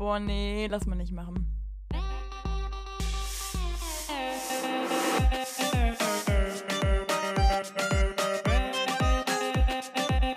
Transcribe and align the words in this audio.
Boah, 0.00 0.18
nee, 0.18 0.66
lass 0.66 0.86
mal 0.86 0.96
nicht 0.96 1.12
machen. 1.12 1.46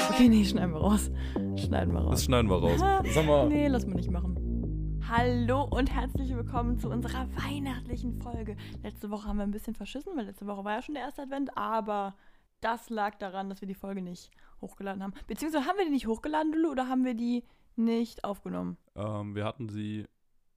Okay, 0.10 0.28
nee, 0.28 0.44
schneiden 0.44 0.74
wir 0.74 0.82
raus. 0.82 1.10
Schneiden 1.56 1.94
wir 1.94 2.02
raus. 2.02 2.12
Das 2.12 2.26
schneiden 2.26 2.50
wir 2.50 2.58
raus. 2.58 2.78
Sag 3.14 3.26
mal. 3.26 3.48
Nee, 3.48 3.70
lass 3.70 3.86
mal 3.86 3.96
nicht 3.96 4.12
machen. 4.12 5.00
Hallo 5.10 5.64
und 5.72 5.90
herzlich 5.96 6.36
willkommen 6.36 6.78
zu 6.78 6.90
unserer 6.90 7.26
weihnachtlichen 7.34 8.22
Folge. 8.22 8.58
Letzte 8.82 9.12
Woche 9.12 9.30
haben 9.30 9.38
wir 9.38 9.44
ein 9.44 9.52
bisschen 9.52 9.76
verschissen, 9.76 10.12
weil 10.18 10.26
letzte 10.26 10.46
Woche 10.46 10.66
war 10.66 10.74
ja 10.74 10.82
schon 10.82 10.96
der 10.96 11.06
erste 11.06 11.22
Advent, 11.22 11.58
aber 11.58 12.16
das 12.60 12.90
lag 12.90 13.16
daran, 13.16 13.48
dass 13.48 13.62
wir 13.62 13.70
die 13.70 13.76
Folge 13.76 14.02
nicht 14.02 14.30
hochgeladen 14.60 15.02
haben. 15.02 15.14
Beziehungsweise 15.26 15.66
haben 15.66 15.78
wir 15.78 15.86
die 15.86 15.92
nicht 15.92 16.08
hochgeladen, 16.08 16.52
Lulu, 16.52 16.72
oder 16.72 16.90
haben 16.90 17.06
wir 17.06 17.14
die 17.14 17.46
nicht 17.78 18.24
aufgenommen? 18.24 18.78
Ähm, 18.96 19.36
wir 19.36 19.46
hatten 19.46 19.70
sie. 19.70 20.06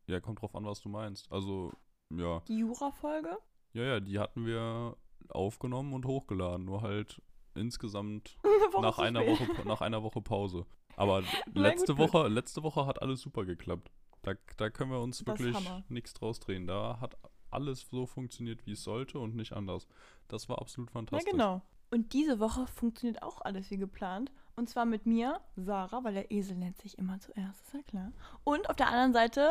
Ja, 0.07 0.21
kommt 0.21 0.41
drauf 0.41 0.55
an, 0.55 0.65
was 0.65 0.81
du 0.81 0.89
meinst. 0.89 1.31
Also, 1.33 1.73
ja. 2.11 2.41
Die 2.49 2.59
Jura-Folge? 2.59 3.37
Ja, 3.73 3.83
ja, 3.83 4.01
die 4.01 4.19
hatten 4.19 4.47
wir 4.47 4.97
aufgenommen 5.31 5.93
und 5.93 6.07
hochgeladen. 6.07 6.65
Nur 6.65 6.83
halt 6.83 7.21
insgesamt 7.55 8.37
nach 8.81 8.99
einer. 8.99 9.27
Woche, 9.27 9.47
nach 9.67 9.81
einer 9.81 10.03
Woche 10.03 10.21
Pause. 10.23 10.67
Aber 10.97 11.23
letzte 11.55 11.95
gut, 11.95 12.13
Woche, 12.13 12.29
letzte 12.29 12.63
Woche 12.63 12.87
hat 12.87 13.03
alles 13.03 13.21
super 13.21 13.45
geklappt. 13.45 13.91
Da, 14.23 14.35
da 14.57 14.71
können 14.71 14.91
wir 14.91 15.01
uns 15.01 15.19
Das 15.19 15.39
wirklich 15.39 15.57
nichts 15.89 16.15
draus 16.15 16.41
drehen. 16.41 16.67
Da 16.67 16.99
hat 17.01 17.17
alles 17.51 17.87
so 17.91 18.07
funktioniert, 18.07 18.67
wie 18.67 18.73
es 18.73 18.83
sollte 18.83 19.19
und 19.19 19.35
nicht 19.37 19.53
anders. 19.53 19.87
Das 20.29 20.49
war 20.49 20.61
absolut 20.61 20.91
Ja, 20.91 20.95
fantastisch. 20.95 21.31
genau. 21.31 21.63
Und 21.91 22.13
diese 22.13 22.41
Woche 22.41 22.67
funktioniert 22.67 23.23
auch 23.23 23.41
alles 23.41 23.71
wie 23.71 23.77
geplant. 23.77 24.33
Und 24.59 24.71
zwar 24.71 24.87
mit 24.87 25.05
mir, 25.05 25.39
Sarah, 25.57 26.03
weil 26.03 26.15
der 26.15 26.31
Esel 26.31 26.57
nennt 26.57 26.79
sich 26.79 26.97
immer 26.97 27.19
zuerst, 27.21 27.63
ist 27.67 27.75
ja 27.75 27.83
klar. 27.83 28.13
Und 28.43 28.71
auf 28.71 28.77
der 28.77 28.89
anderen 28.89 29.13
Seite, 29.13 29.51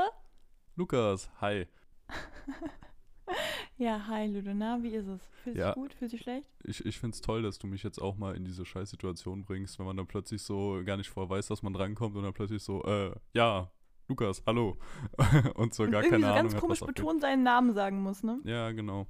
Lukas, 0.76 1.30
hi. 1.40 1.68
ja, 3.78 4.08
hi 4.08 4.26
Ludona, 4.26 4.82
wie 4.82 4.96
ist 4.96 5.06
es? 5.08 5.22
Fühlt 5.44 5.58
Ja. 5.58 5.68
sich 5.68 5.76
gut? 5.76 5.94
Fühlt 5.94 6.10
sich 6.10 6.22
schlecht? 6.22 6.50
Ich, 6.64 6.84
ich 6.84 7.00
finde 7.00 7.14
es 7.14 7.22
toll, 7.22 7.44
dass 7.44 7.60
du 7.60 7.68
mich 7.68 7.84
jetzt 7.84 8.02
auch 8.02 8.18
mal 8.18 8.36
in 8.36 8.46
diese 8.46 8.66
Scheißsituation 8.66 9.46
bringst, 9.46 9.78
wenn 9.78 9.86
man 9.86 9.96
dann 9.96 10.08
plötzlich 10.08 10.42
so 10.42 10.82
gar 10.84 10.98
nicht 10.98 11.10
vorher 11.12 11.30
weiß, 11.30 11.48
dass 11.48 11.62
man 11.62 11.74
drankommt 11.74 12.16
und 12.16 12.24
dann 12.24 12.34
plötzlich 12.34 12.64
so, 12.64 12.84
äh, 12.84 13.14
ja, 13.34 13.70
Lukas, 14.08 14.42
hallo. 14.48 14.76
und 15.56 15.74
so 15.76 15.84
Und 15.84 15.92
gar 15.92 16.02
keine 16.02 16.26
so 16.26 16.26
Ahnung 16.34 16.52
ganz 16.52 16.58
komisch 16.58 16.80
betont 16.80 17.22
seinen 17.22 17.44
Namen 17.44 17.74
sagen 17.74 18.02
muss, 18.02 18.24
ne? 18.24 18.40
Ja, 18.44 18.72
genau. 18.72 19.06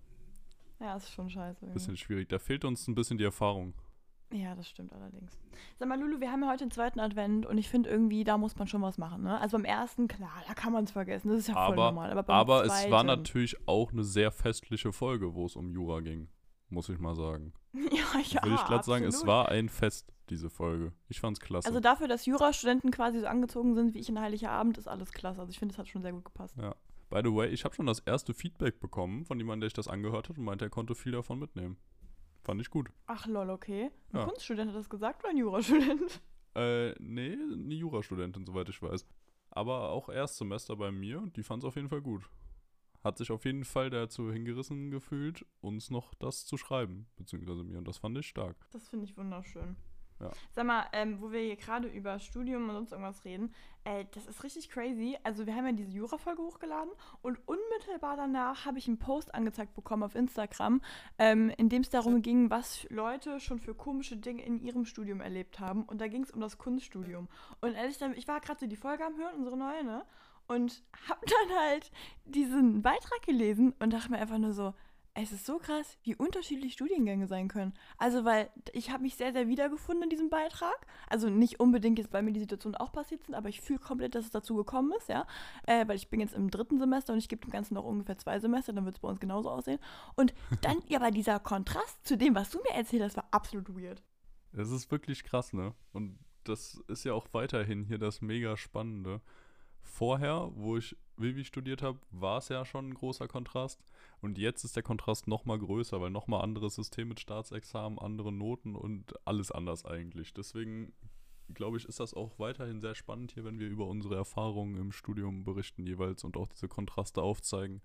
Ja, 0.81 0.97
ist 0.97 1.09
schon 1.09 1.29
scheiße. 1.29 1.59
irgendwie. 1.61 1.73
Bisschen 1.73 1.95
schwierig. 1.97 2.27
Da 2.27 2.37
fehlt 2.37 2.65
uns 2.65 2.85
ein 2.89 2.95
bisschen 2.95 3.17
die 3.17 3.23
Erfahrung. 3.23 3.73
Ja, 4.35 4.53
das 4.53 4.67
stimmt 4.67 4.91
allerdings. 4.91 5.39
Sag 5.79 5.87
mal, 5.87 5.99
Lulu, 5.99 6.19
wir 6.19 6.31
haben 6.31 6.43
ja 6.43 6.49
heute 6.49 6.65
den 6.65 6.71
zweiten 6.71 6.99
Advent 6.99 7.45
und 7.45 7.57
ich 7.57 7.69
finde 7.69 7.89
irgendwie, 7.89 8.23
da 8.23 8.37
muss 8.37 8.55
man 8.57 8.67
schon 8.67 8.81
was 8.81 8.97
machen, 8.97 9.23
ne? 9.23 9.39
Also 9.39 9.57
beim 9.57 9.65
ersten, 9.65 10.07
klar, 10.07 10.43
da 10.47 10.53
kann 10.53 10.73
man 10.73 10.83
es 10.83 10.91
vergessen, 10.91 11.29
das 11.29 11.39
ist 11.39 11.47
ja 11.47 11.53
voll 11.53 11.73
Aber, 11.73 11.85
normal. 11.85 12.11
Aber, 12.11 12.23
beim 12.23 12.35
aber 12.35 12.65
es 12.65 12.73
zweiten, 12.73 12.91
war 12.91 13.03
natürlich 13.03 13.55
auch 13.67 13.91
eine 13.91 14.03
sehr 14.03 14.31
festliche 14.31 14.91
Folge, 14.91 15.33
wo 15.33 15.45
es 15.45 15.55
um 15.55 15.71
Jura 15.71 16.01
ging. 16.01 16.27
Muss 16.69 16.89
ich 16.89 16.99
mal 16.99 17.15
sagen. 17.15 17.53
ja, 17.73 18.19
ja, 18.27 18.43
Würde 18.43 18.55
ich 18.55 18.65
glatt 18.65 18.83
sagen, 18.83 19.05
es 19.05 19.25
war 19.25 19.49
ein 19.49 19.69
Fest, 19.69 20.11
diese 20.29 20.49
Folge. 20.49 20.91
Ich 21.07 21.19
fand's 21.19 21.39
klasse. 21.39 21.67
Also 21.67 21.79
dafür, 21.79 22.07
dass 22.07 22.25
Jurastudenten 22.25 22.91
quasi 22.91 23.19
so 23.19 23.27
angezogen 23.27 23.75
sind 23.75 23.93
wie 23.93 23.99
ich 23.99 24.09
in 24.09 24.19
Heiliger 24.19 24.49
Abend, 24.51 24.77
ist 24.77 24.87
alles 24.87 25.11
klasse. 25.11 25.39
Also 25.39 25.51
ich 25.51 25.59
finde, 25.59 25.73
das 25.73 25.79
hat 25.79 25.87
schon 25.87 26.01
sehr 26.01 26.11
gut 26.11 26.25
gepasst. 26.25 26.55
ja. 26.57 26.75
By 27.09 27.21
the 27.23 27.33
way, 27.33 27.47
ich 27.49 27.63
habe 27.63 27.75
schon 27.75 27.85
das 27.85 27.99
erste 27.99 28.33
Feedback 28.33 28.79
bekommen 28.79 29.25
von 29.25 29.37
jemandem, 29.37 29.61
der 29.61 29.69
sich 29.69 29.75
das 29.75 29.87
angehört 29.87 30.27
hat 30.27 30.37
und 30.39 30.43
meinte, 30.43 30.65
er 30.65 30.69
konnte 30.69 30.95
viel 30.95 31.11
davon 31.11 31.37
mitnehmen. 31.39 31.77
Fand 32.45 32.61
ich 32.61 32.69
gut. 32.69 32.89
Ach 33.07 33.25
lol, 33.25 33.49
okay. 33.49 33.89
Ein 34.13 34.19
Ja. 34.19 34.25
Kunststudent 34.25 34.69
hat 34.69 34.77
das 34.77 34.87
gesagt 34.87 35.23
oder 35.23 35.31
ein 35.31 35.37
Jurastudent? 35.37 36.21
Äh, 36.57 36.95
nee, 36.99 37.33
eine 37.33 37.73
Jurastudentin, 37.73 38.45
soweit 38.45 38.69
ich 38.69 38.81
weiß. 38.81 39.05
Aber 39.49 39.89
auch 39.89 40.07
Erstsemester 40.07 40.77
bei 40.77 40.89
mir 40.89 41.19
und 41.19 41.35
die 41.35 41.43
fand 41.43 41.61
es 41.63 41.67
auf 41.67 41.75
jeden 41.75 41.89
Fall 41.89 42.01
gut. 42.01 42.29
Hat 43.03 43.17
sich 43.17 43.29
auf 43.29 43.43
jeden 43.43 43.65
Fall 43.65 43.89
dazu 43.89 44.31
hingerissen 44.31 44.89
gefühlt, 44.89 45.45
uns 45.59 45.91
noch 45.91 46.13
das 46.13 46.45
zu 46.45 46.55
schreiben, 46.55 47.07
beziehungsweise 47.17 47.61
mir. 47.65 47.77
Und 47.77 47.89
das 47.89 47.97
fand 47.97 48.17
ich 48.17 48.27
stark. 48.27 48.55
Das 48.71 48.87
finde 48.87 49.03
ich 49.03 49.17
wunderschön. 49.17 49.75
Ja. 50.19 50.31
Sag 50.51 50.65
mal, 50.65 50.85
ähm, 50.93 51.19
wo 51.19 51.31
wir 51.31 51.41
hier 51.41 51.57
gerade 51.57 51.87
über 51.87 52.19
Studium 52.19 52.69
und 52.69 52.75
sonst 52.75 52.91
irgendwas 52.91 53.25
reden, 53.25 53.53
äh, 53.83 54.05
das 54.13 54.25
ist 54.25 54.43
richtig 54.43 54.69
crazy. 54.69 55.17
Also 55.23 55.45
wir 55.45 55.55
haben 55.55 55.65
ja 55.65 55.71
diese 55.73 55.91
Jura-Folge 55.91 56.41
hochgeladen 56.41 56.91
und 57.21 57.37
unmittelbar 57.47 58.17
danach 58.17 58.65
habe 58.65 58.79
ich 58.79 58.87
einen 58.87 58.97
Post 58.97 59.33
angezeigt 59.35 59.75
bekommen 59.75 60.03
auf 60.03 60.15
Instagram, 60.15 60.81
ähm, 61.17 61.51
in 61.57 61.69
dem 61.69 61.81
es 61.81 61.89
darum 61.89 62.21
ging, 62.21 62.49
was 62.49 62.87
Leute 62.89 63.39
schon 63.39 63.59
für 63.59 63.75
komische 63.75 64.17
Dinge 64.17 64.43
in 64.43 64.59
ihrem 64.59 64.85
Studium 64.85 65.21
erlebt 65.21 65.59
haben. 65.59 65.83
Und 65.83 65.99
da 65.99 66.07
ging 66.07 66.23
es 66.23 66.31
um 66.31 66.39
das 66.39 66.57
Kunststudium. 66.57 67.27
Und 67.61 67.73
ehrlich, 67.73 67.99
gesagt, 67.99 68.17
ich 68.17 68.27
war 68.27 68.39
gerade 68.39 68.59
so 68.59 68.67
die 68.67 68.75
Folge 68.75 69.05
am 69.05 69.17
Hören, 69.17 69.35
unsere 69.35 69.57
neue, 69.57 69.83
ne? 69.83 70.05
Und 70.47 70.83
habe 71.09 71.25
dann 71.25 71.57
halt 71.59 71.91
diesen 72.25 72.81
Beitrag 72.81 73.21
gelesen 73.23 73.73
und 73.79 73.91
dachte 73.91 74.11
mir 74.11 74.17
einfach 74.19 74.37
nur 74.37 74.53
so, 74.53 74.73
es 75.17 75.31
ist 75.31 75.45
so 75.45 75.57
krass, 75.59 75.97
wie 76.03 76.13
unterschiedlich 76.13 76.73
Studiengänge 76.73 77.27
sein 77.27 77.47
können. 77.47 77.73
Also, 77.97 78.25
weil 78.25 78.49
ich 78.73 78.91
habe 78.91 79.03
mich 79.03 79.15
sehr, 79.15 79.31
sehr 79.31 79.47
wiedergefunden 79.47 80.03
in 80.03 80.09
diesem 80.09 80.29
Beitrag. 80.29 80.75
Also 81.09 81.29
nicht 81.29 81.61
unbedingt 81.61 81.97
jetzt, 81.97 82.11
weil 82.11 82.21
mir 82.21 82.33
die 82.33 82.41
Situationen 82.41 82.75
auch 82.75 82.91
passiert 82.91 83.23
sind, 83.23 83.33
aber 83.33 83.47
ich 83.47 83.61
fühle 83.61 83.79
komplett, 83.79 84.13
dass 84.13 84.25
es 84.25 84.31
dazu 84.31 84.55
gekommen 84.55 84.91
ist, 84.97 85.07
ja. 85.07 85.25
Äh, 85.63 85.87
weil 85.87 85.95
ich 85.95 86.09
bin 86.09 86.19
jetzt 86.19 86.35
im 86.35 86.51
dritten 86.51 86.79
Semester 86.79 87.13
und 87.13 87.19
ich 87.19 87.29
gebe 87.29 87.45
dem 87.45 87.51
Ganzen 87.51 87.75
noch 87.75 87.85
ungefähr 87.85 88.17
zwei 88.17 88.39
Semester, 88.39 88.73
dann 88.73 88.83
wird 88.83 88.95
es 88.95 89.01
bei 89.01 89.07
uns 89.07 89.21
genauso 89.21 89.49
aussehen. 89.49 89.79
Und 90.15 90.33
dann, 90.61 90.77
ja, 90.87 90.99
aber 90.99 91.11
dieser 91.11 91.39
Kontrast 91.39 92.05
zu 92.05 92.17
dem, 92.17 92.35
was 92.35 92.49
du 92.49 92.59
mir 92.59 92.75
erzählt 92.75 93.03
hast, 93.03 93.15
war 93.15 93.27
absolut 93.31 93.69
weird. 93.69 94.03
Es 94.51 94.69
ist 94.69 94.91
wirklich 94.91 95.23
krass, 95.23 95.53
ne? 95.53 95.73
Und 95.93 96.19
das 96.43 96.83
ist 96.89 97.05
ja 97.05 97.13
auch 97.13 97.27
weiterhin 97.31 97.85
hier 97.85 97.97
das 97.97 98.21
mega 98.21 98.57
Spannende. 98.57 99.21
Vorher, 99.81 100.51
wo 100.55 100.75
ich 100.75 100.97
Vivi 101.17 101.45
studiert 101.45 101.81
habe, 101.81 101.99
war 102.11 102.39
es 102.39 102.49
ja 102.49 102.65
schon 102.65 102.89
ein 102.89 102.93
großer 102.93 103.27
Kontrast. 103.27 103.83
Und 104.21 104.37
jetzt 104.37 104.63
ist 104.63 104.75
der 104.75 104.83
Kontrast 104.83 105.27
noch 105.27 105.45
mal 105.45 105.59
größer, 105.59 106.01
weil 106.01 106.09
noch 106.09 106.27
mal 106.27 106.41
anderes 106.41 106.75
System 106.75 107.09
mit 107.09 107.19
Staatsexamen, 107.19 107.99
andere 107.99 108.31
Noten 108.31 108.75
und 108.75 109.13
alles 109.25 109.51
anders 109.51 109.85
eigentlich. 109.85 110.33
Deswegen 110.33 110.93
glaube 111.53 111.77
ich, 111.77 111.85
ist 111.85 111.99
das 111.99 112.13
auch 112.13 112.39
weiterhin 112.39 112.81
sehr 112.81 112.95
spannend 112.95 113.31
hier, 113.33 113.43
wenn 113.43 113.59
wir 113.59 113.67
über 113.67 113.87
unsere 113.87 114.15
Erfahrungen 114.15 114.77
im 114.77 114.91
Studium 114.91 115.43
berichten 115.43 115.85
jeweils 115.85 116.23
und 116.23 116.37
auch 116.37 116.47
diese 116.47 116.67
Kontraste 116.67 117.21
aufzeigen, 117.21 117.81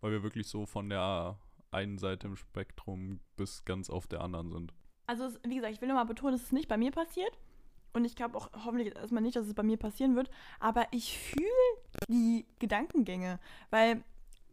weil 0.00 0.12
wir 0.12 0.22
wirklich 0.22 0.48
so 0.48 0.66
von 0.66 0.88
der 0.88 1.38
einen 1.70 1.98
Seite 1.98 2.26
im 2.26 2.36
Spektrum 2.36 3.20
bis 3.36 3.64
ganz 3.64 3.90
auf 3.90 4.06
der 4.06 4.20
anderen 4.20 4.50
sind. 4.50 4.72
Also, 5.06 5.28
wie 5.46 5.56
gesagt, 5.56 5.74
ich 5.74 5.80
will 5.80 5.88
nochmal 5.88 6.06
betonen, 6.06 6.34
es 6.34 6.44
ist 6.44 6.52
nicht 6.52 6.68
bei 6.68 6.76
mir 6.76 6.90
passiert. 6.90 7.38
Und 7.94 8.04
ich 8.04 8.16
glaube 8.16 8.36
auch 8.36 8.50
hoffentlich 8.64 8.94
erstmal 8.94 9.22
nicht, 9.22 9.36
dass 9.36 9.46
es 9.46 9.54
bei 9.54 9.62
mir 9.62 9.78
passieren 9.78 10.16
wird. 10.16 10.28
Aber 10.60 10.86
ich 10.90 11.16
fühle 11.16 11.48
die 12.08 12.44
Gedankengänge. 12.58 13.38
Weil, 13.70 14.02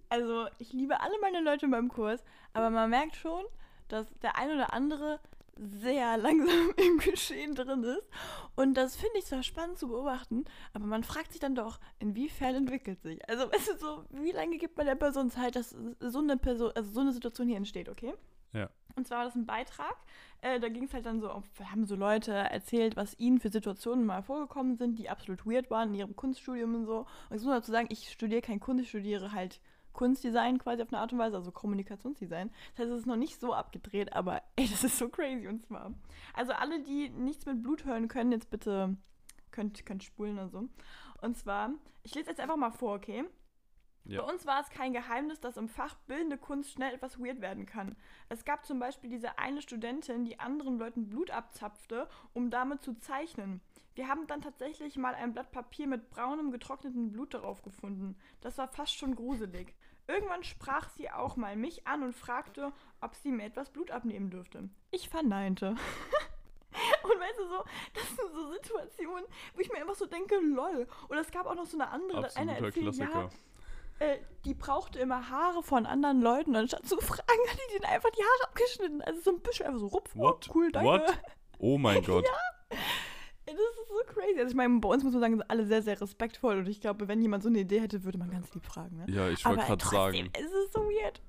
also, 0.09 0.47
ich 0.59 0.71
liebe 0.71 1.01
alle 1.01 1.19
meine 1.21 1.41
Leute 1.41 1.65
in 1.65 1.71
meinem 1.71 1.89
Kurs. 1.89 2.23
Aber 2.53 2.69
man 2.69 2.89
merkt 2.89 3.15
schon, 3.15 3.43
dass 3.87 4.07
der 4.21 4.37
ein 4.37 4.51
oder 4.51 4.73
andere 4.73 5.19
sehr 5.57 6.17
langsam 6.17 6.71
im 6.77 6.97
Geschehen 6.99 7.55
drin 7.55 7.83
ist. 7.83 8.07
Und 8.55 8.75
das 8.75 8.95
finde 8.95 9.17
ich 9.19 9.25
zwar 9.25 9.43
spannend 9.43 9.77
zu 9.77 9.87
beobachten, 9.87 10.45
aber 10.73 10.85
man 10.85 11.03
fragt 11.03 11.31
sich 11.31 11.41
dann 11.41 11.55
doch, 11.55 11.79
inwiefern 11.99 12.55
entwickelt 12.55 13.01
sich. 13.01 13.27
Also, 13.29 13.43
weißt 13.51 13.69
du, 13.69 13.77
so, 13.77 14.03
wie 14.11 14.31
lange 14.31 14.57
gibt 14.57 14.77
man 14.77 14.85
der 14.85 14.95
Person 14.95 15.31
Zeit, 15.31 15.55
dass 15.55 15.75
so 15.99 16.19
eine 16.19 16.37
Person, 16.37 16.71
also 16.75 16.91
so 16.91 17.01
eine 17.01 17.11
Situation 17.11 17.47
hier 17.47 17.57
entsteht, 17.57 17.89
okay? 17.89 18.13
Ja. 18.53 18.69
Und 18.95 19.07
zwar 19.07 19.19
war 19.19 19.25
das 19.25 19.35
ein 19.35 19.45
Beitrag. 19.45 19.95
Äh, 20.41 20.59
da 20.59 20.69
ging 20.69 20.83
es 20.83 20.93
halt 20.93 21.05
dann 21.05 21.21
so, 21.21 21.29
haben 21.63 21.85
so 21.85 21.95
Leute 21.95 22.33
erzählt, 22.33 22.95
was 22.95 23.17
ihnen 23.19 23.39
für 23.39 23.49
Situationen 23.49 24.05
mal 24.05 24.21
vorgekommen 24.21 24.75
sind, 24.75 24.97
die 24.99 25.09
absolut 25.09 25.45
weird 25.45 25.69
waren 25.69 25.89
in 25.89 25.95
ihrem 25.95 26.15
Kunststudium 26.15 26.75
und 26.75 26.85
so. 26.85 27.05
Und 27.29 27.37
ich 27.37 27.43
muss 27.43 27.53
dazu 27.53 27.71
sagen, 27.71 27.87
ich 27.89 28.11
studiere 28.11 28.41
kein 28.41 28.59
Kunst, 28.59 28.83
ich 28.83 28.89
studiere 28.89 29.31
halt 29.31 29.61
Kunstdesign 29.93 30.57
quasi 30.57 30.81
auf 30.81 30.91
eine 30.91 31.01
Art 31.01 31.13
und 31.13 31.19
Weise, 31.19 31.35
also 31.35 31.51
Kommunikationsdesign. 31.51 32.49
Das 32.71 32.79
heißt, 32.79 32.91
es 32.91 32.99
ist 33.01 33.07
noch 33.07 33.17
nicht 33.17 33.39
so 33.39 33.53
abgedreht, 33.53 34.13
aber 34.13 34.41
ey, 34.55 34.67
das 34.67 34.83
ist 34.83 34.97
so 34.97 35.09
crazy 35.09 35.47
und 35.47 35.61
zwar. 35.61 35.93
Also 36.33 36.53
alle, 36.53 36.81
die 36.81 37.09
nichts 37.09 37.45
mit 37.45 37.61
Blut 37.61 37.85
hören 37.85 38.07
können, 38.07 38.31
jetzt 38.31 38.49
bitte 38.49 38.97
könnt, 39.51 39.85
könnt 39.85 40.03
spulen 40.03 40.37
oder 40.37 40.49
so. 40.49 40.69
Und 41.21 41.37
zwar, 41.37 41.71
ich 42.03 42.15
lese 42.15 42.29
jetzt 42.29 42.39
einfach 42.39 42.57
mal 42.57 42.71
vor, 42.71 42.95
okay? 42.95 43.25
Ja. 44.05 44.21
Bei 44.21 44.31
uns 44.31 44.45
war 44.45 44.59
es 44.61 44.69
kein 44.69 44.93
Geheimnis, 44.93 45.39
dass 45.39 45.57
im 45.57 45.69
Fach 45.69 45.95
bildende 46.07 46.37
Kunst 46.37 46.71
schnell 46.71 46.93
etwas 46.93 47.19
weird 47.19 47.41
werden 47.41 47.65
kann. 47.65 47.95
Es 48.29 48.45
gab 48.45 48.65
zum 48.65 48.79
Beispiel 48.79 49.09
diese 49.09 49.37
eine 49.37 49.61
Studentin, 49.61 50.25
die 50.25 50.39
anderen 50.39 50.79
Leuten 50.79 51.07
Blut 51.07 51.31
abzapfte, 51.31 52.07
um 52.33 52.49
damit 52.49 52.81
zu 52.81 52.93
zeichnen. 52.95 53.61
Wir 53.93 54.07
haben 54.07 54.25
dann 54.27 54.41
tatsächlich 54.41 54.97
mal 54.97 55.13
ein 55.13 55.33
Blatt 55.33 55.51
Papier 55.51 55.85
mit 55.87 56.09
braunem, 56.09 56.51
getrocknetem 56.51 57.11
Blut 57.11 57.33
darauf 57.33 57.61
gefunden. 57.61 58.15
Das 58.39 58.57
war 58.57 58.67
fast 58.67 58.95
schon 58.95 59.15
gruselig. 59.15 59.75
Irgendwann 60.07 60.43
sprach 60.43 60.89
sie 60.89 61.11
auch 61.11 61.35
mal 61.35 61.55
mich 61.55 61.87
an 61.87 62.03
und 62.03 62.13
fragte, 62.13 62.73
ob 63.01 63.15
sie 63.15 63.31
mir 63.31 63.45
etwas 63.45 63.69
Blut 63.69 63.91
abnehmen 63.91 64.29
dürfte. 64.29 64.69
Ich 64.91 65.09
verneinte. 65.09 65.75
Und 67.03 67.19
weißt 67.19 67.39
du 67.39 67.47
so, 67.49 67.63
das 67.93 68.07
sind 68.07 68.33
so 68.33 68.53
Situationen, 68.53 69.25
wo 69.53 69.59
ich 69.59 69.69
mir 69.71 69.79
einfach 69.79 69.95
so 69.95 70.05
denke, 70.05 70.35
lol. 70.35 70.87
Und 71.09 71.17
es 71.17 71.29
gab 71.31 71.45
auch 71.45 71.55
noch 71.55 71.65
so 71.65 71.77
eine 71.77 71.89
andere, 71.89 72.21
dass 72.21 72.37
einer 72.37 72.53
Absoluter 72.53 72.87
erzählt, 72.87 72.97
ja, 72.97 73.07
Klassiker. 73.07 73.50
Äh, 74.01 74.17
die 74.45 74.53
brauchte 74.55 74.99
immer 74.99 75.29
Haare 75.29 75.61
von 75.61 75.85
anderen 75.85 76.21
Leuten. 76.21 76.55
Anstatt 76.55 76.85
zu 76.87 76.97
fragen, 76.97 77.21
hat 77.49 77.57
die 77.69 77.73
denen 77.73 77.85
einfach 77.85 78.09
die 78.09 78.21
Haare 78.21 78.49
abgeschnitten. 78.49 79.01
Also 79.01 79.21
so 79.21 79.31
ein 79.31 79.41
bisschen 79.41 79.67
einfach 79.67 79.79
so 79.79 79.87
rupf. 79.87 80.15
What? 80.15 80.49
Oh, 80.49 80.53
cool, 80.55 80.71
danke. 80.71 80.89
What? 80.89 81.17
Oh 81.59 81.77
mein 81.77 82.03
Gott. 82.05 82.25
Das 83.45 83.55
ist 83.55 83.87
so 83.87 84.13
crazy. 84.13 84.39
Also 84.39 84.49
ich 84.49 84.55
meine, 84.55 84.79
bei 84.79 84.89
uns 84.89 85.03
muss 85.03 85.13
man 85.13 85.21
sagen, 85.21 85.33
sind 85.37 85.49
alle 85.49 85.65
sehr, 85.65 85.81
sehr 85.81 85.99
respektvoll. 85.99 86.57
Und 86.57 86.67
ich 86.67 86.81
glaube, 86.81 87.07
wenn 87.07 87.21
jemand 87.21 87.43
so 87.43 87.49
eine 87.49 87.59
Idee 87.59 87.81
hätte, 87.81 88.03
würde 88.03 88.17
man 88.17 88.31
ganz 88.31 88.53
lieb 88.53 88.65
fragen. 88.65 88.97
Ne? 88.97 89.05
Ja, 89.09 89.29
ich 89.29 89.45
wollte 89.45 89.65
gerade 89.65 89.85
sagen, 89.85 90.29
es 90.33 90.51
ist 90.51 90.73
so 90.73 90.81
weird. 90.81 91.21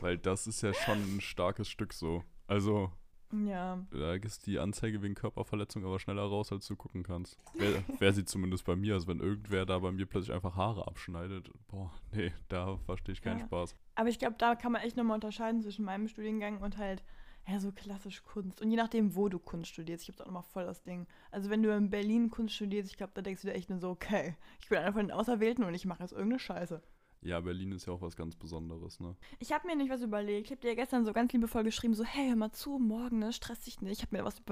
weil 0.00 0.18
das 0.18 0.46
ist 0.46 0.62
ja 0.62 0.72
schon 0.74 0.98
ein 1.16 1.20
starkes 1.20 1.68
Stück 1.68 1.92
so. 1.92 2.22
Also, 2.46 2.90
Ja. 3.32 3.84
da 3.90 4.14
ist 4.14 4.46
die 4.46 4.58
Anzeige 4.58 5.02
wegen 5.02 5.14
Körperverletzung 5.14 5.84
aber 5.84 5.98
schneller 5.98 6.22
raus, 6.22 6.52
als 6.52 6.66
du 6.66 6.76
gucken 6.76 7.02
kannst. 7.02 7.38
Wäre 7.54 7.82
wär 7.98 8.12
sie 8.12 8.24
zumindest 8.24 8.64
bei 8.64 8.76
mir. 8.76 8.94
Also, 8.94 9.06
wenn 9.08 9.20
irgendwer 9.20 9.64
da 9.66 9.78
bei 9.78 9.90
mir 9.92 10.06
plötzlich 10.06 10.34
einfach 10.34 10.56
Haare 10.56 10.86
abschneidet, 10.86 11.50
boah, 11.68 11.90
nee, 12.12 12.32
da 12.48 12.76
verstehe 12.84 13.14
ich 13.14 13.22
keinen 13.22 13.40
Ja. 13.40 13.46
Spaß. 13.46 13.74
Aber 13.94 14.08
ich 14.08 14.18
glaube, 14.18 14.36
da 14.38 14.54
kann 14.54 14.72
man 14.72 14.82
echt 14.82 14.96
nochmal 14.96 15.14
unterscheiden 15.16 15.62
zwischen 15.62 15.84
meinem 15.84 16.08
Studiengang 16.08 16.58
und 16.60 16.76
halt, 16.78 17.02
ja, 17.48 17.58
so 17.58 17.72
klassisch 17.72 18.22
Kunst. 18.22 18.60
Und 18.62 18.70
je 18.70 18.76
nachdem, 18.76 19.16
wo 19.16 19.28
du 19.28 19.38
Kunst 19.38 19.70
studierst, 19.72 20.02
ich 20.04 20.08
habe 20.08 20.18
da 20.18 20.24
auch 20.24 20.28
nochmal 20.28 20.42
voll 20.44 20.64
das 20.64 20.82
Ding. 20.82 21.06
Also 21.30 21.50
wenn 21.50 21.62
du 21.62 21.74
in 21.76 21.90
Berlin 21.90 22.30
Kunst 22.30 22.54
studierst, 22.54 22.90
ich 22.90 22.96
glaube, 22.96 23.12
da 23.14 23.22
denkst 23.22 23.42
du 23.42 23.48
dir 23.48 23.54
echt 23.54 23.68
nur 23.68 23.78
so, 23.80 23.90
okay, 23.90 24.36
ich 24.60 24.68
bin 24.68 24.78
einer 24.78 24.92
von 24.92 25.02
den 25.08 25.10
Auserwählten 25.10 25.64
und 25.64 25.74
ich 25.74 25.84
mache 25.84 26.02
jetzt 26.02 26.12
irgendeine 26.12 26.38
Scheiße. 26.38 26.80
Ja, 27.24 27.40
Berlin 27.40 27.70
ist 27.72 27.86
ja 27.86 27.92
auch 27.92 28.02
was 28.02 28.16
ganz 28.16 28.34
Besonderes, 28.34 28.98
ne? 28.98 29.14
Ich 29.38 29.52
habe 29.52 29.66
mir 29.68 29.76
nicht 29.76 29.90
was 29.90 30.02
überlegt. 30.02 30.46
Ich 30.46 30.50
habe 30.50 30.60
dir 30.60 30.68
ja 30.70 30.74
gestern 30.74 31.04
so 31.04 31.12
ganz 31.12 31.32
liebevoll 31.32 31.62
geschrieben, 31.62 31.94
so, 31.94 32.04
hey, 32.04 32.28
hör 32.28 32.36
mal 32.36 32.50
zu, 32.50 32.78
morgen, 32.80 33.20
ne, 33.20 33.32
stress 33.32 33.60
dich 33.60 33.80
nicht. 33.80 33.98
Ich 33.98 34.02
habe 34.04 34.16
mir 34.16 34.24
was 34.24 34.42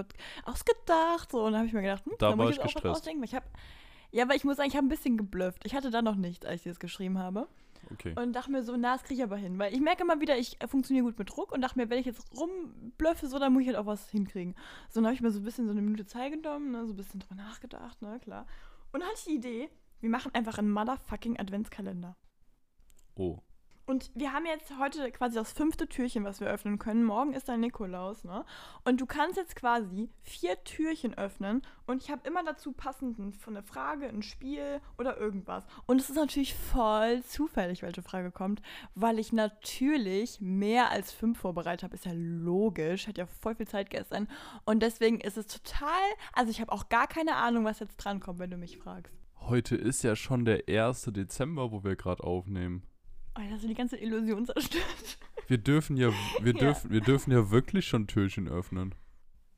ausgedacht. 0.45 1.33
So, 1.33 1.39
und 1.45 1.53
dann 1.53 1.57
habe 1.59 1.67
ich 1.67 1.73
mir 1.73 1.83
gedacht, 1.83 2.05
hm, 2.07 2.15
Da 2.19 2.31
muss 2.37 2.39
war 2.39 2.51
ich 2.51 2.51
ich 2.51 2.57
jetzt 2.59 2.61
auch 2.63 2.65
was 2.67 2.75
gestresst. 2.75 2.97
ausdenken. 2.97 3.25
Ich 3.25 3.35
hab, 3.35 3.45
ja, 4.13 4.25
aber 4.25 4.35
ich 4.35 4.45
muss 4.45 4.57
sagen, 4.57 4.69
ich 4.69 4.77
habe 4.77 4.87
ein 4.87 4.91
bisschen 4.91 5.17
geblufft. 5.17 5.65
Ich 5.65 5.75
hatte 5.75 5.91
da 5.91 6.01
noch 6.03 6.15
nichts, 6.17 6.47
als 6.47 6.61
ich 6.65 6.71
das 6.71 6.79
geschrieben 6.81 7.19
habe. 7.19 7.49
Okay. 7.93 8.15
Und 8.17 8.35
dachte 8.35 8.53
mir 8.53 8.63
so, 8.63 8.77
na, 8.77 8.93
das 8.93 9.03
kriege 9.03 9.19
ich 9.21 9.25
aber 9.25 9.37
hin. 9.37 9.59
Weil 9.59 9.75
ich 9.75 9.81
merke 9.81 10.03
immer 10.05 10.21
wieder, 10.21 10.39
ich 10.39 10.61
äh, 10.63 10.69
funktioniere 10.69 11.07
gut 11.07 11.19
mit 11.19 11.31
Druck 11.31 11.51
und 11.51 11.61
dachte 11.63 11.77
mir, 11.79 11.91
wenn 11.91 11.99
ich 11.99 12.07
jetzt 12.07 12.25
rumblöffe, 12.39 13.27
so, 13.27 13.41
dann 13.41 13.53
muss 13.53 13.63
ich 13.63 13.69
halt 13.69 13.79
auch 13.79 13.87
was 13.87 14.09
hinkriegen. 14.11 14.55
So, 14.91 15.01
dann 15.01 15.07
habe 15.07 15.15
ich 15.15 15.23
mir 15.23 15.33
so 15.33 15.41
ein 15.41 15.45
bisschen 15.45 15.65
so 15.67 15.73
eine 15.73 15.83
Minute 15.83 16.07
Zeit 16.07 16.31
genommen, 16.33 16.71
ne, 16.71 16.87
so 16.87 16.93
ein 16.93 16.97
bisschen 16.97 17.19
drüber 17.19 17.35
nachgedacht, 17.35 18.01
ne, 18.01 18.21
klar. 18.23 18.47
Und 18.93 19.01
dann 19.01 19.09
hatte 19.09 19.19
ich 19.19 19.25
die 19.25 19.35
Idee, 19.35 19.71
wir 20.01 20.11
machen 20.11 20.33
einfach 20.35 20.59
einen 20.59 20.71
motherfucking 20.71 21.39
Adventskalender. 21.41 22.17
Oh. 23.17 23.41
Und 23.91 24.13
wir 24.15 24.33
haben 24.33 24.47
jetzt 24.47 24.73
heute 24.79 25.11
quasi 25.11 25.35
das 25.35 25.51
fünfte 25.51 25.89
Türchen, 25.89 26.23
was 26.23 26.39
wir 26.39 26.47
öffnen 26.47 26.79
können. 26.79 27.03
Morgen 27.03 27.33
ist 27.33 27.49
dann 27.49 27.59
Nikolaus, 27.59 28.23
ne? 28.23 28.45
Und 28.85 29.01
du 29.01 29.07
kannst 29.07 29.37
jetzt 29.37 29.57
quasi 29.57 30.09
vier 30.23 30.63
Türchen 30.63 31.19
öffnen 31.19 31.63
und 31.87 32.01
ich 32.01 32.09
habe 32.09 32.25
immer 32.25 32.45
dazu 32.45 32.71
passend 32.71 33.17
von 33.35 33.57
eine 33.57 33.67
Frage, 33.67 34.07
ein 34.07 34.23
Spiel 34.23 34.81
oder 34.97 35.19
irgendwas. 35.19 35.67
Und 35.87 36.01
es 36.01 36.09
ist 36.09 36.15
natürlich 36.15 36.55
voll 36.55 37.25
zufällig, 37.25 37.83
welche 37.83 38.03
Frage 38.03 38.31
kommt, 38.31 38.63
weil 38.95 39.19
ich 39.19 39.33
natürlich 39.33 40.41
mehr 40.41 40.93
als 40.93 41.11
fünf 41.11 41.41
vorbereitet 41.41 41.83
habe. 41.83 41.97
Ist 41.97 42.05
ja 42.05 42.13
logisch, 42.15 43.09
hat 43.09 43.19
ja 43.19 43.27
voll 43.27 43.57
viel 43.57 43.67
Zeit 43.67 43.91
gestern. 43.91 44.29
Und 44.65 44.85
deswegen 44.85 45.19
ist 45.21 45.37
es 45.37 45.49
total, 45.49 46.01
also 46.33 46.53
ich 46.53 46.61
habe 46.61 46.71
auch 46.71 46.91
gar 46.91 47.09
keine 47.09 47.35
Ahnung, 47.35 47.65
was 47.65 47.81
jetzt 47.81 47.97
drankommt, 47.97 48.39
wenn 48.39 48.53
du 48.53 48.57
mich 48.57 48.79
fragst. 48.79 49.13
Heute 49.41 49.75
ist 49.75 50.05
ja 50.05 50.15
schon 50.15 50.45
der 50.45 50.69
1. 50.69 51.11
Dezember, 51.11 51.73
wo 51.73 51.83
wir 51.83 51.97
gerade 51.97 52.23
aufnehmen. 52.23 52.85
Oh, 53.39 53.41
hast 53.51 53.63
du 53.65 53.69
die 53.69 53.75
ganze 53.75 53.97
Illusion 53.97 54.45
zerstört. 54.47 55.19
Wir 55.47 55.59
dürfen 55.59 55.97
ja, 55.97 56.11
wir 56.41 56.53
Ja. 56.55 56.59
dürfen, 56.61 56.91
wir 56.91 57.01
dürfen 57.01 57.31
ja 57.33 57.51
wirklich 57.51 57.87
schon 57.87 58.07
Türchen 58.07 58.49
öffnen. 58.49 58.95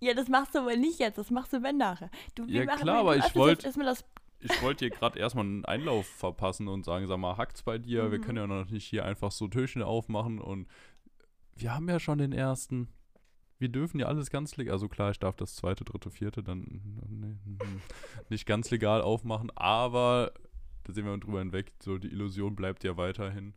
Ja, 0.00 0.14
das 0.14 0.28
machst 0.28 0.54
du 0.54 0.60
aber 0.60 0.76
nicht 0.76 0.98
jetzt, 0.98 1.16
das 1.18 1.30
machst 1.30 1.52
du 1.52 1.62
wenn 1.62 1.76
nachher. 1.78 2.10
Du, 2.34 2.46
wir 2.46 2.60
Ja, 2.60 2.64
machen- 2.64 2.80
klar, 2.82 2.98
aber 2.98 3.14
ich 3.16 3.20
öffnest 3.22 3.36
wollt- 3.36 3.58
jetzt 3.58 3.64
Erstmal 3.66 3.86
das. 3.86 4.04
Ich 4.40 4.60
wollte 4.62 4.86
hier 4.86 4.90
gerade 4.90 5.18
erstmal 5.20 5.44
einen 5.44 5.64
Einlauf 5.64 6.04
verpassen 6.06 6.66
und 6.66 6.84
sagen, 6.84 7.06
sag 7.06 7.16
mal, 7.18 7.36
hackt's 7.36 7.62
bei 7.62 7.78
dir? 7.78 8.10
Wir 8.10 8.18
Mhm. 8.18 8.22
können 8.22 8.38
ja 8.38 8.46
noch 8.48 8.68
nicht 8.68 8.84
hier 8.86 9.04
einfach 9.04 9.30
so 9.30 9.46
Türchen 9.46 9.82
aufmachen 9.82 10.40
und 10.40 10.66
wir 11.54 11.72
haben 11.72 11.88
ja 11.88 12.00
schon 12.00 12.18
den 12.18 12.32
ersten. 12.32 12.88
Wir 13.60 13.68
dürfen 13.68 14.00
ja 14.00 14.06
alles 14.06 14.30
ganz 14.30 14.56
legal, 14.56 14.72
also 14.72 14.88
klar, 14.88 15.12
ich 15.12 15.20
darf 15.20 15.36
das 15.36 15.54
zweite, 15.54 15.84
dritte, 15.84 16.10
vierte 16.10 16.42
dann 16.42 16.64
nee, 17.08 17.36
hm, 17.44 17.80
nicht 18.28 18.44
ganz 18.44 18.72
legal 18.72 19.00
aufmachen, 19.02 19.52
aber 19.54 20.32
da 20.82 20.92
sehen 20.92 21.04
wir 21.04 21.16
drüber 21.18 21.38
hinweg, 21.38 21.72
so 21.80 21.96
die 21.98 22.08
Illusion 22.08 22.56
bleibt 22.56 22.82
ja 22.82 22.96
weiterhin. 22.96 23.54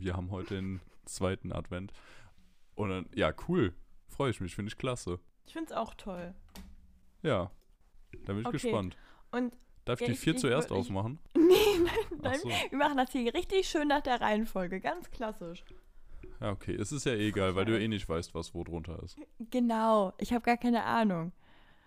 Wir 0.00 0.16
haben 0.16 0.30
heute 0.30 0.54
den 0.54 0.80
zweiten 1.04 1.52
Advent. 1.52 1.92
Und 2.74 2.88
dann, 2.90 3.06
ja, 3.14 3.32
cool. 3.48 3.72
Freue 4.08 4.30
ich 4.30 4.40
mich, 4.40 4.54
finde 4.54 4.68
ich 4.70 4.76
klasse. 4.78 5.18
Ich 5.46 5.52
finde 5.52 5.70
es 5.72 5.76
auch 5.76 5.94
toll. 5.94 6.34
Ja. 7.22 7.50
Da 8.26 8.32
bin 8.32 8.40
ich 8.40 8.46
Okay. 8.46 8.58
gespannt. 8.58 8.96
Und 9.32 9.56
Darf 9.84 10.00
ich 10.00 10.06
Ja, 10.06 10.06
die 10.06 10.12
ich- 10.14 10.20
vier 10.20 10.34
ich 10.34 10.40
zuerst 10.40 10.70
ich- 10.70 10.76
aufmachen? 10.76 11.18
nee, 11.36 11.42
nein, 11.84 12.20
nein. 12.22 12.38
so. 12.40 12.48
Wir 12.48 12.78
machen 12.78 12.96
das 12.96 13.12
hier 13.12 13.34
richtig 13.34 13.68
schön 13.68 13.88
nach 13.88 14.00
der 14.00 14.18
Reihenfolge. 14.20 14.80
Ganz 14.80 15.10
klassisch. 15.10 15.62
Ja, 16.40 16.52
okay. 16.52 16.74
Es 16.74 16.90
ist 16.90 17.04
ja 17.04 17.12
eh 17.12 17.28
egal, 17.28 17.54
weil 17.54 17.66
du 17.66 17.72
ja 17.74 17.78
eh 17.80 17.88
nicht 17.88 18.08
weißt, 18.08 18.34
was 18.34 18.54
wo 18.54 18.64
drunter 18.64 19.02
ist. 19.02 19.18
Genau. 19.50 20.14
Ich 20.18 20.32
habe 20.32 20.42
gar 20.42 20.56
keine 20.56 20.84
Ahnung. 20.84 21.32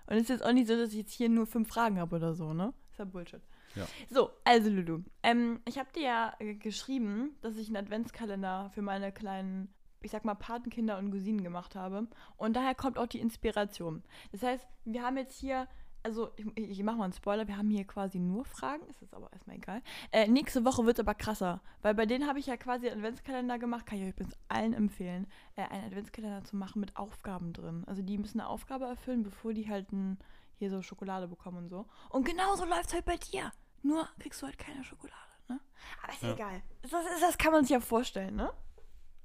Und 0.06 0.16
es 0.16 0.24
ist 0.24 0.30
jetzt 0.30 0.46
auch 0.46 0.54
nicht 0.54 0.68
so, 0.68 0.76
dass 0.78 0.92
ich 0.92 0.98
jetzt 0.98 1.12
hier 1.14 1.28
nur 1.28 1.48
fünf 1.48 1.70
Fragen 1.70 2.00
habe 2.00 2.16
oder 2.16 2.36
so, 2.36 2.54
ne? 2.54 2.72
Ist 2.92 3.00
ja 3.00 3.06
Bullshit. 3.06 3.42
Ja. 3.78 3.88
So, 4.10 4.32
also 4.44 4.70
Lulu. 4.70 5.04
Ähm, 5.24 5.62
ich 5.66 5.78
habe 5.78 5.92
dir 5.94 6.04
ja 6.04 6.34
geschrieben, 6.60 7.36
dass 7.42 7.58
ich 7.58 7.68
einen 7.68 7.78
Adventskalender 7.78 8.72
für 8.74 8.82
meine 8.82 9.12
kleinen, 9.12 9.74
ich 10.02 10.12
sag 10.12 10.26
mal, 10.26 10.36
Patenkinder 10.36 10.98
und 10.98 11.12
Cousinen 11.12 11.44
gemacht 11.44 11.76
habe. 11.76 12.08
Und 12.38 12.56
daher 12.56 12.76
kommt 12.76 12.98
auch 12.98 13.08
die 13.08 13.20
Inspiration. 13.20 14.04
Das 14.32 14.44
heißt, 14.44 14.68
wir 14.86 15.04
haben 15.04 15.18
jetzt 15.18 15.38
hier, 15.40 15.68
also 16.04 16.32
ich, 16.38 16.46
ich 16.56 16.84
mache 16.84 16.98
mal 16.98 17.06
einen 17.06 17.14
Spoiler, 17.14 17.48
wir 17.48 17.58
haben 17.58 17.70
hier 17.70 17.86
quasi 17.86 18.20
nur 18.20 18.46
Fragen, 18.46 18.88
ist 18.88 19.02
jetzt 19.02 19.14
aber 19.14 19.32
erstmal 19.34 19.58
egal. 19.58 19.82
Äh, 20.12 20.28
nächste 20.28 20.64
Woche 20.64 20.86
wird 20.86 20.98
es 20.98 21.00
aber 21.02 21.16
krasser, 21.16 21.62
weil 21.82 21.96
bei 21.96 22.06
denen 22.06 22.28
habe 22.28 22.40
ich 22.40 22.46
ja 22.46 22.58
quasi 22.58 22.88
einen 22.88 23.00
Adventskalender 23.00 23.60
gemacht, 23.60 23.86
kann 23.86 23.98
ich 23.98 24.06
euch 24.06 24.12
übrigens 24.12 24.38
allen 24.48 24.74
empfehlen, 24.74 25.28
äh, 25.56 25.64
einen 25.64 25.86
Adventskalender 25.86 26.44
zu 26.44 26.56
machen 26.56 26.80
mit 26.80 26.96
Aufgaben 26.96 27.52
drin. 27.54 27.84
Also 27.88 28.02
die 28.02 28.18
müssen 28.18 28.40
eine 28.40 28.50
Aufgabe 28.50 28.86
erfüllen, 28.86 29.24
bevor 29.24 29.54
die 29.54 29.70
halt 29.70 29.92
ein, 29.92 30.18
hier 30.58 30.70
so 30.70 30.82
Schokolade 30.82 31.28
bekommen 31.28 31.58
und 31.58 31.70
so. 31.70 31.86
Und 32.10 32.26
genauso 32.26 32.66
läuft 32.66 32.88
es 32.88 32.94
halt 32.94 33.06
bei 33.06 33.18
dir. 33.18 33.52
Nur 33.84 34.08
kriegst 34.20 34.42
du 34.42 34.46
halt 34.48 34.58
keine 34.58 34.84
Schokolade, 34.84 35.16
ne? 35.48 35.60
Aber 36.04 36.14
ist 36.14 36.24
Ja. 36.24 36.34
egal. 36.34 36.62
Das, 36.82 36.92
das, 36.92 37.04
das 37.22 37.38
kann 37.38 37.52
man 37.52 37.64
sich 37.64 37.72
ja 37.72 37.80
vorstellen, 37.80 38.36
ne? 38.36 38.52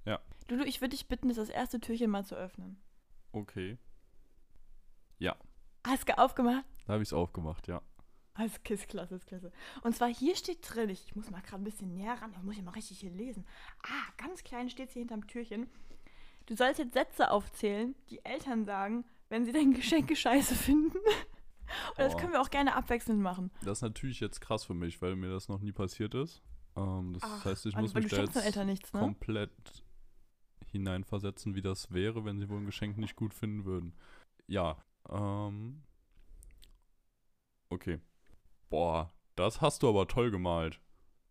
Ja. 0.04 0.20
Lulu, 0.49 0.64
ich 0.64 0.81
würde 0.81 0.90
dich 0.96 1.08
bitten, 1.08 1.28
das 1.32 1.49
erste 1.49 1.81
Türchen 1.81 2.10
mal 2.10 2.25
zu 2.25 2.34
öffnen. 2.34 2.81
Okay. 3.32 3.78
Hast 5.84 6.08
du 6.08 6.16
aufgemacht? 6.16 6.64
Da 6.87 6.93
habe 6.94 7.02
ich 7.02 7.08
es 7.08 7.12
aufgemacht, 7.12 7.66
ja. 7.66 7.82
Ah, 8.34 8.44
ist, 8.44 8.58
ist 8.70 8.88
klasse, 8.88 9.16
ist 9.16 9.26
klasse. 9.26 9.52
Und 9.82 9.94
zwar 9.96 10.08
hier 10.08 10.37
steht 10.37 10.58
drin, 10.62 10.88
ich, 10.88 11.04
ich 11.06 11.16
muss 11.16 11.28
mal 11.28 11.43
gerade 11.43 11.60
ein 11.60 11.64
bisschen 11.64 11.93
näher 11.93 12.14
ran, 12.22 12.32
ich 12.37 12.43
muss 12.43 12.56
ja 12.56 12.62
mal 12.62 12.70
richtig 12.70 13.00
hier 13.00 13.10
lesen. 13.10 13.44
Ah, 13.82 14.12
ganz 14.16 14.44
klein 14.44 14.70
steht 14.70 14.93
hier 14.93 15.00
hinterm 15.00 15.26
Türchen. 15.26 15.69
Du 16.46 16.54
sollst 16.56 16.78
jetzt 16.78 16.94
Sätze 16.94 17.31
aufzählen, 17.31 17.94
die 18.10 18.25
Eltern 18.25 18.64
sagen, 18.64 19.04
wenn 19.28 19.44
sie 19.44 19.52
dein 19.52 19.72
Geschenke 19.75 20.14
scheiße 20.16 20.54
finden. 20.54 20.99
Und 21.91 21.99
das 21.99 22.14
Oh. 22.14 22.19
können 22.19 22.32
wir 22.32 22.41
auch 22.41 22.50
gerne 22.50 22.75
abwechselnd 22.75 23.20
machen. 23.20 23.50
Das 23.64 23.79
ist 23.79 23.82
natürlich 23.82 24.20
jetzt 24.20 24.41
krass 24.41 24.64
für 24.64 24.75
mich, 24.75 25.00
weil 25.03 25.17
mir 25.17 25.31
das 25.31 25.49
noch 25.49 25.61
nie 25.61 25.73
passiert 25.73 26.14
ist. 26.14 26.43
Ähm, 26.76 27.12
das 27.14 27.23
Ach, 27.25 27.44
heißt, 27.44 27.66
ich 27.66 27.76
muss 27.76 27.95
mich 27.95 28.09
da 28.09 28.23
jetzt 28.23 28.57
nichts, 28.64 28.92
ne? 28.92 29.00
komplett 29.00 29.50
hineinversetzen, 30.71 31.54
wie 31.54 31.62
das 31.62 31.92
wäre, 31.92 32.25
wenn 32.25 32.38
sie 32.38 32.49
wohl 32.49 32.59
ein 32.59 32.66
Geschenk 32.66 32.97
nicht 32.99 33.16
gut 33.16 33.35
finden 33.35 33.64
würden. 33.64 33.95
Ja, 34.47 34.83
ähm. 35.11 35.83
Okay. 37.71 38.00
Boah, 38.71 39.12
das 39.37 39.61
hast 39.61 39.83
du 39.83 39.88
aber 39.88 40.09
toll 40.09 40.31
gemalt. 40.31 40.81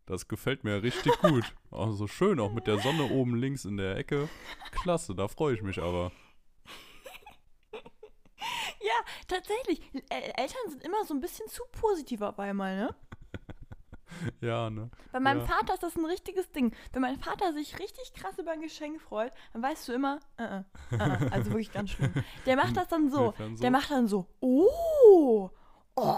Das 0.06 0.28
gefällt 0.28 0.64
mir 0.64 0.82
richtig 0.84 1.14
gut. 1.22 1.56
Also 1.72 2.06
schön, 2.06 2.42
auch 2.42 2.52
mit 2.52 2.68
der 2.68 2.80
Sonne 2.80 3.10
oben 3.12 3.38
links 3.38 3.64
in 3.64 3.78
der 3.78 3.96
Ecke. 3.96 4.28
Klasse, 4.72 5.16
da 5.16 5.30
freue 5.30 5.56
ich 5.56 5.62
mich 5.62 5.82
aber. 5.82 6.12
Ja, 8.82 8.94
tatsächlich. 9.32 9.82
Ä- 10.10 10.34
Eltern 10.38 10.70
sind 10.70 10.84
immer 10.84 11.04
so 11.06 11.14
ein 11.14 11.20
bisschen 11.22 11.48
zu 11.48 11.64
positiv 11.72 12.22
auf 12.22 12.38
einmal, 12.40 12.76
ne? 12.76 12.96
Ja, 14.42 14.70
ne? 14.70 14.90
Bei 15.14 15.20
meinem 15.22 15.40
Ja. 15.40 15.46
Vater 15.48 15.74
ist 15.76 15.84
das 15.84 15.96
ein 15.96 16.06
richtiges 16.06 16.52
Ding. 16.52 16.76
Wenn 16.92 17.02
mein 17.02 17.18
Vater 17.18 17.54
sich 17.54 17.80
richtig 17.80 18.14
krass 18.14 18.38
über 18.38 18.52
ein 18.52 18.60
Geschenk 18.62 19.02
freut, 19.02 19.32
dann 19.54 19.64
weißt 19.64 19.88
du 19.88 19.94
immer, 19.94 20.20
äh, 20.38 20.44
äh, 20.58 20.64
äh, 20.92 20.96
äh, 20.98 21.30
also 21.32 21.52
wirklich 21.52 21.72
ganz 21.72 21.92
schlimm. 21.92 22.14
Der 22.46 22.58
macht 22.58 22.76
das 22.76 22.90
dann 22.90 23.10
so. 23.12 23.34
Der 23.62 23.72
macht 23.72 23.90
dann 23.90 24.08
so, 24.10 24.28
oh, 24.42 25.50
oh, 25.96 26.18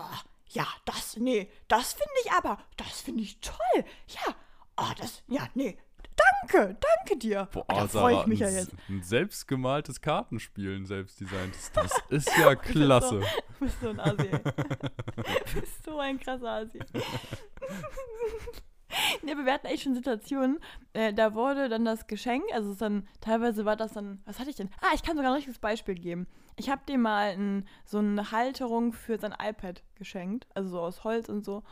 ja, 0.50 0.66
das, 0.86 1.18
nee, 1.18 1.52
das 1.68 1.94
finde 1.94 2.14
ich 2.26 2.32
aber, 2.32 2.58
das 2.78 3.02
finde 3.02 3.22
ich 3.22 3.40
toll. 3.42 3.86
Ja, 4.08 4.36
oh, 4.78 4.92
das, 4.98 5.22
ja, 5.28 5.48
nee, 5.54 5.78
danke, 6.16 6.78
danke 6.80 7.20
dir. 7.20 7.48
Boah, 7.52 7.66
oh, 7.68 7.74
da 7.74 7.88
freue 7.88 8.22
ich 8.22 8.26
mich 8.28 8.40
ja 8.40 8.50
jetzt. 8.50 8.74
ein 8.90 9.02
selbstgemaltes 9.04 10.02
Kartenspiel, 10.02 10.76
ein 10.76 10.86
selbstdesigntes. 10.86 11.72
Das 11.72 11.92
ist 12.10 12.30
ja 12.38 12.56
klasse. 12.56 13.22
Du 13.60 13.66
bist 13.66 13.80
so 13.82 13.90
ein 13.90 14.00
Asi. 14.00 14.30
bist 15.60 15.84
so 15.84 16.00
ein 16.00 16.20
krasser 16.20 16.50
Asi. 16.50 16.80
Wir 19.22 19.54
hatten 19.54 19.68
echt 19.68 19.84
schon 19.84 19.96
Situationen, 19.96 20.60
äh, 20.94 21.14
da 21.14 21.34
wurde 21.34 21.70
dann 21.70 21.86
das 21.86 22.08
Geschenk, 22.08 22.44
also 22.54 22.74
dann, 22.74 23.08
teilweise 23.22 23.66
war 23.66 23.76
das 23.76 23.94
dann, 23.94 24.22
was 24.26 24.40
hatte 24.40 24.50
ich 24.50 24.56
denn? 24.56 24.70
Ah, 24.82 24.94
ich 24.94 25.04
kann 25.04 25.16
sogar 25.16 25.32
ein 25.32 25.36
richtiges 25.36 25.60
Beispiel 25.60 25.96
geben. 25.96 26.28
Ich 26.56 26.70
habe 26.70 26.82
dem 26.88 27.02
mal 27.02 27.32
ein, 27.32 27.68
so 27.86 27.98
eine 27.98 28.32
Halterung 28.32 28.94
für 28.94 29.18
sein 29.18 29.34
iPad 29.34 29.82
geschenkt, 29.96 30.48
also 30.54 30.70
so 30.70 30.80
aus 30.82 31.04
Holz 31.04 31.30
und 31.30 31.44
so. 31.44 31.64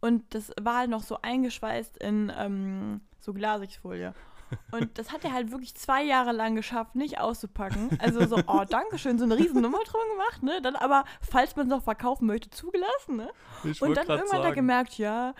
Und 0.00 0.34
das 0.34 0.52
war 0.60 0.78
halt 0.78 0.90
noch 0.90 1.02
so 1.02 1.18
eingeschweißt 1.20 1.98
in 1.98 2.32
ähm, 2.36 3.02
so 3.18 3.34
Glasigfolie. 3.34 4.14
Und 4.72 4.98
das 4.98 5.12
hat 5.12 5.24
er 5.24 5.32
halt 5.32 5.50
wirklich 5.50 5.74
zwei 5.74 6.02
Jahre 6.02 6.32
lang 6.32 6.54
geschafft, 6.54 6.96
nicht 6.96 7.20
auszupacken. 7.20 7.90
Also 8.00 8.26
so, 8.26 8.36
oh, 8.46 8.64
danke 8.68 8.98
schön, 8.98 9.18
so 9.18 9.24
eine 9.24 9.36
riesen 9.36 9.62
Nummer 9.62 9.78
drum 9.84 10.00
gemacht, 10.12 10.42
ne? 10.42 10.60
Dann 10.62 10.76
aber, 10.76 11.04
falls 11.20 11.54
man 11.56 11.66
es 11.66 11.70
noch 11.70 11.82
verkaufen 11.82 12.26
möchte, 12.26 12.50
zugelassen, 12.50 13.16
ne? 13.16 13.30
Ich 13.64 13.80
Und 13.82 13.96
dann 13.96 14.06
irgendwann 14.06 14.38
hat 14.38 14.38
er 14.38 14.42
sagen, 14.42 14.54
gemerkt, 14.54 14.98
ja, 14.98 15.34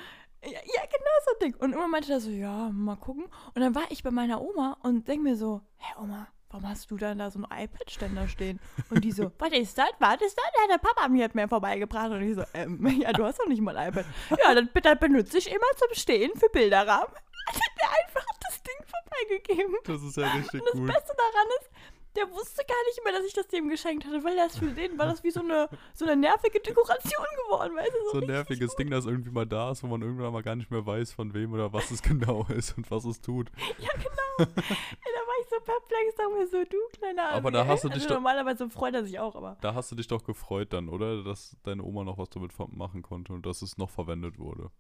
ja, 0.45 0.51
ja, 0.51 0.83
genau 0.87 1.17
so 1.25 1.33
ein 1.33 1.39
Ding. 1.41 1.55
Und 1.57 1.71
irgendwann 1.71 1.91
meinte 1.91 2.13
er 2.13 2.21
so, 2.21 2.31
ja, 2.31 2.71
mal 2.73 2.97
gucken. 2.97 3.25
Und 3.55 3.61
dann 3.61 3.75
war 3.75 3.85
ich 3.91 4.03
bei 4.03 4.11
meiner 4.11 4.41
Oma 4.41 4.77
und 4.83 5.07
denk 5.09 5.23
mir 5.23 5.37
so, 5.37 5.61
hä 5.79 5.95
Oma, 6.01 6.29
warum 6.51 6.69
hast 6.69 6.91
du 6.91 6.97
dann 6.97 7.19
da 7.19 7.31
so 7.31 7.41
einen 7.43 7.65
iPad-Ständer 7.65 8.27
stehen? 8.29 8.59
Und 8.91 9.05
die 9.05 9.13
so, 9.13 9.31
was 9.39 9.53
ist 9.53 9.77
das? 9.79 9.91
Was 9.99 10.21
ist 10.21 10.37
das? 10.37 10.51
Ja, 10.61 10.67
der 10.69 10.79
Papa 10.79 11.09
mir 11.09 11.25
hat 11.25 11.35
mir 11.35 11.49
vorbeigebracht. 11.49 12.11
Und 12.11 12.23
ich 12.23 12.35
so, 12.35 12.45
ähm, 12.55 12.85
ja, 13.01 13.13
du 13.13 13.25
hast 13.25 13.39
doch 13.39 13.47
nicht 13.47 13.61
mal 13.61 13.77
ein 13.77 13.91
iPad. 13.91 14.07
Ja, 14.43 14.55
dann, 14.55 14.71
dann 14.83 14.99
benutze 14.99 15.39
ich 15.39 15.49
immer 15.49 15.67
zum 15.77 15.95
Stehen 15.95 16.31
für 16.37 16.49
Bilderrahmen. 16.49 17.09
Hat 17.47 17.57
der 17.81 17.89
einfach 18.07 18.27
das 18.49 18.63
Ding 18.63 18.77
vorbeigegeben. 18.87 19.75
das 19.85 20.03
ist 20.03 20.17
ja 20.17 20.27
richtig 20.31 20.61
Und 20.61 20.69
das 20.69 20.75
gut. 20.81 20.87
Beste 20.87 21.13
daran 21.17 21.47
ist, 21.61 21.71
der 22.17 22.31
wusste 22.33 22.63
gar 22.67 22.85
nicht 22.87 23.01
mehr, 23.05 23.13
dass 23.13 23.25
ich 23.25 23.33
das 23.33 23.47
dem 23.49 23.69
geschenkt 23.69 24.05
hatte, 24.05 24.23
weil 24.25 24.37
das 24.37 24.59
für 24.59 24.67
den 24.71 24.99
war 24.99 25.07
das 25.07 25.23
wie 25.23 25.31
so 25.31 25.41
eine, 25.41 25.69
so 25.95 26.05
eine 26.05 26.17
nervige 26.17 26.59
Dekoration 26.61 27.25
geworden, 27.47 27.77
weißt 27.77 27.89
du? 27.93 27.93
So 28.05 28.11
ein 28.11 28.17
richtig 28.19 28.29
nerviges 28.29 28.77
Ding, 28.77 28.91
das 28.91 29.07
irgendwie 29.07 29.31
mal 29.31 29.47
da 29.47 29.71
ist, 29.71 29.83
wo 29.83 29.87
man 29.87 30.03
irgendwann 30.03 30.33
mal 30.33 30.43
gar 30.43 30.57
nicht 30.57 30.71
mehr 30.71 30.85
weiß, 30.85 31.13
von 31.13 31.33
wem 31.35 31.53
oder 31.53 31.73
was 31.73 31.91
es 31.91 32.03
genau 32.03 32.45
ist 32.49 32.77
und 32.77 32.91
was 32.91 33.05
es 33.05 33.21
tut. 33.21 33.51
Ja, 33.79 33.91
genau. 33.95 34.11
ja, 34.39 34.47
da 34.47 35.21
war 35.27 35.35
ich 35.41 35.49
so 35.49 35.57
perplex, 35.65 36.17
sag 36.17 36.33
mir 36.33 36.47
so, 36.49 36.65
du 36.65 36.77
kleiner 36.99 37.31
Aber 37.31 37.51
da 37.51 37.67
hast 37.67 37.85
du 37.85 37.89
ey. 37.89 37.95
dich 37.95 38.03
also 38.03 38.09
doch- 38.15 38.21
Normalerweise 38.21 38.69
freut 38.71 38.95
er 38.95 39.05
sich 39.05 39.19
auch, 39.19 39.37
aber. 39.37 39.57
Da 39.61 39.75
hast 39.75 39.91
du 39.93 39.97
dich 39.97 40.07
doch 40.09 40.25
gefreut 40.25 40.73
dann, 40.73 40.89
oder? 40.89 41.23
Dass 41.23 41.57
deine 41.63 41.83
Oma 41.85 42.05
noch 42.05 42.19
was 42.19 42.31
damit 42.31 42.53
machen 42.73 43.03
konnte 43.03 43.33
und 43.33 43.47
dass 43.47 43.63
es 43.63 43.79
noch 43.79 43.91
verwendet 43.91 44.39
wurde. 44.39 44.71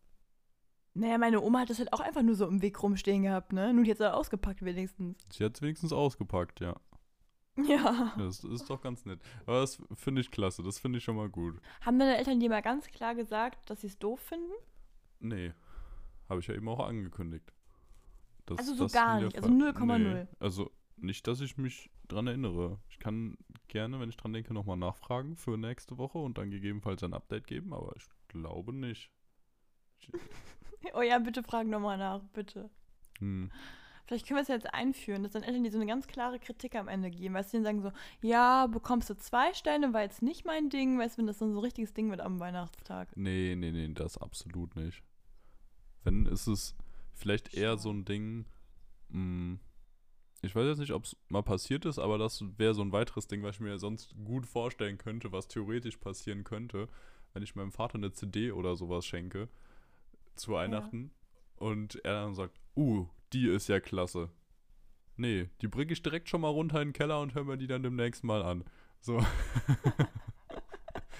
Naja, 0.95 1.19
meine 1.19 1.41
Oma 1.41 1.61
hat 1.61 1.71
das 1.71 1.79
halt 1.79 1.93
auch 1.93 2.01
einfach 2.01 2.23
nur 2.23 2.35
so 2.35 2.47
im 2.49 2.63
Weg 2.63 2.83
rumstehen 2.83 3.23
gehabt, 3.23 3.53
ne? 3.53 3.73
Nur 3.73 3.85
die 3.85 3.93
hat 3.93 4.01
es 4.01 4.07
ausgepackt 4.13 4.65
wenigstens. 4.65 5.17
Sie 5.31 5.45
hat 5.45 5.55
es 5.55 5.63
wenigstens 5.63 5.93
ausgepackt, 5.93 6.59
ja. 6.61 6.75
Ja. 7.57 8.14
Das 8.16 8.42
ist 8.45 8.71
doch 8.71 8.80
ganz 8.80 9.04
nett. 9.04 9.21
Aber 9.47 9.61
das 9.61 9.83
finde 9.95 10.21
ich 10.21 10.30
klasse, 10.30 10.62
das 10.62 10.78
finde 10.78 10.99
ich 10.99 11.04
schon 11.04 11.16
mal 11.16 11.28
gut. 11.28 11.61
Haben 11.83 11.99
deine 11.99 12.16
Eltern 12.16 12.40
dir 12.40 12.49
mal 12.49 12.62
ganz 12.62 12.87
klar 12.87 13.14
gesagt, 13.14 13.69
dass 13.69 13.80
sie 13.83 13.88
es 13.88 13.99
doof 13.99 14.21
finden? 14.21 14.52
Nee, 15.19 15.52
habe 16.28 16.40
ich 16.40 16.47
ja 16.47 16.54
eben 16.54 16.69
auch 16.69 16.80
angekündigt. 16.80 17.52
Dass 18.47 18.59
Also 18.59 18.75
so 18.75 18.85
das 18.85 18.92
gar 18.92 19.21
nicht, 19.21 19.37
also 19.37 19.49
Fa- 19.49 19.54
0,0. 19.54 19.99
Nee, 19.99 20.26
also 20.38 20.71
nicht, 20.97 21.26
dass 21.26 21.40
ich 21.40 21.57
mich 21.59 21.90
dran 22.09 22.26
erinnere. 22.26 22.78
Ich 22.88 22.99
kann 22.99 23.37
gerne, 23.69 24.00
wenn 24.00 24.09
ich 24.09 24.16
dran 24.16 24.33
denke, 24.33 24.54
nochmal 24.54 24.76
nachfragen 24.76 25.37
für 25.37 25.57
nächste 25.59 25.99
Woche 25.99 26.19
und 26.19 26.38
dann 26.38 26.50
gegebenenfalls 26.50 27.02
ein 27.02 27.14
Update 27.14 27.47
geben, 27.47 27.73
aber 27.75 27.95
ich 27.97 28.07
glaube 28.28 28.73
nicht. 28.73 29.11
Ich, 30.83 30.95
Oh 30.95 31.02
ja, 31.02 31.19
bitte 31.19 31.42
frag 31.42 31.66
nochmal 31.66 31.99
nach, 31.99 32.23
bitte. 32.33 32.71
hm. 33.19 33.50
Vielleicht 34.11 34.26
können 34.26 34.38
wir 34.38 34.43
es 34.43 34.49
ja 34.49 34.57
jetzt 34.57 34.75
einführen, 34.75 35.23
dass 35.23 35.31
dann 35.35 35.45
Eltern 35.45 35.62
dir 35.62 35.71
so 35.71 35.79
eine 35.79 35.87
ganz 35.87 36.09
klare 36.09 36.40
Kritik 36.40 36.75
am 36.75 36.88
Ende 36.88 37.12
geben. 37.12 37.33
Weißt 37.33 37.52
du, 37.52 37.59
die 37.59 37.62
dann 37.62 37.81
sagen 37.81 37.95
so, 38.21 38.26
ja, 38.26 38.67
bekommst 38.67 39.09
du 39.09 39.17
zwei 39.17 39.55
Sterne, 39.55 39.93
war 39.93 40.02
jetzt 40.02 40.21
nicht 40.21 40.45
mein 40.45 40.69
Ding. 40.69 40.99
Weißt 40.99 41.14
du, 41.14 41.19
wenn 41.19 41.29
das 41.29 41.38
dann 41.38 41.52
so 41.52 41.61
ein 41.61 41.62
richtiges 41.62 41.95
Ding 41.95 42.11
wird 42.11 42.21
am 42.21 42.40
Weihnachtstag. 42.40 43.17
Nee, 43.17 43.55
nee, 43.57 43.71
nee, 43.71 43.87
das 43.95 44.19
absolut 44.19 44.75
nicht. 44.75 45.05
Wenn 46.02 46.26
ist 46.26 46.49
es 46.49 46.75
vielleicht 47.14 47.55
eher 47.55 47.79
so 47.79 47.93
ein 47.93 48.05
Ding, 48.05 48.47
mh, 49.11 49.61
ich 50.43 50.57
weiß 50.57 50.67
jetzt 50.67 50.79
nicht, 50.79 50.93
ob 50.93 51.05
es 51.05 51.17
mal 51.29 51.45
passiert 51.45 51.85
ist, 51.85 52.00
aber 52.00 52.19
das 52.19 52.43
wäre 52.59 52.75
so 52.75 52.83
ein 52.83 52.90
weiteres 52.90 53.29
Ding, 53.29 53.45
was 53.45 53.55
ich 53.55 53.61
mir 53.61 53.79
sonst 53.79 54.17
gut 54.25 54.45
vorstellen 54.45 54.99
könnte, 54.99 55.31
was 55.31 55.47
theoretisch 55.47 55.99
passieren 55.99 56.43
könnte, 56.43 56.88
wenn 57.33 57.45
ich 57.45 57.55
meinem 57.55 57.71
Vater 57.71 57.95
eine 57.95 58.11
CD 58.11 58.50
oder 58.50 58.75
sowas 58.75 59.07
schenke 59.07 59.49
zu 60.35 60.50
Weihnachten 60.50 61.12
und 61.61 62.05
er 62.05 62.14
dann 62.14 62.35
sagt, 62.35 62.59
uh, 62.76 63.07
die 63.33 63.49
ist 63.49 63.69
ja 63.69 63.79
klasse. 63.79 64.31
Nee, 65.17 65.50
die 65.61 65.69
bringe 65.69 65.93
ich 65.93 66.02
direkt 66.02 66.29
schon 66.29 66.40
mal 66.40 66.49
runter 66.49 66.81
in 66.81 66.88
den 66.88 66.95
Keller 66.95 67.21
und 67.21 67.35
höre 67.35 67.45
mir 67.45 67.59
die 67.59 67.67
dann 67.67 67.83
demnächst 67.83 68.25
mal 68.25 68.43
an. 68.43 68.64
So. 69.00 69.25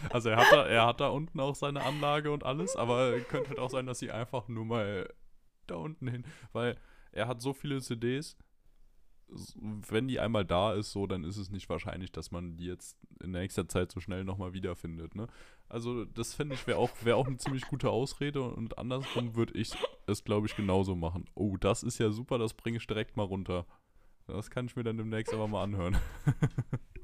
Also 0.09 0.31
er 0.31 0.39
hat, 0.39 0.51
da, 0.51 0.67
er 0.67 0.87
hat 0.87 1.01
da 1.01 1.09
unten 1.09 1.39
auch 1.41 1.55
seine 1.55 1.83
Anlage 1.83 2.33
und 2.33 2.45
alles, 2.45 2.75
aber 2.75 3.21
könnte 3.21 3.51
halt 3.51 3.59
auch 3.59 3.71
sein, 3.71 3.85
dass 3.85 3.99
sie 3.99 4.11
einfach 4.11 4.49
nur 4.49 4.65
mal 4.65 5.13
da 5.67 5.75
unten 5.75 6.09
hin, 6.09 6.25
weil 6.53 6.79
er 7.13 7.29
hat 7.29 7.43
so 7.43 7.53
viele 7.53 7.81
CDs, 7.83 8.37
wenn 9.61 10.09
die 10.09 10.21
einmal 10.21 10.45
da 10.45 10.75
ist, 10.75 10.93
so, 10.93 11.07
dann 11.07 11.25
ist 11.25 11.37
es 11.37 11.51
nicht 11.51 11.69
wahrscheinlich, 11.69 12.13
dass 12.13 12.31
man 12.31 12.57
die 12.57 12.67
jetzt 12.67 12.97
in 13.23 13.31
nächster 13.31 13.69
Zeit 13.69 13.93
so 13.93 14.01
schnell 14.01 14.25
nochmal 14.25 14.53
wiederfindet, 14.53 15.15
ne? 15.15 15.29
Also 15.69 16.05
das 16.05 16.35
finde 16.35 16.57
ich 16.57 16.67
wäre 16.67 16.79
auch, 16.79 16.91
wär 17.03 17.17
auch 17.17 17.29
eine 17.29 17.37
ziemlich 17.37 17.67
gute 17.69 17.91
Ausrede 17.91 18.43
und 18.43 18.79
andersrum 18.79 19.37
würde 19.37 19.55
ich 19.55 19.71
es, 20.07 20.25
glaube 20.25 20.47
ich, 20.49 20.57
genauso 20.57 20.97
machen. 20.97 21.27
Oh, 21.35 21.57
das 21.57 21.83
ist 21.85 21.99
ja 21.99 22.11
super, 22.11 22.39
das 22.39 22.55
bringe 22.55 22.79
ich 22.79 22.87
direkt 22.87 23.17
mal 23.17 23.23
runter. 23.23 23.67
Das 24.27 24.51
kann 24.51 24.67
ich 24.67 24.77
mir 24.77 24.83
dann 24.83 24.99
demnächst 24.99 25.33
aber 25.33 25.49
mal 25.49 25.63
anhören. 25.63 25.97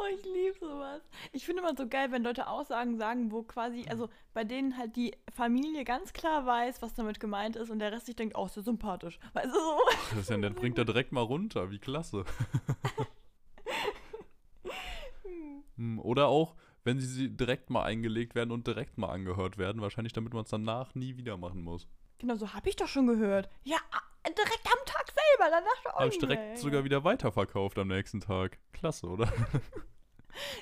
Oh, 0.00 0.06
ich 0.14 0.24
liebe 0.24 0.58
sowas. 0.58 1.02
Ich 1.32 1.44
finde 1.44 1.62
immer 1.62 1.76
so 1.76 1.86
geil, 1.86 2.10
wenn 2.10 2.22
Leute 2.22 2.46
Aussagen 2.46 2.96
sagen, 2.96 3.30
wo 3.30 3.42
quasi, 3.42 3.84
also 3.88 4.08
bei 4.32 4.44
denen 4.44 4.78
halt 4.78 4.96
die 4.96 5.14
Familie 5.30 5.84
ganz 5.84 6.12
klar 6.14 6.46
weiß, 6.46 6.80
was 6.80 6.94
damit 6.94 7.20
gemeint 7.20 7.56
ist 7.56 7.70
und 7.70 7.80
der 7.80 7.92
Rest 7.92 8.06
sich 8.06 8.16
denkt, 8.16 8.34
oh, 8.36 8.46
ist 8.46 8.56
ja 8.56 8.62
sympathisch. 8.62 9.18
Weißt 9.34 9.48
du 9.54 9.58
so? 9.58 9.78
Das 10.10 10.20
ist 10.20 10.30
ja 10.30 10.38
nett, 10.38 10.56
bringt 10.56 10.78
er 10.78 10.84
direkt 10.86 11.12
mal 11.12 11.20
runter, 11.20 11.70
wie 11.70 11.78
klasse. 11.78 12.24
Hm, 15.76 15.98
Oder 16.00 16.28
auch, 16.28 16.56
wenn 16.84 16.98
sie, 16.98 17.06
sie 17.06 17.30
direkt 17.30 17.70
mal 17.70 17.84
eingelegt 17.84 18.34
werden 18.34 18.50
und 18.50 18.66
direkt 18.66 18.98
mal 18.98 19.08
angehört 19.08 19.56
werden, 19.56 19.80
wahrscheinlich 19.80 20.12
damit 20.12 20.34
man 20.34 20.44
es 20.44 20.50
danach 20.50 20.94
nie 20.94 21.16
wieder 21.16 21.38
machen 21.38 21.62
muss. 21.62 21.88
Genau, 22.18 22.34
so 22.34 22.52
habe 22.52 22.68
ich 22.68 22.76
doch 22.76 22.86
schon 22.86 23.06
gehört. 23.06 23.48
Ja, 23.64 23.78
direkt 24.26 24.66
am 24.66 24.86
Tag 24.86 25.06
selber, 25.06 25.50
danach 25.50 25.82
doch 25.84 25.94
auch 25.94 25.98
Habe 26.00 26.08
ich 26.08 26.14
nicht 26.14 26.22
direkt 26.22 26.42
mehr. 26.42 26.56
sogar 26.56 26.84
wieder 26.84 27.04
weiterverkauft 27.04 27.78
am 27.78 27.88
nächsten 27.88 28.20
Tag. 28.20 28.58
Klasse, 28.72 29.06
oder? 29.06 29.32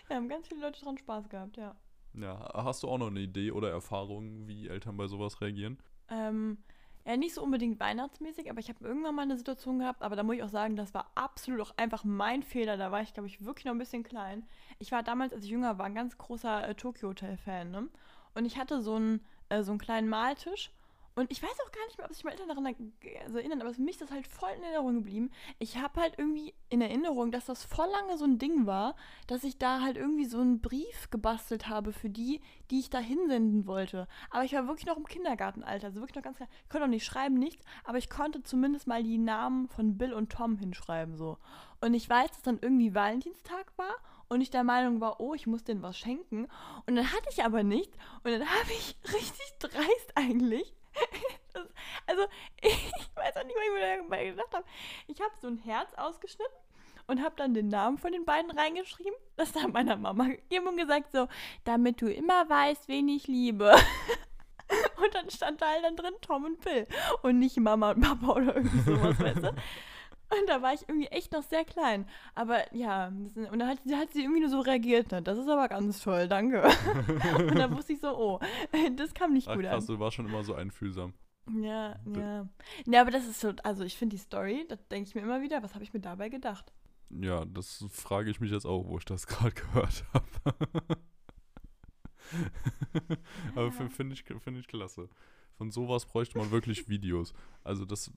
Ja, 0.09 0.17
haben 0.17 0.29
ganz 0.29 0.49
viele 0.49 0.63
Leute 0.63 0.83
dran 0.83 0.97
Spaß 0.97 1.29
gehabt, 1.29 1.57
ja. 1.57 1.77
Ja, 2.15 2.51
hast 2.55 2.83
du 2.83 2.89
auch 2.89 2.99
noch 2.99 3.09
eine 3.09 3.21
Idee 3.21 3.53
oder 3.53 3.71
Erfahrung, 3.71 4.49
wie 4.49 4.67
Eltern 4.67 4.97
bei 4.97 5.07
sowas 5.07 5.41
reagieren? 5.41 5.79
Ähm, 6.09 6.59
ja, 7.05 7.17
nicht 7.17 7.35
so 7.35 7.43
unbedingt 7.43 7.79
weihnachtsmäßig, 7.79 8.51
aber 8.51 8.61
ich 8.61 8.69
habe 8.71 8.85
irgendwann 8.85 9.15
mal 9.15 9.23
eine 9.23 9.37
Situation 9.37 9.79
gehabt, 9.79 10.03
aber 10.03 10.17
da 10.17 10.23
muss 10.23 10.37
ich 10.37 10.43
auch 10.43 10.49
sagen, 10.49 10.75
das 10.75 10.95
war 10.95 11.11
absolut 11.15 11.61
auch 11.61 11.75
einfach 11.77 12.03
mein 12.05 12.43
Fehler. 12.43 12.77
Da 12.77 12.91
war 12.91 13.03
ich, 13.03 13.13
glaube 13.13 13.29
ich, 13.29 13.45
wirklich 13.45 13.67
noch 13.67 13.73
ein 13.73 13.79
bisschen 13.79 14.03
klein. 14.03 14.47
Ich 14.79 14.91
war 14.91 15.03
damals, 15.03 15.33
als 15.33 15.45
ich 15.45 15.51
jünger 15.51 15.79
war, 15.79 15.87
ein 15.87 15.95
ganz 15.95 16.17
großer 16.19 16.69
äh, 16.69 16.75
Tokyo 16.75 17.11
Hotel-Fan, 17.11 17.71
ne? 17.71 17.89
Und 18.35 18.45
ich 18.47 18.59
hatte 18.59 18.81
so 18.83 18.97
einen, 18.97 19.25
äh, 19.49 19.63
so 19.63 19.73
einen 19.73 19.79
kleinen 19.79 20.09
Maltisch. 20.09 20.71
Und 21.19 21.33
ich 21.33 21.43
weiß 21.43 21.59
auch 21.67 21.73
gar 21.73 21.85
nicht 21.87 21.99
mehr, 21.99 22.07
ob 22.07 22.15
sich 22.15 22.23
meine 22.23 22.37
Eltern 22.37 22.49
daran 22.49 22.93
also 23.25 23.39
erinnern, 23.39 23.61
aber 23.61 23.75
für 23.75 23.83
mich 23.83 23.95
ist 23.97 24.03
das 24.03 24.13
halt 24.13 24.29
voll 24.29 24.51
in 24.57 24.63
Erinnerung 24.63 24.95
geblieben. 24.95 25.33
Ich 25.59 25.77
habe 25.77 26.01
halt 26.01 26.15
irgendwie 26.17 26.55
in 26.69 26.81
Erinnerung, 26.81 27.33
dass 27.33 27.47
das 27.47 27.65
voll 27.65 27.89
lange 27.91 28.17
so 28.17 28.25
ein 28.25 28.39
Ding 28.39 28.67
war, 28.67 28.95
dass 29.27 29.43
ich 29.43 29.59
da 29.59 29.81
halt 29.81 29.97
irgendwie 29.97 30.27
so 30.27 30.39
einen 30.39 30.61
Brief 30.61 31.11
gebastelt 31.11 31.69
habe 31.69 31.93
für 31.93 32.09
die, 32.09 32.41
die 32.71 32.79
ich 32.79 32.89
da 32.89 33.01
hinsenden 33.01 33.67
wollte. 33.67 34.07
Aber 34.31 34.45
ich 34.45 34.53
war 34.53 34.69
wirklich 34.69 34.87
noch 34.87 34.97
im 34.97 35.09
Kindergartenalter, 35.09 35.89
also 35.89 36.01
wirklich 36.01 36.15
noch 36.15 36.23
ganz 36.23 36.37
klein. 36.37 36.49
Ich 36.63 36.69
konnte 36.69 36.85
auch 36.85 36.91
nicht 36.91 37.05
schreiben, 37.05 37.35
nichts, 37.35 37.65
aber 37.83 37.99
ich 37.99 38.11
konnte 38.11 38.45
zumindest 38.45 38.87
mal 38.87 39.03
die 39.03 39.19
Namen 39.19 39.67
von 39.67 39.99
Bill 39.99 40.13
und 40.13 40.31
Tom 40.31 40.57
hinschreiben, 40.57 41.17
so. 41.17 41.39
Und 41.81 41.95
ich 41.95 42.09
weiß, 42.09 42.31
dass 42.31 42.43
dann 42.43 42.61
irgendwie 42.63 42.95
Valentinstag 42.95 43.73
war 43.77 43.97
und 44.29 44.41
ich 44.41 44.51
der 44.51 44.63
Meinung 44.63 45.01
war, 45.01 45.19
oh, 45.19 45.35
ich 45.35 45.49
muss 45.49 45.65
denen 45.65 45.83
was 45.83 45.99
schenken. 45.99 46.47
Und 46.87 46.95
dann 46.95 47.11
hatte 47.11 47.29
ich 47.31 47.43
aber 47.43 47.65
nichts 47.65 47.97
und 48.23 48.31
dann 48.31 48.41
habe 48.49 48.71
ich 48.71 48.97
richtig 49.13 49.59
dreist 49.59 50.13
eigentlich. 50.15 50.78
Das, 51.55 51.67
also, 52.07 52.23
ich 52.61 52.93
weiß 53.15 53.37
auch 53.39 53.45
nicht, 53.45 53.57
was 53.57 53.65
ich 53.65 53.73
mir 53.73 53.97
dabei 54.03 54.27
gedacht 54.27 54.53
habe. 54.53 54.65
Ich 55.07 55.21
habe 55.21 55.33
so 55.41 55.49
ein 55.49 55.59
Herz 55.59 55.95
ausgeschnitten 55.95 56.55
und 57.07 57.23
habe 57.23 57.35
dann 57.37 57.55
den 57.55 57.69
Namen 57.69 57.99
von 57.99 58.13
den 58.13 58.25
beiden 58.25 58.51
reingeschrieben, 58.51 59.15
das 59.37 59.53
dann 59.53 59.73
meiner 59.73 59.97
Mama 59.97 60.25
gegeben 60.25 60.69
und 60.69 60.77
gesagt 60.77 61.13
so, 61.13 61.27
damit 61.65 62.01
du 62.03 62.13
immer 62.13 62.49
weißt, 62.49 62.87
wen 62.89 63.09
ich 63.09 63.27
liebe. 63.27 63.75
Und 65.03 65.15
dann 65.15 65.31
stand 65.31 65.63
da 65.63 65.67
halt 65.67 65.83
dann 65.83 65.97
drin 65.97 66.13
Tom 66.21 66.45
und 66.45 66.61
Bill 66.61 66.87
und 67.23 67.39
nicht 67.39 67.57
Mama 67.57 67.93
und 67.93 68.03
Papa 68.03 68.33
oder 68.33 68.57
irgendwie 68.57 68.81
sowas, 68.81 69.19
weißt 69.19 69.45
du? 69.45 69.55
Und 70.31 70.49
da 70.49 70.61
war 70.61 70.75
ich 70.75 70.87
irgendwie 70.89 71.07
echt 71.07 71.33
noch 71.33 71.43
sehr 71.43 71.65
klein. 71.65 72.07
Aber 72.35 72.73
ja, 72.75 73.11
das- 73.11 73.51
und 73.51 73.59
dann 73.59 73.69
hat, 73.69 73.79
sie- 73.85 73.97
hat 73.97 74.13
sie 74.13 74.23
irgendwie 74.23 74.41
nur 74.41 74.51
so 74.51 74.61
reagiert. 74.61 75.11
Ne? 75.11 75.23
Das 75.23 75.39
ist 75.39 75.49
aber 75.49 75.69
ganz 75.69 76.01
toll, 76.01 76.29
danke. 76.29 76.63
und 77.39 77.57
dann 77.59 77.75
wusste 77.77 77.95
ich 77.95 78.01
so, 78.01 78.09
oh, 78.17 78.39
das 78.97 79.15
kam 79.15 79.33
nicht 79.33 79.49
Ach 79.49 79.55
gut 79.55 79.65
krass, 79.65 79.89
an. 79.89 79.95
du 79.95 80.01
warst 80.01 80.17
schon 80.17 80.27
immer 80.27 80.45
so 80.45 80.55
einfühlsam. 80.55 81.15
Ja, 81.63 81.97
Be- 82.05 82.21
ja. 82.21 82.49
Ja, 82.87 83.01
aber 83.01 83.11
das 83.11 83.27
ist 83.27 83.41
so, 83.41 83.53
also 83.63 83.83
ich 83.85 83.97
finde 83.97 84.17
die 84.17 84.21
Story, 84.23 84.67
da 84.69 84.77
denke 84.91 85.09
ich 85.09 85.15
mir 85.15 85.23
immer 85.23 85.41
wieder, 85.41 85.63
was 85.63 85.73
habe 85.75 85.83
ich 85.85 85.95
mir 85.95 86.01
dabei 86.01 86.29
gedacht? 86.29 86.73
Ja, 87.11 87.47
das 87.47 87.87
frage 87.91 88.31
ich 88.31 88.39
mich 88.39 88.51
jetzt 88.51 88.67
auch, 88.67 88.87
wo 88.87 88.99
ich 88.99 89.07
das 89.07 89.27
gerade 89.27 89.53
gehört 89.55 90.05
habe. 90.13 90.99
Aber 93.55 93.73
finde 93.73 94.13
ich, 94.15 94.25
find 94.25 94.59
ich 94.59 94.69
klasse. 94.69 95.09
Von 95.57 95.71
sowas 95.71 96.05
bräuchte 96.07 96.39
man 96.39 96.51
wirklich 96.51 96.89
Videos. 96.89 97.33
Also 97.65 97.85
das. 97.85 98.13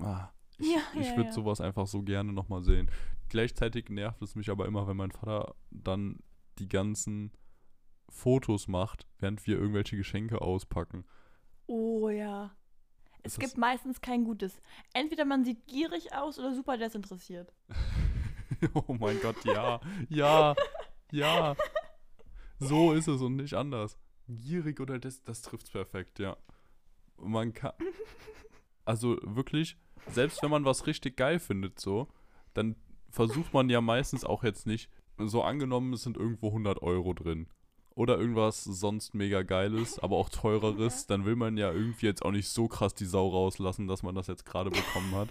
Ah, 0.00 0.30
ich 0.58 0.72
Ja, 0.74 0.80
ich 1.00 1.08
ja, 1.08 1.16
würde 1.16 1.28
ja. 1.28 1.32
sowas 1.32 1.60
einfach 1.60 1.86
so 1.86 2.02
gerne 2.02 2.32
nochmal 2.32 2.62
sehen. 2.64 2.90
Gleichzeitig 3.28 3.88
nervt 3.88 4.20
es 4.22 4.34
mich 4.34 4.50
aber 4.50 4.66
immer, 4.66 4.86
wenn 4.86 4.96
mein 4.96 5.10
Vater 5.10 5.54
dann 5.70 6.18
die 6.58 6.68
ganzen 6.68 7.32
Fotos 8.08 8.68
macht, 8.68 9.06
während 9.18 9.46
wir 9.46 9.56
irgendwelche 9.58 9.96
Geschenke 9.96 10.40
auspacken. 10.42 11.04
Oh 11.66 12.08
ja. 12.10 12.54
Es 13.22 13.34
Ist 13.34 13.38
gibt 13.40 13.52
das- 13.52 13.58
meistens 13.58 14.00
kein 14.00 14.24
Gutes. 14.24 14.60
Entweder 14.92 15.24
man 15.24 15.44
sieht 15.44 15.66
gierig 15.66 16.12
aus 16.14 16.38
oder 16.38 16.54
super 16.54 16.76
desinteressiert. 16.76 17.52
oh 18.74 18.94
mein 18.94 19.18
Gott, 19.20 19.42
ja. 19.44 19.80
Ja. 20.08 20.54
Ja. 21.10 21.56
So 22.58 22.92
ist 22.92 23.08
es 23.08 23.20
und 23.22 23.36
nicht 23.36 23.54
anders. 23.54 23.96
Gierig 24.28 24.78
oder 24.80 24.98
das, 24.98 25.22
das 25.22 25.42
trifft's 25.42 25.70
perfekt, 25.70 26.18
ja. 26.18 26.36
Man 27.16 27.52
kann. 27.52 27.72
Also 28.84 29.16
wirklich, 29.22 29.76
selbst 30.08 30.42
wenn 30.42 30.50
man 30.50 30.64
was 30.64 30.86
richtig 30.86 31.16
geil 31.16 31.38
findet, 31.38 31.80
so, 31.80 32.08
dann 32.54 32.76
versucht 33.10 33.52
man 33.52 33.68
ja 33.68 33.80
meistens 33.80 34.24
auch 34.24 34.42
jetzt 34.44 34.66
nicht, 34.66 34.88
so 35.18 35.42
angenommen, 35.42 35.92
es 35.92 36.02
sind 36.02 36.16
irgendwo 36.16 36.48
100 36.48 36.82
Euro 36.82 37.12
drin. 37.12 37.46
Oder 37.94 38.18
irgendwas 38.18 38.64
sonst 38.64 39.14
mega 39.14 39.42
geiles, 39.42 39.98
aber 39.98 40.16
auch 40.16 40.30
teureres, 40.30 41.06
dann 41.06 41.26
will 41.26 41.36
man 41.36 41.58
ja 41.58 41.70
irgendwie 41.70 42.06
jetzt 42.06 42.24
auch 42.24 42.30
nicht 42.30 42.48
so 42.48 42.66
krass 42.66 42.94
die 42.94 43.04
Sau 43.04 43.28
rauslassen, 43.28 43.86
dass 43.86 44.02
man 44.02 44.14
das 44.14 44.28
jetzt 44.28 44.46
gerade 44.46 44.70
bekommen 44.70 45.14
hat. 45.14 45.28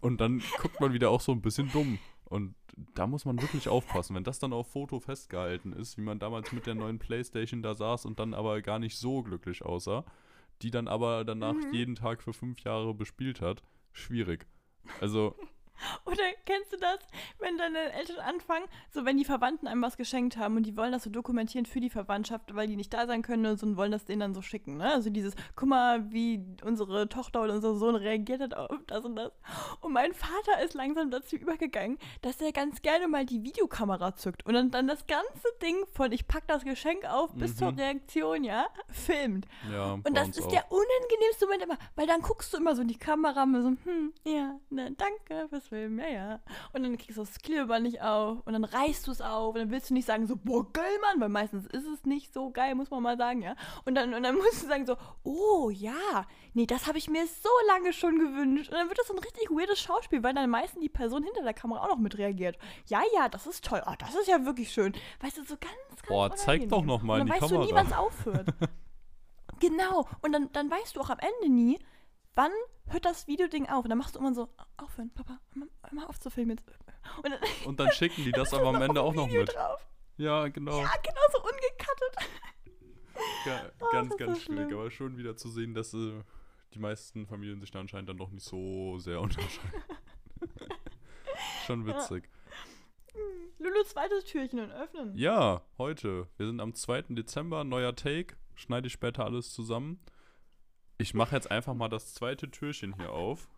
Und 0.00 0.20
dann 0.20 0.40
guckt 0.62 0.80
man 0.80 0.92
wieder 0.92 1.10
auch 1.10 1.20
so 1.20 1.32
ein 1.32 1.42
bisschen 1.42 1.70
dumm. 1.72 1.98
Und 2.24 2.54
da 2.94 3.08
muss 3.08 3.24
man 3.24 3.42
wirklich 3.42 3.68
aufpassen, 3.68 4.14
wenn 4.14 4.22
das 4.22 4.38
dann 4.38 4.52
auf 4.52 4.70
Foto 4.70 5.00
festgehalten 5.00 5.72
ist, 5.72 5.98
wie 5.98 6.02
man 6.02 6.20
damals 6.20 6.52
mit 6.52 6.64
der 6.66 6.76
neuen 6.76 7.00
Playstation 7.00 7.60
da 7.60 7.74
saß 7.74 8.06
und 8.06 8.20
dann 8.20 8.34
aber 8.34 8.62
gar 8.62 8.78
nicht 8.78 8.96
so 8.96 9.22
glücklich 9.24 9.62
aussah, 9.64 10.04
die 10.62 10.70
dann 10.70 10.86
aber 10.86 11.24
danach 11.24 11.54
Mhm. 11.54 11.74
jeden 11.74 11.94
Tag 11.96 12.22
für 12.22 12.32
fünf 12.32 12.60
Jahre 12.60 12.94
bespielt 12.94 13.40
hat. 13.40 13.64
Schwierig. 13.92 14.46
Also, 15.00 15.36
Oder 16.04 16.22
kennst 16.46 16.72
du 16.72 16.76
das, 16.76 16.98
wenn 17.38 17.56
deine 17.58 17.92
Eltern 17.92 18.18
anfangen, 18.18 18.64
so 18.90 19.04
wenn 19.04 19.16
die 19.16 19.24
Verwandten 19.24 19.66
einem 19.66 19.82
was 19.82 19.96
geschenkt 19.96 20.36
haben 20.36 20.56
und 20.56 20.64
die 20.64 20.76
wollen 20.76 20.92
das 20.92 21.04
so 21.04 21.10
dokumentieren 21.10 21.66
für 21.66 21.80
die 21.80 21.90
Verwandtschaft, 21.90 22.54
weil 22.54 22.66
die 22.66 22.76
nicht 22.76 22.92
da 22.92 23.06
sein 23.06 23.22
können 23.22 23.46
und, 23.46 23.58
so, 23.58 23.66
und 23.66 23.76
wollen 23.76 23.92
das 23.92 24.04
denen 24.04 24.20
dann 24.20 24.34
so 24.34 24.42
schicken, 24.42 24.76
ne? 24.76 24.92
Also 24.92 25.10
dieses, 25.10 25.34
guck 25.56 25.68
mal, 25.68 26.10
wie 26.12 26.44
unsere 26.64 27.08
Tochter 27.08 27.42
oder 27.42 27.54
unser 27.54 27.74
Sohn 27.74 27.94
reagiert 27.94 28.40
hat 28.40 28.54
auf 28.54 28.76
das 28.86 29.04
und 29.04 29.16
das. 29.16 29.32
Und 29.80 29.92
mein 29.92 30.12
Vater 30.14 30.62
ist 30.64 30.74
langsam 30.74 31.10
dazu 31.10 31.36
übergegangen, 31.36 31.98
dass 32.22 32.40
er 32.40 32.52
ganz 32.52 32.82
gerne 32.82 33.08
mal 33.08 33.24
die 33.26 33.42
Videokamera 33.42 34.14
zückt 34.16 34.44
und 34.46 34.54
dann, 34.54 34.70
dann 34.70 34.86
das 34.86 35.06
ganze 35.06 35.48
Ding 35.62 35.76
von 35.92 36.12
ich 36.12 36.26
pack 36.26 36.46
das 36.46 36.64
Geschenk 36.64 37.04
auf 37.04 37.32
bis 37.34 37.52
Mhm. 37.52 37.56
zur 37.56 37.76
Reaktion, 37.76 38.44
ja, 38.44 38.66
filmt. 38.88 39.46
ja. 39.70 39.92
Und 39.94 40.16
das 40.16 40.28
ist 40.30 40.42
auch. 40.42 40.48
der 40.48 40.64
unangenehmste 40.70 41.46
Moment 41.46 41.62
immer, 41.62 41.78
weil 41.96 42.06
dann 42.06 42.20
guckst 42.22 42.52
du 42.52 42.56
immer 42.58 42.74
so 42.74 42.82
in 42.82 42.88
die 42.88 42.98
Kamera 42.98 43.42
und 43.44 43.62
so, 43.62 43.90
hm, 43.90 44.12
ja, 44.24 44.58
ne, 44.70 44.94
danke 44.96 45.48
fürs 45.48 45.69
Filmen, 45.70 45.98
ja, 46.00 46.08
ja. 46.08 46.40
Und 46.72 46.82
dann 46.82 46.98
kriegst 46.98 47.16
du 47.16 47.22
das 47.22 47.38
Klebeband 47.38 47.84
nicht 47.84 48.02
auf 48.02 48.38
und 48.44 48.52
dann 48.52 48.64
reißt 48.64 49.06
du 49.06 49.12
es 49.12 49.20
auf 49.20 49.54
und 49.54 49.60
dann 49.60 49.70
willst 49.70 49.88
du 49.88 49.94
nicht 49.94 50.04
sagen 50.04 50.26
so, 50.26 50.36
boah, 50.36 50.70
geil, 50.72 50.98
Mann, 51.00 51.20
weil 51.20 51.28
meistens 51.28 51.64
ist 51.66 51.86
es 51.86 52.04
nicht 52.04 52.34
so 52.34 52.50
geil, 52.50 52.74
muss 52.74 52.90
man 52.90 53.02
mal 53.02 53.16
sagen, 53.16 53.40
ja. 53.40 53.54
Und 53.84 53.94
dann, 53.94 54.12
und 54.12 54.22
dann 54.22 54.34
musst 54.36 54.62
du 54.62 54.66
sagen 54.66 54.84
so, 54.84 54.96
oh, 55.22 55.70
ja, 55.70 56.26
nee, 56.54 56.66
das 56.66 56.86
habe 56.86 56.98
ich 56.98 57.08
mir 57.08 57.24
so 57.26 57.48
lange 57.68 57.92
schon 57.92 58.18
gewünscht. 58.18 58.68
Und 58.70 58.76
dann 58.76 58.88
wird 58.88 58.98
das 58.98 59.06
so 59.06 59.14
ein 59.14 59.20
richtig 59.20 59.48
weirdes 59.50 59.78
Schauspiel, 59.78 60.22
weil 60.22 60.34
dann 60.34 60.50
meistens 60.50 60.82
die 60.82 60.88
Person 60.88 61.22
hinter 61.22 61.42
der 61.42 61.54
Kamera 61.54 61.84
auch 61.84 61.88
noch 61.88 61.98
mit 61.98 62.18
reagiert. 62.18 62.58
Ja, 62.88 63.00
ja, 63.14 63.28
das 63.28 63.46
ist 63.46 63.64
toll, 63.64 63.82
oh, 63.86 63.94
das 63.98 64.14
ist 64.14 64.28
ja 64.28 64.44
wirklich 64.44 64.70
schön. 64.72 64.92
Weißt 65.20 65.38
du, 65.38 65.44
so 65.44 65.56
ganz, 65.56 65.72
ganz 66.02 66.08
Boah, 66.08 66.34
zeig 66.34 66.68
doch 66.68 66.78
unangenehm. 66.82 66.86
noch 66.88 67.02
mal 67.02 67.20
und 67.20 67.20
in 67.22 67.26
dann 67.28 67.36
die 67.36 67.42
weißt 67.42 67.52
du 67.52 67.58
nie, 67.60 67.68
Kamera. 67.68 67.80
wann 67.80 67.86
es 67.86 67.96
aufhört. 67.96 68.48
Genau. 69.60 70.08
Und 70.22 70.32
dann, 70.32 70.50
dann 70.52 70.70
weißt 70.70 70.96
du 70.96 71.00
auch 71.00 71.10
am 71.10 71.18
Ende 71.18 71.54
nie, 71.54 71.78
wann 72.34 72.52
hört 72.88 73.04
das 73.04 73.26
Videoding 73.26 73.66
auf. 73.68 73.84
Und 73.84 73.90
dann 73.90 73.98
machst 73.98 74.14
du 74.14 74.18
immer 74.20 74.34
so, 74.34 74.48
aufhören, 74.76 75.10
Papa, 75.14 75.38
mal 75.92 76.06
auf 76.06 76.18
zu 76.20 76.30
filmen 76.30 76.50
jetzt. 76.56 76.64
Und 77.22 77.30
dann 77.30 77.40
Und 77.66 77.80
dann 77.80 77.90
schicken 77.92 78.24
die 78.24 78.32
das 78.32 78.52
aber 78.54 78.68
am 78.68 78.82
Ende 78.82 79.00
auch 79.02 79.14
noch 79.14 79.26
Video 79.28 79.40
mit. 79.42 79.54
drauf. 79.54 79.86
Ja, 80.16 80.48
genau. 80.48 80.80
Ja, 80.80 80.90
genau 81.02 81.20
so 81.32 81.38
ungecuttet. 81.42 82.34
Ga 83.44 83.70
Oh, 83.80 83.90
ganz, 83.92 84.16
ganz 84.16 84.38
so 84.38 84.44
schwierig. 84.44 84.72
Aber 84.72 84.90
schon 84.90 85.16
wieder 85.16 85.36
zu 85.36 85.48
sehen, 85.50 85.74
dass 85.74 85.92
äh, 85.94 86.22
die 86.74 86.78
meisten 86.78 87.26
Familien 87.26 87.60
sich 87.60 87.70
da 87.70 87.80
anscheinend 87.80 88.08
dann 88.08 88.16
doch 88.18 88.30
nicht 88.30 88.44
so 88.44 88.98
sehr 88.98 89.20
unterscheiden. 89.20 89.82
schon 91.66 91.86
Ja. 91.86 91.96
witzig. 91.96 92.28
Lulu, 93.58 93.82
zweites 93.84 94.24
Türchen 94.24 94.60
und 94.60 94.70
öffnen. 94.70 95.14
Ja, 95.16 95.62
heute. 95.76 96.28
Wir 96.38 96.46
sind 96.46 96.60
am 96.60 96.74
2. 96.74 97.02
Dezember, 97.10 97.64
neuer 97.64 97.94
Take. 97.94 98.36
Schneide 98.54 98.86
ich 98.86 98.92
später 98.92 99.24
alles 99.24 99.52
zusammen. 99.52 100.00
Ich 101.00 101.14
mache 101.14 101.34
jetzt 101.34 101.50
einfach 101.50 101.74
mal 101.74 101.88
das 101.88 102.14
zweite 102.14 102.50
Türchen 102.50 102.94
hier 102.94 103.10
auf. 103.12 103.48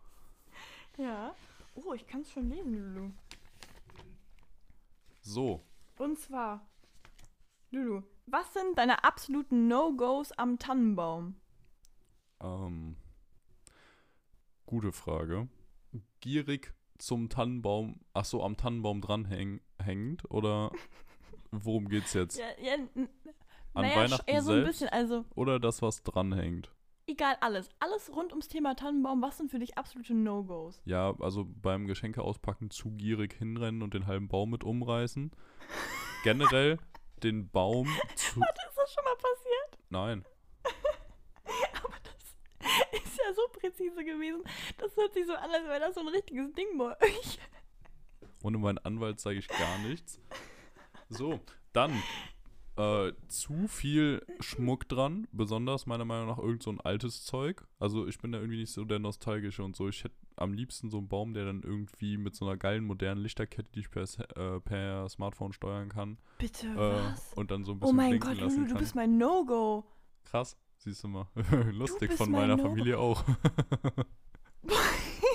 Ja. 0.97 1.35
Oh, 1.75 1.93
ich 1.93 2.05
kann 2.07 2.21
es 2.21 2.31
schon 2.31 2.49
lesen, 2.49 2.73
Lulu. 2.95 3.11
So, 5.23 5.63
Und 5.97 6.19
zwar, 6.19 6.67
Lulu, 7.71 8.03
was 8.27 8.53
sind 8.53 8.77
deine 8.77 9.03
absoluten 9.03 9.67
No-Gos 9.67 10.31
am 10.33 10.59
Tannenbaum? 10.59 11.35
ähm, 12.41 12.95
gute 14.65 14.91
Frage. 14.91 15.47
Gierig 16.19 16.73
zum 16.97 17.29
Tannenbaum, 17.29 17.99
ach 18.13 18.25
so, 18.25 18.43
am 18.43 18.57
Tannenbaum 18.57 19.01
dranhängend 19.01 20.29
oder 20.31 20.71
worum 21.51 21.89
geht's 21.89 22.13
jetzt? 22.13 22.37
Ja, 22.37 22.45
ja, 22.61 22.73
n- 22.73 23.09
An 23.75 23.81
naja, 23.83 23.95
Weihnachten 23.95 24.29
eher 24.29 24.41
so 24.41 24.51
ein 24.51 24.55
selbst? 24.55 24.67
bisschen, 24.79 24.89
also 24.89 25.25
Oder 25.35 25.59
das, 25.59 25.81
was 25.81 26.03
dranhängt? 26.03 26.72
Egal 27.07 27.35
alles. 27.41 27.69
Alles 27.79 28.09
rund 28.15 28.31
ums 28.31 28.47
Thema 28.47 28.75
Tannenbaum, 28.75 29.21
was 29.21 29.37
sind 29.37 29.51
für 29.51 29.59
dich 29.59 29.77
absolute 29.77 30.13
No-Gos? 30.13 30.81
Ja, 30.85 31.15
also 31.19 31.45
beim 31.45 31.87
Geschenke 31.87 32.21
auspacken 32.21 32.69
zu 32.69 32.91
gierig 32.91 33.33
hinrennen 33.33 33.81
und 33.81 33.93
den 33.93 34.07
halben 34.07 34.27
Baum 34.27 34.51
mit 34.51 34.63
umreißen. 34.63 35.31
Generell 36.23 36.79
den 37.23 37.49
Baum 37.49 37.87
zu. 38.15 38.39
Ist 38.39 38.77
das 38.77 38.93
schon 38.93 39.03
mal 39.03 39.15
passiert? 39.15 39.79
Nein. 39.89 40.25
Aber 41.83 41.95
das 42.03 43.01
ist 43.01 43.17
ja 43.17 43.33
so 43.33 43.41
präzise 43.59 44.03
gewesen. 44.03 44.43
Das 44.77 44.95
hört 44.95 45.13
sich 45.13 45.25
so 45.25 45.33
an, 45.33 45.51
als 45.51 45.65
wäre 45.65 45.79
das 45.79 45.95
so 45.95 46.01
ein 46.01 46.07
richtiges 46.07 46.53
Ding 46.53 46.77
bei 46.77 46.99
euch. 47.01 47.39
Ohne 48.43 48.57
meinen 48.57 48.79
Anwalt 48.79 49.19
sage 49.19 49.39
ich 49.39 49.47
gar 49.47 49.77
nichts. 49.79 50.19
So, 51.09 51.39
dann 51.71 51.91
äh, 52.75 53.13
zu 53.27 53.67
viel 53.67 54.25
Schmuck 54.39 54.87
dran, 54.89 55.27
besonders 55.31 55.85
meiner 55.85 56.05
Meinung 56.05 56.27
nach 56.27 56.39
irgend 56.39 56.63
so 56.63 56.71
ein 56.71 56.81
altes 56.81 57.23
Zeug. 57.23 57.65
Also 57.79 58.07
ich 58.07 58.17
bin 58.19 58.31
da 58.31 58.39
irgendwie 58.39 58.59
nicht 58.59 58.71
so 58.71 58.83
der 58.85 58.99
Nostalgische 58.99 59.63
und 59.63 59.75
so. 59.75 59.87
Ich 59.89 60.03
hätte 60.03 60.15
am 60.35 60.53
liebsten 60.53 60.89
so 60.89 60.97
einen 60.97 61.07
Baum, 61.07 61.33
der 61.33 61.45
dann 61.45 61.61
irgendwie 61.61 62.17
mit 62.17 62.35
so 62.35 62.45
einer 62.45 62.57
geilen 62.57 62.83
modernen 62.85 63.21
Lichterkette, 63.21 63.69
die 63.75 63.81
ich 63.81 63.91
per, 63.91 64.03
äh, 64.35 64.59
per 64.61 65.07
Smartphone 65.09 65.53
steuern 65.53 65.89
kann, 65.89 66.17
Bitte, 66.39 66.67
äh, 66.67 66.77
was? 66.77 67.33
und 67.35 67.51
dann 67.51 67.63
so 67.63 67.73
ein 67.73 67.77
Oh 67.77 67.81
bisschen 67.81 67.95
mein 67.95 68.09
blinken 68.19 68.37
Gott, 68.39 68.41
Lulu, 68.55 68.67
du 68.67 68.75
bist 68.75 68.95
mein 68.95 69.17
No-Go. 69.17 69.83
Krass, 70.25 70.57
siehst 70.77 71.03
du 71.03 71.09
mal. 71.09 71.27
Lustig 71.71 72.09
bist 72.09 72.17
von 72.17 72.31
mein 72.31 72.41
meiner 72.41 72.57
No-Go. 72.57 72.69
Familie 72.69 72.97
auch. 72.97 73.23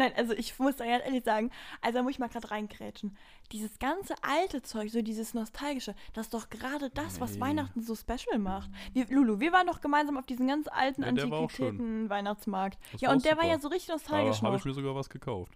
Nein, 0.00 0.12
also 0.16 0.32
ich 0.32 0.58
muss 0.58 0.76
da 0.76 0.86
ganz 0.86 1.04
ehrlich 1.04 1.24
sagen, 1.24 1.50
also 1.82 1.98
da 1.98 2.02
muss 2.02 2.12
ich 2.12 2.18
mal 2.18 2.28
gerade 2.28 2.50
reinkrätschen. 2.50 3.16
Dieses 3.52 3.78
ganze 3.78 4.14
alte 4.22 4.62
Zeug, 4.62 4.90
so 4.90 5.02
dieses 5.02 5.34
Nostalgische, 5.34 5.94
das 6.14 6.26
ist 6.26 6.32
doch 6.34 6.48
gerade 6.48 6.88
das, 6.88 7.20
was 7.20 7.34
Nee. 7.34 7.40
Weihnachten 7.40 7.82
so 7.82 7.94
special 7.94 8.38
macht. 8.38 8.70
Wir, 8.94 9.06
Lulu, 9.10 9.40
wir 9.40 9.52
waren 9.52 9.66
doch 9.66 9.82
gemeinsam 9.82 10.16
auf 10.16 10.24
diesem 10.24 10.48
ganz 10.48 10.68
alten 10.68 11.02
Ja, 11.02 11.12
der 11.12 11.30
war 11.30 11.40
auch 11.40 11.50
schön. 11.50 11.66
Antiquitäten-Weihnachtsmarkt. 11.66 12.78
Das 12.92 13.00
Ja, 13.02 13.08
war 13.08 13.14
und 13.16 13.20
auch 13.20 13.22
der 13.24 13.36
war 13.36 13.42
super. 13.42 13.52
ja 13.54 13.60
so 13.60 13.68
richtig 13.68 13.88
nostalgisch 13.90 14.40
habe 14.42 14.52
noch. 14.52 14.58
ich 14.60 14.64
mir 14.64 14.72
sogar 14.72 14.94
was 14.94 15.10
gekauft. 15.10 15.52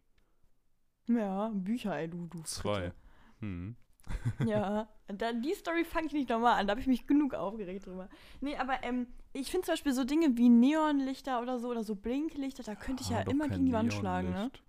Ja, 1.07 1.51
Bücher, 1.55 1.97
ey, 1.97 2.09
du, 2.11 2.27
du. 2.27 2.43
Zwei. 2.43 2.93
Hm. 3.41 3.77
Ja, 4.47 4.89
da, 5.09 5.33
die 5.33 5.55
Story 5.55 5.85
fange 5.85 6.07
ich 6.09 6.13
nicht 6.13 6.29
nochmal 6.29 6.59
an, 6.61 6.67
da 6.67 6.73
habe 6.73 6.81
ich 6.81 6.87
mich 6.87 7.07
genug 7.07 7.35
aufgeregt 7.35 7.87
drüber. 7.87 8.09
Nee, 8.41 8.57
aber 8.57 8.83
ähm, 8.83 9.07
ich 9.33 9.51
finde 9.51 9.67
zum 9.67 9.73
Beispiel 9.73 9.93
so 9.93 10.05
Dinge 10.05 10.37
wie 10.37 10.49
Neonlichter 10.49 11.41
oder 11.41 11.59
so 11.59 11.69
oder 11.69 11.85
so 11.85 11.95
Blinklichter, 11.95 12.63
da 12.63 12.75
könnte 12.75 13.03
ich 13.03 13.11
Ah, 13.11 13.21
ja 13.21 13.31
immer 13.31 13.49
gegen 13.49 13.67
die 13.67 13.73
Wand 13.73 13.93
schlagen, 13.93 14.29
ne? 14.29 14.35
Neonlicht. 14.35 14.63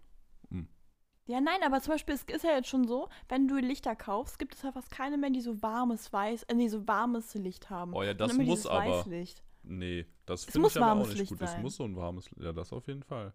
Ja, 1.28 1.41
nein, 1.41 1.58
aber 1.65 1.82
zum 1.82 1.93
Beispiel, 1.93 2.13
es 2.13 2.21
ist 2.24 2.43
ja 2.43 2.52
jetzt 2.52 2.67
schon 2.67 2.88
so, 2.88 3.10
wenn 3.30 3.48
du 3.48 3.56
Lichter 3.58 3.95
kaufst, 3.95 4.38
gibt 4.38 4.54
es 4.54 4.62
ja 4.62 4.71
fast 4.71 4.91
keine 4.91 5.17
mehr, 5.17 5.32
die 5.32 5.41
so 5.41 5.60
warmes 5.63 6.13
Weiß, 6.13 6.43
äh, 6.43 6.54
nee, 6.54 6.67
so 6.67 6.88
warmes 6.88 7.34
Licht 7.34 7.71
haben. 7.71 7.93
Oh 7.95 8.04
ja, 8.04 8.13
das 8.13 8.38
muss 8.38 8.67
aber. 8.67 9.00
Weißlicht. 9.00 9.43
Nee, 9.63 10.06
das 10.28 10.41
Es 10.41 10.45
finde 10.45 10.60
muss 10.60 10.76
ich 10.76 10.82
aber 10.84 11.02
auch 11.02 11.08
nicht 11.08 11.17
Licht 11.17 11.32
gut. 11.32 11.41
Es 11.41 11.52
sein. 11.54 11.63
muss 11.63 11.78
so 11.78 11.84
ein 11.84 11.95
warmes 11.95 12.30
Ja, 12.38 12.54
das 12.54 12.71
auf 12.71 12.86
jeden 12.86 13.02
Fall. 13.02 13.34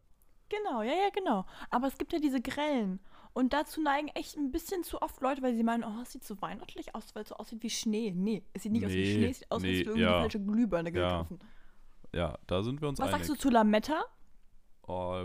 Genau, 0.49 0.83
ja, 0.83 0.93
ja, 0.93 1.11
genau. 1.13 1.45
Aber 1.71 1.89
es 1.89 1.99
gibt 1.99 2.13
ja 2.13 2.21
diese 2.21 2.41
grellen. 2.41 3.01
Und 3.33 3.53
dazu 3.53 3.81
neigen 3.81 4.09
echt 4.09 4.37
ein 4.37 4.51
bisschen 4.51 4.83
zu 4.83 5.01
oft 5.03 5.21
Leute, 5.21 5.41
weil 5.43 5.55
sie 5.55 5.63
meinen, 5.63 5.85
oh, 5.85 6.03
es 6.03 6.13
sieht 6.13 6.25
so 6.25 6.41
weihnachtlich 6.43 6.95
aus, 6.95 7.15
weil 7.15 7.23
es 7.23 7.29
so 7.29 7.37
aussieht 7.37 7.63
wie 7.63 7.71
Schnee. 7.71 8.13
Nee, 8.15 8.43
es 8.53 8.65
sieht 8.65 8.73
nicht 8.73 8.85
aus 8.85 8.91
wie 8.93 8.97
Nee, 8.97 9.15
Schnee, 9.15 9.31
es 9.31 9.39
sieht 9.39 9.51
aus, 9.51 9.57
als 9.57 9.63
nee, 9.63 9.83
du 9.85 9.91
irgendwie 9.91 10.03
ja. 10.03 10.21
falsche 10.21 10.41
Glühbirne 10.41 10.91
Ja. 10.93 11.23
gegriffen. 11.23 11.39
Ja, 12.13 12.39
da 12.49 12.63
sind 12.63 12.81
wir 12.81 12.89
uns 12.89 12.99
Was 12.99 13.07
einig. 13.13 13.27
sagst 13.27 13.31
du 13.31 13.35
zu 13.37 13.51
Lametta? 13.51 14.03
Oh, 14.87 15.25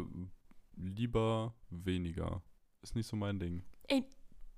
lieber 0.75 1.53
weniger. 1.69 2.41
Ist 2.81 2.95
nicht 2.95 3.07
so 3.07 3.15
mein 3.15 3.39
Ding. 3.39 3.63
Ey, 3.87 4.05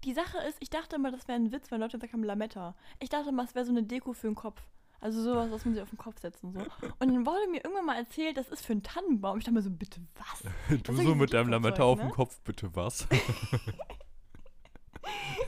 die 0.03 0.13
Sache 0.13 0.37
ist, 0.47 0.57
ich 0.59 0.69
dachte 0.69 0.97
immer, 0.97 1.11
das 1.11 1.27
wäre 1.27 1.37
ein 1.39 1.51
Witz, 1.51 1.71
wenn 1.71 1.79
Leute 1.79 1.97
gesagt 1.97 2.13
haben 2.13 2.23
Lametta. 2.23 2.75
Ich 2.99 3.09
dachte 3.09 3.29
immer, 3.29 3.43
es 3.43 3.55
wäre 3.55 3.65
so 3.65 3.71
eine 3.71 3.83
Deko 3.83 4.13
für 4.13 4.27
den 4.27 4.35
Kopf. 4.35 4.61
Also 4.99 5.21
sowas, 5.21 5.51
was 5.51 5.63
man 5.63 5.75
sich 5.75 5.83
auf 5.83 5.89
den 5.89 5.97
Kopf 5.97 6.19
setzt 6.19 6.43
und 6.43 6.53
so. 6.53 6.59
Und 6.59 6.99
dann 6.99 7.25
wurde 7.25 7.47
mir 7.51 7.63
irgendwann 7.63 7.85
mal 7.85 7.97
erzählt, 7.97 8.35
das 8.37 8.49
ist 8.49 8.65
für 8.65 8.73
einen 8.73 8.83
Tannenbaum. 8.83 9.37
Ich 9.37 9.43
dachte 9.43 9.53
mir 9.53 9.61
so, 9.61 9.69
bitte 9.69 10.01
was? 10.15 10.43
Du 10.83 10.95
so 10.95 11.15
mit 11.15 11.33
deinem 11.33 11.49
Lametta 11.49 11.83
auf 11.83 11.99
ne? 11.99 12.05
dem 12.05 12.11
Kopf, 12.11 12.39
bitte 12.41 12.75
was? 12.75 13.07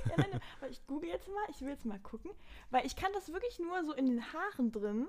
Ja, 0.10 0.16
nein, 0.18 0.40
ich 0.70 0.86
google 0.88 1.10
jetzt 1.10 1.28
mal, 1.28 1.46
ich 1.50 1.62
will 1.62 1.70
jetzt 1.70 1.86
mal 1.86 2.00
gucken. 2.00 2.32
Weil 2.70 2.86
ich 2.86 2.96
kann 2.96 3.12
das 3.14 3.34
wirklich 3.34 3.60
nur 3.60 3.84
so 3.84 3.94
in 3.94 4.06
den 4.06 4.22
Haaren 4.34 4.72
drin, 4.72 5.08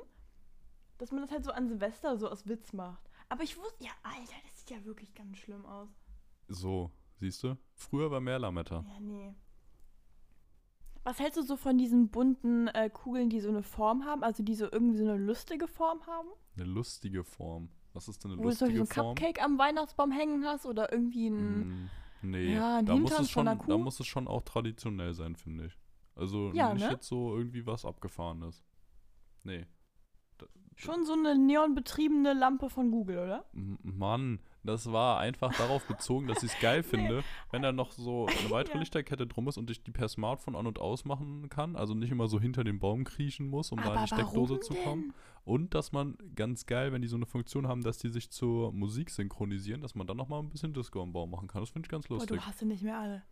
dass 0.98 1.12
man 1.12 1.22
das 1.22 1.30
halt 1.30 1.44
so 1.44 1.52
an 1.52 1.68
Silvester 1.68 2.16
so 2.16 2.28
aus 2.28 2.46
Witz 2.48 2.72
macht. 2.72 3.08
Aber 3.28 3.42
ich 3.42 3.56
wusste, 3.56 3.84
ja, 3.84 3.90
Alter, 4.02 4.34
das 4.44 4.58
sieht 4.58 4.70
ja 4.70 4.84
wirklich 4.84 5.14
ganz 5.14 5.38
schlimm 5.38 5.64
aus. 5.66 5.88
So, 6.48 6.90
siehst 7.20 7.44
du? 7.44 7.56
Früher 7.74 8.10
war 8.10 8.20
mehr 8.20 8.38
Lametta. 8.38 8.84
Ja, 8.86 9.00
nee. 9.00 9.34
Was 11.10 11.18
hältst 11.18 11.38
du 11.38 11.42
so 11.42 11.56
von 11.56 11.76
diesen 11.76 12.08
bunten 12.08 12.68
äh, 12.68 12.88
Kugeln, 12.88 13.30
die 13.30 13.40
so 13.40 13.48
eine 13.48 13.64
Form 13.64 14.04
haben, 14.04 14.22
also 14.22 14.44
die 14.44 14.54
so 14.54 14.70
irgendwie 14.70 14.96
so 14.96 15.02
eine 15.02 15.16
lustige 15.16 15.66
Form 15.66 16.06
haben? 16.06 16.28
Eine 16.54 16.66
lustige 16.66 17.24
Form. 17.24 17.68
Was 17.94 18.06
ist 18.06 18.22
denn 18.22 18.30
eine 18.30 18.38
Wo 18.38 18.44
du 18.44 18.54
so 18.54 18.66
lustige 18.66 18.82
ein 18.82 18.86
Form? 18.86 19.14
Cupcake 19.16 19.42
am 19.42 19.58
Weihnachtsbaum 19.58 20.12
hängen 20.12 20.44
hast 20.44 20.66
oder 20.66 20.92
irgendwie 20.92 21.26
ein. 21.26 21.58
Mm, 21.58 21.90
nee, 22.22 22.54
Ja, 22.54 22.76
ein 22.76 22.86
da, 22.86 22.94
muss 22.94 23.18
es 23.18 23.28
schon, 23.28 23.46
da 23.46 23.78
muss 23.78 23.98
es 23.98 24.06
schon 24.06 24.28
auch 24.28 24.42
traditionell 24.42 25.12
sein, 25.12 25.34
finde 25.34 25.66
ich. 25.66 25.76
Also 26.14 26.52
Ja, 26.52 26.74
nicht 26.74 26.84
ne? 26.84 26.92
jetzt 26.92 27.08
so 27.08 27.36
irgendwie 27.36 27.66
was 27.66 27.84
Abgefahrenes. 27.84 28.62
Nee. 29.42 29.66
Schon 30.76 31.04
so 31.04 31.14
eine 31.14 31.36
neonbetriebene 31.36 32.34
Lampe 32.34 32.70
von 32.70 32.92
Google, 32.92 33.18
oder? 33.18 33.46
Mann, 33.52 34.38
das 34.62 34.92
war 34.92 35.18
einfach 35.18 35.54
darauf 35.56 35.86
bezogen, 35.86 36.26
dass 36.26 36.42
ich 36.42 36.52
es 36.52 36.60
geil 36.60 36.82
finde, 36.84 37.22
wenn 37.50 37.62
da 37.62 37.72
noch 37.72 37.92
so 37.92 38.26
eine 38.26 38.50
weitere 38.50 38.74
Ja. 38.74 38.80
Lichterkette 38.80 39.26
drum 39.26 39.48
ist 39.48 39.56
und 39.58 39.70
ich 39.70 39.82
die 39.82 39.90
per 39.90 40.08
Smartphone 40.08 40.56
an- 40.56 40.66
und 40.66 40.78
ausmachen 40.78 41.48
kann. 41.48 41.76
Also 41.76 41.94
nicht 41.94 42.10
immer 42.10 42.28
so 42.28 42.40
hinter 42.40 42.64
den 42.64 42.78
Baum 42.78 43.04
kriechen 43.04 43.48
muss, 43.48 43.72
um 43.72 43.78
da 43.78 43.84
in 43.84 43.90
Aber 43.90 44.00
die 44.02 44.06
Steckdose 44.14 44.60
zu 44.60 44.74
kommen. 44.74 45.14
Und 45.44 45.74
dass 45.74 45.92
man 45.92 46.16
ganz 46.34 46.66
geil, 46.66 46.92
wenn 46.92 47.02
die 47.02 47.08
so 47.08 47.16
eine 47.16 47.26
Funktion 47.26 47.66
haben, 47.66 47.82
dass 47.82 47.98
die 47.98 48.08
sich 48.10 48.30
zur 48.30 48.72
Musik 48.72 49.10
synchronisieren, 49.10 49.80
dass 49.80 49.94
man 49.94 50.06
dann 50.06 50.16
nochmal 50.16 50.40
ein 50.40 50.50
bisschen 50.50 50.74
Disco 50.74 51.02
am 51.02 51.12
Baum 51.12 51.30
machen 51.30 51.48
kann. 51.48 51.62
Das 51.62 51.70
finde 51.70 51.86
ich 51.86 51.90
ganz 51.90 52.06
Boah, 52.08 52.14
lustig. 52.14 52.36
du 52.36 52.46
hast 52.46 52.58
sie 52.58 52.66
nicht 52.66 52.82
mehr 52.82 52.98
alle. 52.98 53.22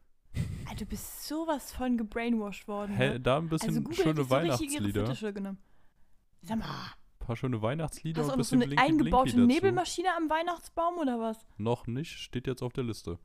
Alter, 0.66 0.84
du 0.84 0.86
bist 0.86 1.26
sowas 1.26 1.72
von 1.72 1.96
gebrainwashed 1.96 2.68
worden. 2.68 2.94
Hä, 2.96 3.10
ne? 3.10 3.20
da 3.20 3.38
ein 3.38 3.48
bisschen 3.48 3.68
also 3.70 3.80
Google 3.80 3.96
hätte 3.96 4.02
schöne 4.08 4.20
ich 4.20 4.26
so 4.26 4.34
Weihnachtslieder. 4.34 5.06
Fittiche 5.06 5.32
genommen. 5.32 5.58
Sag 6.42 6.58
mal, 6.58 6.66
paar 7.28 7.36
schöne 7.36 7.62
Weihnachtslieder 7.62 8.22
hast 8.22 8.28
du 8.28 8.32
und 8.32 8.34
ein 8.34 8.38
noch 8.38 8.44
so 8.44 8.56
bisschen 8.56 8.62
eine 8.62 8.74
Blinky 8.74 8.84
Blinky 8.86 9.02
eingebaute 9.04 9.30
dazu. 9.36 9.46
Nebelmaschine 9.46 10.08
am 10.16 10.30
Weihnachtsbaum 10.30 10.98
oder 10.98 11.20
was? 11.20 11.46
Noch 11.58 11.86
nicht, 11.86 12.10
steht 12.18 12.46
jetzt 12.46 12.62
auf 12.62 12.72
der 12.72 12.84
Liste. 12.84 13.18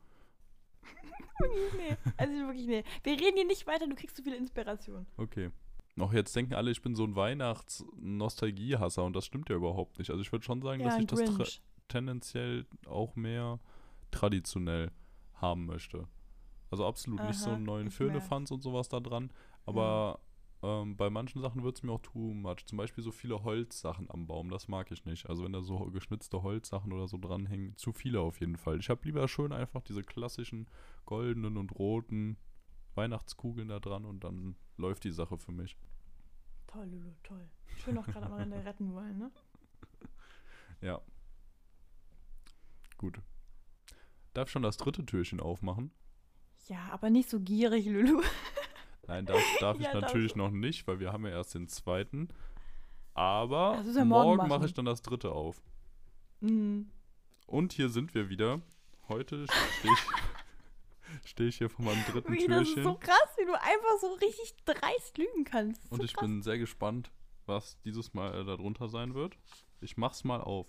nee, 1.77 1.97
also 2.17 2.33
wirklich 2.33 2.67
nee. 2.67 2.83
Wir 3.03 3.13
reden 3.13 3.35
hier 3.37 3.47
nicht 3.47 3.65
weiter, 3.65 3.87
du 3.87 3.95
kriegst 3.95 4.15
zu 4.15 4.23
viel 4.23 4.33
Inspiration. 4.33 5.07
Okay. 5.17 5.49
Auch 5.99 6.11
jetzt 6.13 6.35
denken 6.35 6.53
alle, 6.55 6.71
ich 6.71 6.81
bin 6.81 6.95
so 6.95 7.03
ein 7.03 7.15
Weihnachts-Nostalgie-Hasser 7.15 9.03
und 9.03 9.15
das 9.15 9.25
stimmt 9.25 9.49
ja 9.49 9.55
überhaupt 9.55 9.99
nicht. 9.99 10.09
Also 10.09 10.21
ich 10.21 10.31
würde 10.31 10.43
schon 10.43 10.61
sagen, 10.61 10.81
Ja, 10.81 10.87
dass 10.87 10.99
ich 10.99 11.07
das 11.07 11.19
Grinch. 11.19 11.61
tendenziell 11.87 12.65
auch 12.87 13.15
mehr 13.15 13.59
traditionell 14.11 14.91
haben 15.35 15.65
möchte. 15.65 16.07
Also 16.71 16.85
absolut 16.87 17.23
nicht 17.23 17.39
so 17.39 17.49
Aha, 17.49 17.55
einen 17.55 17.65
neuen. 17.65 17.91
Firlefanz 17.91 18.49
und 18.51 18.61
sowas 18.61 18.89
da 18.89 18.99
dran. 18.99 19.31
Aber 19.65 20.19
ähm, 20.63 20.95
bei 20.95 21.09
manchen 21.09 21.41
Sachen 21.41 21.63
wird 21.63 21.75
es 21.75 21.83
mir 21.83 21.91
auch 21.91 22.01
too 22.01 22.33
much. 22.33 22.65
Zum 22.65 22.77
Beispiel 22.77 23.03
so 23.03 23.11
viele 23.11 23.43
Holzsachen 23.43 24.09
am 24.09 24.27
Baum, 24.27 24.49
das 24.49 24.69
mag 24.69 24.89
ich 24.91 25.03
nicht. 25.03 25.29
Also 25.29 25.43
wenn 25.43 25.51
da 25.51 25.61
so 25.61 25.77
geschnitzte 25.91 26.41
Holzsachen 26.41 26.93
oder 26.93 27.09
so 27.09 27.17
dranhängen, 27.17 27.75
zu 27.75 27.91
viele 27.91 28.21
auf 28.21 28.39
jeden 28.39 28.55
Fall. 28.55 28.79
Ich 28.79 28.89
habe 28.89 29.01
lieber 29.03 29.27
schön 29.27 29.51
einfach 29.51 29.81
diese 29.81 30.03
klassischen 30.03 30.69
goldenen 31.05 31.57
und 31.57 31.77
roten 31.77 32.37
Weihnachtskugeln 32.95 33.67
da 33.67 33.81
dran 33.81 34.05
und 34.05 34.23
dann 34.23 34.55
läuft 34.77 35.03
die 35.03 35.11
Sache 35.11 35.37
für 35.37 35.51
mich. 35.51 35.75
Toll, 36.67 36.85
Lulu, 36.85 37.11
toll. 37.23 37.49
Schön 37.83 37.97
auch 37.97 38.05
gerade 38.05 38.27
am 38.27 38.39
Ende 38.39 38.63
retten 38.63 38.93
wollen, 38.93 39.17
ne? 39.17 39.31
Ja. 40.81 41.01
Gut. 42.97 43.21
Darf 44.33 44.47
ich 44.47 44.51
schon 44.51 44.63
das 44.63 44.77
dritte 44.77 45.05
Türchen 45.05 45.39
aufmachen? 45.39 45.91
Ja, 46.67 46.89
aber 46.91 47.09
nicht 47.09 47.29
so 47.29 47.39
gierig, 47.39 47.85
Lulu. 47.85 48.21
Nein, 49.07 49.25
das 49.25 49.41
darf 49.59 49.77
ich 49.79 49.85
Ja, 49.85 49.93
darfst 49.93 50.01
natürlich 50.13 50.35
noch 50.35 50.51
nicht, 50.51 50.87
weil 50.87 50.99
wir 50.99 51.11
haben 51.11 51.25
ja 51.25 51.31
erst 51.31 51.55
den 51.55 51.67
zweiten. 51.67 52.29
Aber 53.13 53.83
wir 53.85 54.05
morgen 54.05 54.37
morgen 54.37 54.49
mache 54.49 54.65
ich 54.65 54.73
dann 54.73 54.85
das 54.85 55.01
dritte 55.01 55.31
auf. 55.31 55.61
Mhm. 56.39 56.89
Und 57.45 57.73
hier 57.73 57.89
sind 57.89 58.13
wir 58.15 58.29
wieder. 58.29 58.61
Heute 59.07 59.45
stehe 59.79 59.93
ich, 59.93 59.99
steh 61.29 61.47
ich 61.47 61.57
hier 61.57 61.69
vor 61.69 61.85
meinem 61.85 62.03
dritten 62.05 62.31
Wie, 62.33 62.47
das 62.47 62.61
ist 62.61 62.73
Türchen. 62.73 62.83
so 62.83 62.95
krass, 62.95 63.29
wie 63.37 63.45
du 63.45 63.53
einfach 63.53 63.99
so 64.01 64.13
richtig 64.13 64.55
dreist 64.65 65.17
lügen 65.17 65.43
kannst. 65.43 65.91
Und 65.91 65.97
so 65.97 66.03
ich 66.03 66.13
krass. 66.13 66.21
bin 66.25 66.41
sehr 66.41 66.57
gespannt, 66.57 67.11
was 67.45 67.79
dieses 67.81 68.13
Mal 68.13 68.33
äh, 68.41 68.45
darunter 68.45 68.87
sein 68.87 69.13
wird. 69.13 69.37
Ich 69.81 69.97
mach's 69.97 70.23
mal 70.23 70.41
auf. 70.41 70.67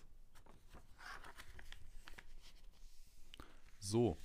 So. 3.79 4.19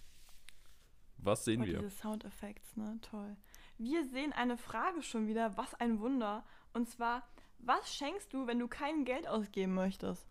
Was 1.17 1.45
sehen 1.45 1.59
Boah, 1.59 1.67
wir? 1.67 1.79
diese 1.79 1.89
Soundeffekte, 1.91 2.79
ne? 2.79 2.97
Toll. 3.01 3.35
Wir 3.79 4.05
sehen 4.05 4.33
eine 4.33 4.57
Frage 4.57 5.01
schon 5.01 5.27
wieder. 5.27 5.55
Was 5.57 5.73
ein 5.75 6.01
Wunder. 6.01 6.43
Und 6.73 6.89
zwar, 6.89 7.23
was 7.59 7.95
schenkst 7.95 8.33
du, 8.33 8.45
wenn 8.45 8.59
du 8.59 8.67
kein 8.67 9.05
Geld 9.05 9.25
ausgeben 9.27 9.73
möchtest? 9.73 10.27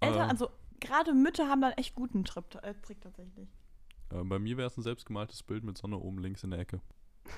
Eltern, 0.00 0.22
Ähm. 0.22 0.30
also 0.30 0.48
gerade 0.80 1.12
Mütter 1.12 1.48
haben 1.48 1.60
dann 1.60 1.72
echt 1.72 1.94
guten 1.94 2.24
Trip, 2.24 2.46
äh, 2.62 2.74
Trick 2.80 3.02
tatsächlich. 3.02 3.48
Äh, 4.10 4.24
bei 4.24 4.38
mir 4.38 4.56
wäre 4.56 4.66
es 4.66 4.76
ein 4.78 4.82
selbstgemaltes 4.82 5.42
Bild 5.42 5.62
mit 5.62 5.76
Sonne 5.76 5.98
oben 5.98 6.18
links 6.18 6.42
in 6.42 6.50
der 6.50 6.60
Ecke. 6.60 6.80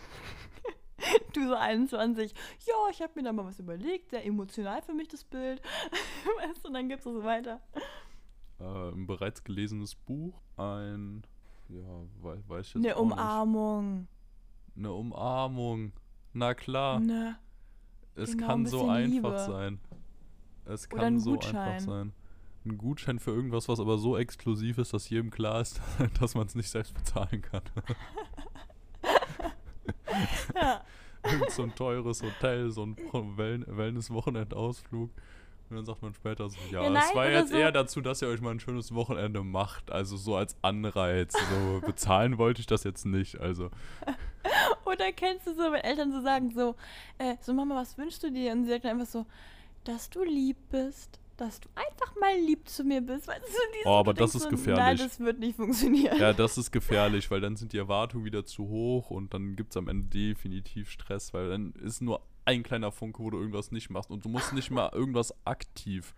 Du 1.33 1.47
so 1.47 1.55
21. 1.55 2.35
Ja, 2.67 2.75
ich 2.91 3.01
habe 3.01 3.13
mir 3.17 3.23
da 3.23 3.33
mal 3.33 3.45
was 3.45 3.59
überlegt. 3.61 4.11
Sehr 4.11 4.25
emotional 4.27 4.83
für 4.83 4.93
mich 4.95 5.09
das 5.09 5.25
Bild. 5.25 5.63
weißt 6.43 6.65
du, 6.65 6.69
und 6.69 6.75
dann 6.75 6.89
gibst 6.89 7.07
du 7.07 7.13
so 7.13 7.23
weiter. 7.23 7.61
Äh, 8.59 8.91
ein 8.91 9.07
bereits 9.07 9.43
gelesenes 9.45 9.95
Buch, 9.95 10.41
ein, 10.57 11.23
ja, 11.69 11.81
wei 12.21 12.43
weiß 12.47 12.67
ich 12.67 12.75
jetzt 12.75 12.85
Eine 12.85 12.97
auch 12.97 13.05
nicht. 13.05 13.13
Eine 14.79 14.93
Umarmung. 14.93 15.93
Na 16.33 16.55
klar, 16.55 17.01
Ne. 17.01 17.37
es 18.15 18.33
genau, 18.33 18.47
kann 18.47 18.63
ein 18.63 18.67
so 18.67 18.89
einfach 18.89 19.11
Liebe. 19.31 19.39
sein. 19.39 19.81
Es 20.67 20.89
kann 20.89 21.01
ein 21.01 21.21
so 21.21 21.33
Gutschein. 21.33 21.57
einfach 21.57 21.81
sein. 21.87 22.13
Ein 22.65 22.79
Gutschein 22.79 23.19
für 23.19 23.31
irgendwas, 23.33 23.69
was 23.69 23.81
aber 23.81 23.99
so 23.99 24.17
exklusiv 24.17 24.79
ist, 24.79 24.93
dass 24.93 25.09
jedem 25.09 25.31
klar 25.31 25.61
ist, 25.63 25.81
dass 26.21 26.35
man 26.35 26.47
es 26.47 26.55
nicht 26.55 26.69
selbst 26.71 26.95
bezahlen 26.95 27.43
kann. 27.43 27.63
Ja. 30.55 30.83
Irgend 31.25 31.51
so 31.51 31.63
ein 31.63 31.75
teures 31.75 32.23
Hotel, 32.23 32.71
so 32.71 32.85
ein 32.85 32.97
Wellness-Wochenendausflug. 33.37 35.11
Und 35.71 35.77
dann 35.77 35.85
sagt 35.85 36.01
man 36.03 36.15
später 36.15 36.49
so, 36.49 36.57
ja, 36.71 36.83
Ja, 36.91 37.01
es 37.01 37.15
war 37.15 37.29
jetzt 37.29 37.51
so- 37.51 37.57
eher 37.57 37.71
dazu, 37.73 38.01
dass 38.01 38.23
ihr 38.23 38.29
euch 38.29 38.41
mal 38.41 38.51
ein 38.53 38.61
schönes 38.61 38.95
Wochenende 38.95 39.43
macht. 39.45 39.91
Also 39.91 40.17
so 40.17 40.35
als 40.37 40.57
Anreiz. 40.63 41.35
So 41.35 41.81
bezahlen 41.87 42.39
wollte 42.39 42.61
ich 42.61 42.67
das 42.67 42.85
jetzt 42.85 43.05
nicht. 43.05 43.39
Also 43.39 43.71
Oder 44.93 45.13
kennst 45.13 45.47
du 45.47 45.55
so, 45.55 45.63
wenn 45.73 45.83
Eltern 45.83 46.13
so 46.13 46.21
sagen, 46.21 46.51
so, 46.51 46.75
äh, 47.19 47.37
so 47.41 47.53
Mama, 47.53 47.77
was 47.77 47.97
wünschst 47.99 48.23
du 48.23 48.31
dir? 48.31 48.53
Und 48.53 48.65
sie 48.65 48.71
sagt 48.71 48.85
dann 48.85 48.93
einfach 49.01 49.11
so, 49.11 49.27
dass 49.85 50.11
du 50.11 50.23
lieb 50.25 50.57
bist, 50.71 51.21
dass 51.37 51.61
du 51.61 51.69
einfach 51.75 52.15
mal 52.21 52.37
lieb 52.37 52.69
zu 52.69 52.83
mir 52.85 53.01
bist. 53.01 53.29
Weißt 53.29 53.41
du, 53.43 53.89
Oh, 53.89 53.95
aber 53.95 54.13
das 54.13 54.35
ist 54.35 54.43
so, 54.43 54.49
gefährlich. 54.51 54.85
Nein, 54.85 54.97
das 54.99 55.21
wird 55.21 55.39
nicht 55.39 55.57
funktionieren. 55.57 56.19
Ja, 56.19 56.33
das 56.33 56.59
ist 56.59 56.73
gefährlich, 56.73 57.31
weil 57.31 57.41
dann 57.41 57.57
sind 57.57 57.73
die 57.73 57.79
Erwartungen 57.79 58.25
wieder 58.25 58.45
zu 58.45 58.69
hoch 58.69 59.11
und 59.11 59.33
dann 59.35 59.55
gibt 59.55 59.71
es 59.71 59.77
am 59.77 59.89
Ende 59.89 60.09
definitiv 60.09 60.91
Stress, 60.91 61.33
weil 61.33 61.51
dann 61.51 61.73
ist 61.75 62.01
nur 62.03 62.21
ein 62.45 62.63
kleiner 62.63 62.91
Funke, 62.91 63.23
wo 63.23 63.31
du 63.31 63.39
irgendwas 63.39 63.71
nicht 63.71 63.89
machst 63.91 64.11
und 64.11 64.25
du 64.25 64.29
musst 64.29 64.53
nicht 64.53 64.71
mal 64.71 64.91
irgendwas 64.93 65.33
aktiv 65.47 66.15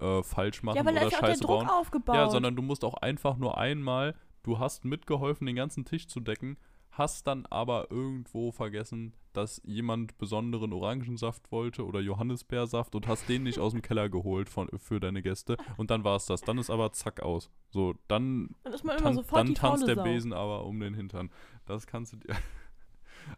äh, 0.00 0.22
falsch 0.22 0.62
machen 0.62 0.76
Ja, 0.76 0.84
weil 0.84 0.94
da 0.94 1.00
oder 1.00 1.06
ist 1.08 1.12
ja 1.12 1.18
auch 1.18 1.22
der 1.22 1.28
Scheiße 1.32 1.42
Druck 1.42 1.58
bauen. 1.58 1.68
aufgebaut. 1.68 2.14
Ja, 2.16 2.30
sondern 2.30 2.56
du 2.56 2.62
musst 2.62 2.84
auch 2.84 2.94
einfach 2.94 3.36
nur 3.36 3.58
einmal, 3.58 4.14
du 4.44 4.58
hast 4.58 4.84
mitgeholfen, 4.84 5.46
den 5.46 5.56
ganzen 5.56 5.84
Tisch 5.84 6.06
zu 6.06 6.20
decken, 6.20 6.56
hast 6.98 7.26
dann 7.26 7.46
aber 7.46 7.90
irgendwo 7.90 8.52
vergessen, 8.52 9.14
dass 9.32 9.62
jemand 9.64 10.18
besonderen 10.18 10.72
Orangensaft 10.72 11.52
wollte 11.52 11.86
oder 11.86 12.00
Johannisbeersaft 12.00 12.94
und 12.94 13.06
hast 13.06 13.28
den 13.28 13.44
nicht 13.44 13.58
aus 13.58 13.72
dem 13.72 13.82
Keller 13.82 14.08
geholt 14.08 14.48
von, 14.48 14.68
für 14.78 14.98
deine 14.98 15.22
Gäste 15.22 15.56
und 15.76 15.90
dann 15.90 16.04
war 16.04 16.16
es 16.16 16.26
das. 16.26 16.40
Dann 16.40 16.58
ist 16.58 16.70
aber 16.70 16.92
zack 16.92 17.20
aus. 17.20 17.50
So, 17.70 17.94
dann 18.08 18.50
dann 18.64 18.72
ist 18.72 18.84
man 18.84 18.98
immer 18.98 19.24
Tan 19.24 19.46
dann 19.46 19.54
tanzt 19.54 19.86
der 19.86 19.94
Sau. 19.94 20.02
Besen 20.02 20.32
aber 20.32 20.64
um 20.64 20.80
den 20.80 20.94
Hintern. 20.94 21.30
Das 21.66 21.86
kannst 21.86 22.12
du 22.12 22.16
dir. 22.16 22.36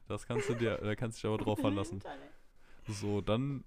Das 0.07 0.25
kannst 0.25 0.49
du 0.49 0.55
dir, 0.55 0.77
da 0.77 0.95
kannst 0.95 1.19
du 1.19 1.27
dich 1.27 1.35
aber 1.35 1.43
drauf 1.43 1.59
verlassen. 1.59 2.01
So, 2.87 3.21
dann. 3.21 3.65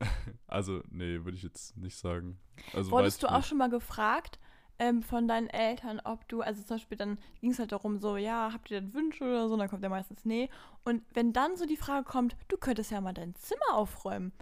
Also, 0.48 0.82
nee, 0.88 1.24
würde 1.24 1.36
ich 1.36 1.42
jetzt 1.44 1.76
nicht 1.76 1.96
sagen. 1.96 2.40
Also 2.72 2.90
Wurdest 2.90 3.22
du 3.22 3.28
auch 3.28 3.36
nicht. 3.36 3.48
schon 3.48 3.58
mal 3.58 3.70
gefragt 3.70 4.40
ähm, 4.80 5.02
von 5.02 5.28
deinen 5.28 5.48
Eltern, 5.48 6.00
ob 6.04 6.26
du, 6.28 6.40
also 6.40 6.62
zum 6.62 6.76
Beispiel 6.76 6.96
dann 6.96 7.18
ging 7.40 7.50
es 7.50 7.58
halt 7.58 7.70
darum, 7.70 7.98
so, 7.98 8.16
ja, 8.16 8.50
habt 8.52 8.70
ihr 8.70 8.80
denn 8.80 8.94
Wünsche 8.94 9.24
oder 9.24 9.46
so, 9.46 9.52
und 9.52 9.60
dann 9.60 9.68
kommt 9.68 9.82
ja 9.82 9.90
meistens 9.90 10.24
nee. 10.24 10.48
Und 10.84 11.04
wenn 11.12 11.34
dann 11.34 11.58
so 11.58 11.66
die 11.66 11.76
Frage 11.76 12.04
kommt, 12.04 12.34
du 12.48 12.56
könntest 12.56 12.90
ja 12.90 13.02
mal 13.02 13.12
dein 13.12 13.34
Zimmer 13.34 13.74
aufräumen, 13.74 14.32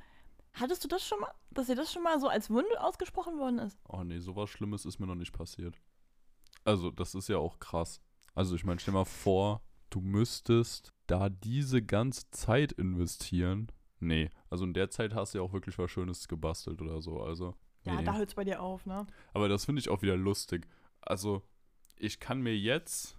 hattest 0.54 0.84
du 0.84 0.88
das 0.88 1.04
schon 1.04 1.18
mal, 1.18 1.32
dass 1.50 1.66
dir 1.66 1.74
das 1.74 1.92
schon 1.92 2.04
mal 2.04 2.20
so 2.20 2.28
als 2.28 2.50
Wunsch 2.50 2.72
ausgesprochen 2.78 3.36
worden 3.38 3.58
ist? 3.58 3.78
Oh 3.88 4.04
nee, 4.04 4.20
sowas 4.20 4.48
Schlimmes 4.48 4.84
ist 4.86 5.00
mir 5.00 5.08
noch 5.08 5.16
nicht 5.16 5.32
passiert. 5.32 5.76
Also, 6.64 6.92
das 6.92 7.16
ist 7.16 7.28
ja 7.28 7.38
auch 7.38 7.58
krass. 7.58 8.00
Also, 8.36 8.54
ich 8.54 8.64
meine, 8.64 8.78
stell 8.78 8.94
mal 8.94 9.04
vor, 9.04 9.60
du 9.90 10.00
müsstest 10.00 10.92
da 11.08 11.28
diese 11.28 11.82
ganze 11.82 12.30
Zeit 12.30 12.70
investieren. 12.72 13.72
Nee, 13.98 14.30
also 14.50 14.64
in 14.64 14.74
der 14.74 14.90
Zeit 14.90 15.14
hast 15.14 15.34
du 15.34 15.38
ja 15.38 15.44
auch 15.44 15.52
wirklich 15.52 15.76
was 15.78 15.90
Schönes 15.90 16.28
gebastelt 16.28 16.80
oder 16.80 17.02
so. 17.02 17.20
Also, 17.20 17.56
Ja, 17.88 18.00
nee. 18.00 18.04
da 18.04 18.16
hört 18.16 18.28
es 18.28 18.34
bei 18.34 18.44
dir 18.44 18.60
auf, 18.62 18.86
ne? 18.86 19.06
Aber 19.32 19.48
das 19.48 19.64
finde 19.64 19.80
ich 19.80 19.88
auch 19.88 20.02
wieder 20.02 20.16
lustig. 20.16 20.66
Also, 21.00 21.42
ich 21.96 22.20
kann 22.20 22.40
mir 22.40 22.56
jetzt 22.56 23.16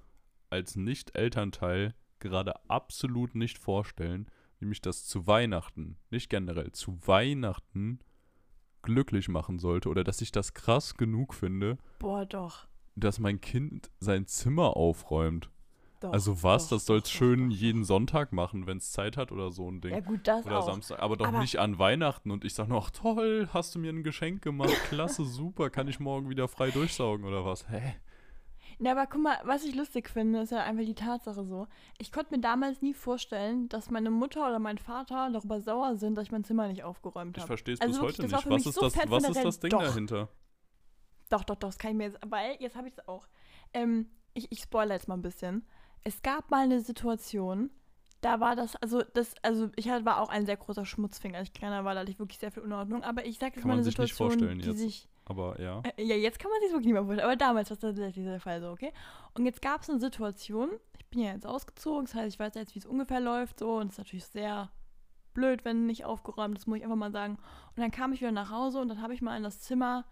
als 0.49 0.75
Nicht-Elternteil 0.75 1.93
gerade 2.19 2.53
absolut 2.69 3.35
nicht 3.35 3.57
vorstellen, 3.57 4.29
wie 4.59 4.65
mich 4.65 4.81
das 4.81 5.05
zu 5.05 5.27
Weihnachten, 5.27 5.97
nicht 6.09 6.29
generell, 6.29 6.71
zu 6.71 6.99
Weihnachten 7.07 7.99
glücklich 8.81 9.27
machen 9.27 9.59
sollte 9.59 9.89
oder 9.89 10.03
dass 10.03 10.21
ich 10.21 10.31
das 10.31 10.53
krass 10.53 10.95
genug 10.95 11.33
finde, 11.33 11.77
Boah, 11.99 12.25
doch. 12.25 12.67
dass 12.95 13.19
mein 13.19 13.41
Kind 13.41 13.89
sein 13.99 14.25
Zimmer 14.25 14.75
aufräumt. 14.77 15.49
Doch 15.99 16.13
also 16.13 16.43
was, 16.43 16.69
doch, 16.69 16.77
das 16.77 16.85
soll 16.85 16.99
es 16.99 17.09
schön 17.11 17.49
doch, 17.49 17.55
jeden 17.55 17.83
Sonntag 17.83 18.31
machen, 18.33 18.67
wenn 18.67 18.77
es 18.77 18.91
Zeit 18.91 19.17
hat 19.17 19.31
oder 19.31 19.51
so 19.51 19.69
ein 19.69 19.81
Ding. 19.81 19.91
Ja, 19.91 19.99
gut, 19.99 20.21
das 20.27 20.45
oder 20.45 20.59
auch. 20.59 20.65
Samstag, 20.65 20.99
aber 20.99 21.17
doch 21.17 21.27
Aber- 21.27 21.39
nicht 21.39 21.57
an 21.59 21.77
Weihnachten 21.79 22.31
und 22.31 22.43
ich 22.45 22.53
sage 22.53 22.69
noch, 22.69 22.89
toll, 22.89 23.49
hast 23.53 23.75
du 23.75 23.79
mir 23.79 23.91
ein 23.91 24.03
Geschenk 24.03 24.41
gemacht, 24.41 24.73
klasse, 24.89 25.25
super, 25.25 25.69
kann 25.69 25.87
ich 25.87 25.99
morgen 25.99 26.29
wieder 26.29 26.47
frei 26.47 26.71
durchsaugen 26.71 27.25
oder 27.25 27.45
was? 27.45 27.69
Hä? 27.69 27.95
Ja, 28.81 28.93
aber 28.93 29.07
guck 29.07 29.21
mal, 29.21 29.37
was 29.43 29.65
ich 29.65 29.75
lustig 29.75 30.09
finde, 30.09 30.39
ist 30.39 30.51
ja 30.51 30.63
einfach 30.63 30.85
die 30.85 30.95
Tatsache 30.95 31.43
so. 31.43 31.67
Ich 31.97 32.13
konnte 32.13 32.33
mir 32.33 32.39
damals 32.39 32.81
nie 32.81 32.93
vorstellen, 32.93 33.67
dass 33.67 33.89
meine 33.89 34.09
Mutter 34.09 34.47
oder 34.47 34.59
mein 34.59 34.77
Vater 34.77 35.29
darüber 35.33 35.59
sauer 35.59 35.97
sind, 35.97 36.15
dass 36.15 36.27
ich 36.27 36.31
mein 36.31 36.45
Zimmer 36.45 36.67
nicht 36.69 36.83
aufgeräumt 36.83 37.35
Ich 37.35 37.41
habe. 37.41 37.47
verstehe 37.47 37.73
es 37.73 37.81
Also 37.81 37.99
bis 37.99 38.13
heute 38.13 38.21
nicht. 38.21 38.31
Was 38.31 38.65
ist 38.65 38.73
so 38.75 38.81
das, 38.81 38.95
was 39.09 39.27
ist 39.29 39.43
das 39.43 39.59
Ding 39.59 39.71
Doch. 39.71 39.81
dahinter? 39.83 40.29
Doch, 41.29 41.43
doch, 41.43 41.55
doch, 41.55 41.67
das 41.69 41.77
kann 41.77 41.91
ich 41.91 41.97
mir 41.97 42.05
jetzt. 42.05 42.19
Weil, 42.25 42.55
jetzt 42.59 42.77
habe 42.77 42.87
ich 42.87 42.93
es 42.97 43.05
auch. 43.07 43.27
Ähm, 43.73 44.09
ich, 44.33 44.49
ich 44.49 44.59
spoilere 44.61 44.93
jetzt 44.95 45.07
mal 45.09 45.15
ein 45.15 45.21
bisschen. 45.21 45.67
Es 46.03 46.21
gab 46.21 46.49
mal 46.51 46.63
eine 46.63 46.79
Situation, 46.81 47.69
da 48.21 48.39
war 48.39 48.55
das, 48.55 48.75
also 48.77 49.01
das, 49.13 49.33
also 49.43 49.69
ich 49.75 49.89
halt- 49.89 50.05
war 50.05 50.19
auch 50.21 50.29
ein 50.29 50.45
sehr 50.45 50.57
großer 50.57 50.85
Schmutzfinger. 50.85 51.41
Ich 51.41 51.53
kleiner 51.53 51.85
war, 51.85 51.93
da 51.93 52.01
hatte 52.01 52.11
ich 52.11 52.19
wirklich 52.19 52.39
sehr 52.39 52.51
viel 52.51 52.63
Unordnung. 52.63 53.03
Aber 53.03 53.25
ich 53.25 53.37
sage 53.39 53.53
jetzt 53.55 53.61
Kann 53.61 53.69
mal 53.69 53.75
man 53.75 53.77
eine 53.79 53.83
sich 53.85 53.97
nicht 53.97 54.11
Situation, 54.11 54.39
vorstellen 54.39 54.59
die 54.59 54.67
jetzt. 54.67 54.77
sich. 54.79 55.07
Aber 55.25 55.59
ja. 55.61 55.81
Äh, 55.95 56.03
ja, 56.03 56.15
jetzt 56.15 56.39
kann 56.39 56.49
man 56.51 56.59
sich 56.61 56.71
wirklich 56.71 56.87
nicht 56.87 56.93
mehr 56.93 57.03
vorstellen. 57.03 57.25
Aber 57.27 57.35
damals 57.37 57.69
war 57.69 57.77
das 57.77 57.81
tatsächlich 57.95 58.25
der 58.25 58.39
Fall 58.39 58.61
so, 58.61 58.69
okay? 58.71 58.91
Und 59.35 59.45
jetzt 59.45 59.61
gab 59.61 59.81
es 59.81 59.89
eine 59.89 59.99
Situation, 59.99 60.69
ich 60.97 61.05
bin 61.07 61.21
ja 61.21 61.33
jetzt 61.33 61.45
ausgezogen, 61.45 62.05
das 62.05 62.15
heißt, 62.15 62.33
ich 62.33 62.39
weiß 62.39 62.55
jetzt, 62.55 62.73
wie 62.75 62.79
es 62.79 62.85
ungefähr 62.85 63.19
läuft, 63.19 63.59
so. 63.59 63.77
Und 63.77 63.87
es 63.87 63.91
ist 63.93 63.97
natürlich 63.99 64.25
sehr 64.25 64.69
blöd, 65.33 65.63
wenn 65.63 65.85
nicht 65.85 66.03
aufgeräumt, 66.05 66.57
das 66.57 66.65
muss 66.67 66.77
ich 66.79 66.83
einfach 66.83 66.95
mal 66.97 67.11
sagen. 67.11 67.35
Und 67.75 67.77
dann 67.81 67.91
kam 67.91 68.11
ich 68.11 68.21
wieder 68.21 68.31
nach 68.31 68.49
Hause 68.51 68.79
und 68.79 68.89
dann 68.89 69.01
habe 69.01 69.13
ich 69.13 69.21
mal 69.21 69.37
in 69.37 69.43
das 69.43 69.61
Zimmer 69.61 70.03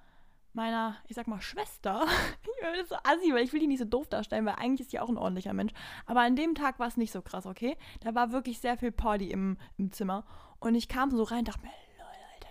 meiner, 0.57 0.97
ich 1.07 1.15
sag 1.15 1.27
mal, 1.27 1.39
Schwester. 1.39 2.05
ich 2.41 2.61
bin 2.61 2.85
so 2.85 2.95
assi, 2.95 3.33
weil 3.33 3.45
ich 3.45 3.53
will 3.53 3.61
die 3.61 3.67
nicht 3.67 3.79
so 3.79 3.85
doof 3.85 4.09
darstellen, 4.09 4.45
weil 4.45 4.55
eigentlich 4.55 4.81
ist 4.81 4.91
die 4.91 4.99
auch 4.99 5.07
ein 5.07 5.17
ordentlicher 5.17 5.53
Mensch. 5.53 5.71
Aber 6.05 6.21
an 6.21 6.35
dem 6.35 6.55
Tag 6.55 6.79
war 6.79 6.87
es 6.87 6.97
nicht 6.97 7.13
so 7.13 7.21
krass, 7.21 7.45
okay? 7.45 7.77
Da 8.01 8.13
war 8.13 8.33
wirklich 8.33 8.59
sehr 8.59 8.77
viel 8.77 8.91
Party 8.91 9.31
im, 9.31 9.57
im 9.77 9.93
Zimmer. 9.93 10.25
Und 10.59 10.75
ich 10.75 10.89
kam 10.89 11.11
so 11.11 11.23
rein 11.23 11.39
und 11.39 11.47
dachte 11.47 11.61
mir, 11.61 11.71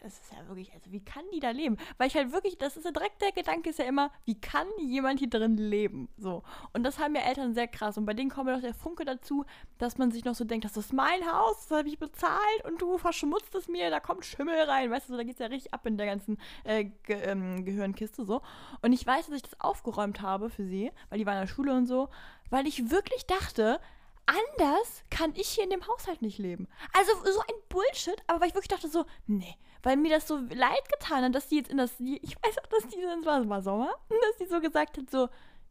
das 0.06 0.20
ist 0.20 0.32
ja 0.32 0.46
wirklich, 0.46 0.72
also 0.72 0.92
wie 0.92 1.04
kann 1.04 1.24
die 1.34 1.40
da 1.40 1.50
leben? 1.50 1.76
Weil 1.98 2.06
ich 2.06 2.14
halt 2.14 2.32
wirklich, 2.32 2.56
das 2.58 2.76
ist 2.76 2.84
ja 2.84 2.92
direkt 2.92 3.20
der 3.20 3.32
Gedanke 3.32 3.70
ist 3.70 3.78
ja 3.78 3.84
immer, 3.84 4.12
wie 4.24 4.40
kann 4.40 4.68
jemand 4.78 5.18
hier 5.18 5.28
drin 5.28 5.56
leben? 5.56 6.08
So. 6.16 6.44
Und 6.72 6.84
das 6.84 6.98
haben 6.98 7.16
ja 7.16 7.22
Eltern 7.22 7.54
sehr 7.54 7.66
krass. 7.66 7.98
Und 7.98 8.06
bei 8.06 8.14
denen 8.14 8.30
kommt 8.30 8.48
ja 8.48 8.54
doch 8.54 8.62
der 8.62 8.74
Funke 8.74 9.04
dazu, 9.04 9.44
dass 9.78 9.98
man 9.98 10.12
sich 10.12 10.24
noch 10.24 10.34
so 10.34 10.44
denkt, 10.44 10.64
das 10.64 10.76
ist 10.76 10.92
mein 10.92 11.26
Haus, 11.30 11.66
das 11.66 11.78
habe 11.78 11.88
ich 11.88 11.98
bezahlt 11.98 12.64
und 12.64 12.80
du 12.80 12.98
verschmutzt 12.98 13.54
es 13.56 13.66
mir, 13.68 13.90
da 13.90 13.98
kommt 13.98 14.24
Schimmel 14.24 14.60
rein. 14.60 14.90
Weißt 14.90 15.08
du, 15.08 15.12
so, 15.12 15.16
da 15.16 15.24
geht 15.24 15.34
es 15.34 15.40
ja 15.40 15.46
richtig 15.46 15.74
ab 15.74 15.84
in 15.86 15.96
der 15.96 16.06
ganzen 16.06 16.38
äh, 16.62 16.84
Ge 16.84 17.20
ähm, 17.22 17.64
Gehirnkiste 17.64 18.24
so. 18.24 18.42
Und 18.82 18.92
ich 18.92 19.04
weiß, 19.04 19.26
dass 19.26 19.36
ich 19.36 19.42
das 19.42 19.60
aufgeräumt 19.60 20.22
habe 20.22 20.50
für 20.50 20.64
sie, 20.64 20.92
weil 21.10 21.18
die 21.18 21.26
waren 21.26 21.34
in 21.34 21.42
der 21.42 21.48
Schule 21.48 21.74
und 21.74 21.86
so, 21.86 22.08
weil 22.48 22.66
ich 22.66 22.90
wirklich 22.90 23.26
dachte, 23.26 23.80
anders 24.26 25.04
kann 25.10 25.32
ich 25.34 25.48
hier 25.48 25.64
in 25.64 25.70
dem 25.70 25.86
Haushalt 25.86 26.22
nicht 26.22 26.38
leben. 26.38 26.68
Also 26.92 27.12
so 27.24 27.40
ein 27.40 27.54
Bullshit, 27.68 28.16
aber 28.26 28.40
weil 28.40 28.48
ich 28.48 28.54
wirklich 28.54 28.68
dachte 28.68 28.88
so, 28.88 29.04
nee, 29.26 29.54
weil 29.82 29.96
mir 29.96 30.10
das 30.10 30.28
so 30.28 30.36
leid 30.36 30.88
getan 30.90 31.24
hat, 31.24 31.34
dass 31.34 31.48
die 31.48 31.56
jetzt 31.56 31.70
in 31.70 31.78
das, 31.78 31.98
ich 32.00 32.36
weiß 32.42 32.58
auch, 32.58 32.66
dass 32.66 32.88
die, 32.88 33.00
das 33.00 33.24
war, 33.24 33.48
war 33.48 33.62
Sommer, 33.62 33.90
dass 34.08 34.36
die 34.40 34.46
so 34.46 34.60
gesagt 34.60 34.98
hat 34.98 35.10
so, 35.10 35.28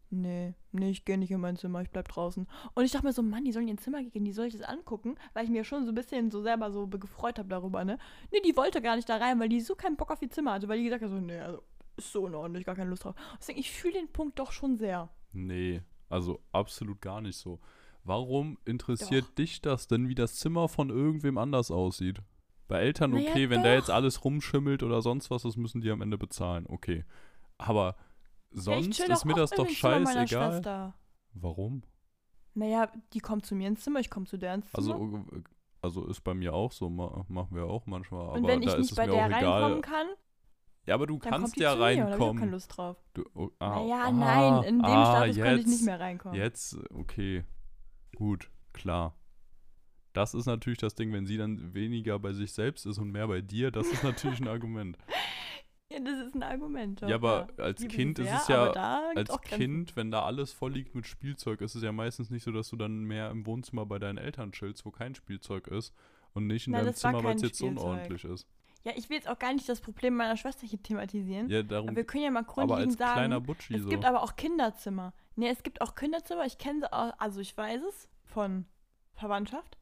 nee, 0.10 0.54
nee, 0.72 0.90
ich 0.90 1.06
gehe 1.06 1.18
nicht 1.18 1.32
in 1.32 1.42
mein 1.42 1.58
Zimmer, 1.58 1.82
ich 1.82 1.90
bleib 1.90 2.08
draußen. 2.08 2.48
Und 2.74 2.86
ich 2.86 2.92
dachte 2.92 3.06
mir 3.06 3.14
so, 3.14 3.24
Mann, 3.24 3.44
die 3.44 3.52
sollen 3.52 3.68
in 3.68 3.76
ihr 3.76 3.82
Zimmer 3.82 4.04
gehen, 4.04 4.26
die 4.26 4.32
soll 4.32 4.46
ich 4.46 4.58
das 4.58 4.68
angucken, 4.68 5.16
weil 5.34 5.44
ich 5.46 5.50
mir 5.50 5.64
schon 5.64 5.86
so 5.86 5.92
ein 5.92 5.96
bisschen 5.96 6.32
so 6.32 6.42
selber 6.42 6.72
so 6.72 6.88
gefreut 6.88 7.40
habe 7.40 7.50
darüber, 7.50 7.84
ne? 7.84 7.98
Nee, 8.32 8.42
die 8.42 8.56
wollte 8.56 8.82
gar 8.82 8.96
nicht 8.96 9.10
da 9.10 9.18
rein, 9.18 9.40
weil 9.40 9.50
die 9.50 9.62
so 9.62 9.76
keinen 9.76 9.98
Bock 9.98 10.12
auf 10.12 10.22
ihr 10.22 10.30
Zimmer 10.30 10.54
hatte, 10.54 10.68
weil 10.68 10.78
die 10.78 10.86
gesagt 10.86 11.04
hat 11.04 11.10
so, 11.10 11.18
nee, 11.18 11.40
also 11.40 11.62
ist 11.98 12.12
so 12.12 12.24
unordentlich, 12.24 12.66
gar 12.66 12.76
keine 12.76 12.90
Lust 12.90 13.06
drauf. 13.06 13.16
Deswegen, 13.40 13.60
ich 13.60 13.72
fühle 13.72 13.94
den 13.94 14.12
Punkt 14.12 14.40
doch 14.40 14.52
schon 14.52 14.78
sehr. 14.78 15.10
Nee, 15.32 15.82
also 16.10 16.42
absolut 16.52 17.02
gar 17.02 17.22
nicht 17.22 17.38
so. 17.38 17.60
Warum 18.06 18.60
interessiert 18.66 19.26
Doch. 19.26 19.36
dich 19.36 19.62
das 19.62 19.88
denn, 19.88 20.08
wie 20.08 20.16
das 20.16 20.36
Zimmer 20.36 20.70
von 20.70 20.92
irgendwem 20.92 21.40
anders 21.40 21.72
aussieht? 21.72 22.22
Bei 22.68 22.80
Eltern 22.80 23.12
Naja, 23.12 23.32
okay, 23.32 23.50
wenn 23.50 23.64
da 23.64 23.74
jetzt 23.74 23.90
doch. 23.90 23.96
alles 23.96 24.24
rumschimmelt 24.24 24.84
oder 24.84 25.02
sonst 25.02 25.32
was, 25.32 25.42
das 25.42 25.58
müssen 25.58 25.82
die 25.82 25.90
am 25.90 26.02
Ende 26.02 26.18
bezahlen, 26.18 26.66
okay. 26.68 27.04
Aber 27.58 27.96
sonst 28.52 29.00
ist 29.00 29.26
mir 29.26 29.34
das 29.34 29.50
doch 29.50 29.68
scheißegal. 29.68 30.94
Warum? 31.34 31.84
Naja, 32.54 32.92
die 33.14 33.20
kommt 33.20 33.46
zu 33.46 33.56
mir 33.56 33.68
ins 33.68 33.82
Zimmer, 33.82 34.00
ich 34.00 34.10
komme 34.12 34.28
zu 34.28 34.38
der 34.38 34.54
ins 34.54 34.72
Zimmer. 34.72 34.94
Also, 34.94 35.26
also 35.82 36.06
ist 36.08 36.22
bei 36.24 36.36
mir 36.36 36.54
auch 36.54 36.72
so, 36.72 36.90
ma 36.90 37.26
machen 37.28 37.56
wir 37.56 37.66
auch 37.66 37.88
manchmal. 37.88 38.30
und 38.30 38.38
aber 38.38 38.48
wenn 38.48 38.62
ich 38.62 38.70
da 38.70 38.78
nicht 38.78 38.86
ist 38.86 38.92
es 38.92 38.98
bei 38.98 39.08
der 39.08 39.16
auch 39.16 39.28
egal. 39.28 39.64
reinkommen 39.64 39.82
kann, 39.82 40.08
Ja, 40.86 40.94
aber 40.94 41.08
du 41.08 41.18
dann 41.18 41.32
kannst 41.32 41.58
ja 41.58 41.76
mir, 41.76 41.78
und 41.78 41.84
habe 41.84 41.94
ich 41.94 42.02
reinkommen. 42.02 42.40
keine 42.40 42.52
Lust 42.52 42.78
drauf. 42.78 42.98
Du, 43.16 43.26
oh, 43.34 43.50
ah, 43.60 43.80
naja, 43.80 44.04
ah, 44.06 44.12
nein, 44.12 44.64
in 44.64 44.80
dem 44.80 44.86
ah, 44.86 45.06
Status 45.06 45.36
jetzt, 45.36 45.46
könnte 45.46 45.62
ich 45.62 45.68
nicht 45.68 45.86
mehr 45.86 46.00
reinkommen. 46.00 46.38
Jetzt, 46.38 46.78
okay. 46.94 47.44
Gut, 48.16 48.50
klar. 48.74 49.16
Das 50.14 50.34
ist 50.34 50.46
natürlich 50.46 50.80
das 50.80 50.96
Ding, 50.96 51.12
wenn 51.12 51.26
sie 51.26 51.38
dann 51.38 51.74
weniger 51.74 52.18
bei 52.20 52.32
sich 52.34 52.54
selbst 52.54 52.86
ist 52.86 52.98
und 52.98 53.12
mehr 53.12 53.28
bei 53.28 53.42
dir, 53.42 53.70
das 53.72 53.88
ist 53.88 54.04
natürlich 54.04 54.40
ein 54.40 54.48
Argument. 54.48 54.98
Ja, 55.92 56.00
das 56.00 56.18
ist 56.28 56.34
ein 56.34 56.42
Argument. 56.42 57.00
doch, 57.04 57.08
Ja, 57.08 57.16
aber 57.16 57.48
ja. 57.60 57.64
als 57.64 57.80
liebe 57.80 57.94
Kind 57.94 58.18
sie 58.18 58.24
ist 58.24 58.30
sehr, 58.30 58.70
es 58.70 58.76
ja- 58.76 59.04
aber 59.04 59.18
Als. 59.18 59.42
Kind, 59.42 59.96
wenn 59.96 60.10
da 60.10 60.24
alles 60.24 60.52
voll 60.52 60.74
liegt 60.74 60.96
mit 60.96 61.06
Spielzeug, 61.06 61.62
ist 61.62 61.76
es 61.76 61.84
ja 61.84 61.92
meistens 61.92 62.32
nicht 62.32 62.44
so, 62.44 62.52
dass 62.52 62.70
du 62.70 62.76
dann 62.76 63.04
mehr 63.04 63.30
im 63.30 63.46
Wohnzimmer 63.46 63.86
bei 63.86 64.00
deinen 64.00 64.18
Eltern 64.18 64.52
chillst, 64.52 64.84
wo 64.84 64.90
kein 64.90 65.14
Spielzeug 65.14 65.68
ist 65.68 65.94
und 66.34 66.48
nicht 66.48 66.66
in 66.66 66.74
Nein, 66.74 66.86
deinem 66.86 66.96
Zimmer, 66.96 67.24
weil 67.24 67.36
es 67.36 67.44
jetzt 67.44 67.60
so 67.60 67.68
Spielzeug. 67.68 67.86
unordentlich 67.86 68.24
ist. 68.26 68.48
Ja, 68.84 68.94
ich 68.96 69.10
will 69.10 69.18
jetzt 69.18 69.30
auch 69.30 69.38
gar 69.38 69.54
nicht 69.54 69.70
das 69.70 69.80
Problem 69.80 70.16
meiner 70.16 70.38
Schwester 70.38 70.66
hier 70.66 70.82
thematisieren. 70.82 71.50
Ja, 71.52 71.62
darum, 71.62 71.90
aber 71.90 71.98
wir 71.98 72.04
können 72.04 72.24
ja 72.24 72.32
mal 72.32 72.40
aber 72.40 72.48
grundlegend 72.52 73.00
als 73.02 73.14
kleiner 73.14 73.36
sagen, 73.36 73.46
Butschi 73.46 73.76
es 73.76 73.84
so. 73.84 73.90
gibt 73.90 74.06
aber 74.06 74.24
auch 74.24 74.36
Kinderzimmer. 74.36 75.14
Nee, 75.36 75.50
es 75.50 75.64
gibt 75.64 75.82
auch 75.82 75.96
Kinderzimmer, 75.96 76.46
ich 76.46 76.58
kenne 76.58 76.82
sie 76.82 76.94
auch, 76.94 77.14
also 77.18 77.40
ich 77.42 77.56
weiß 77.58 77.82
es 77.84 78.10
von 78.24 78.66
Verwandtschaft. 79.14 79.78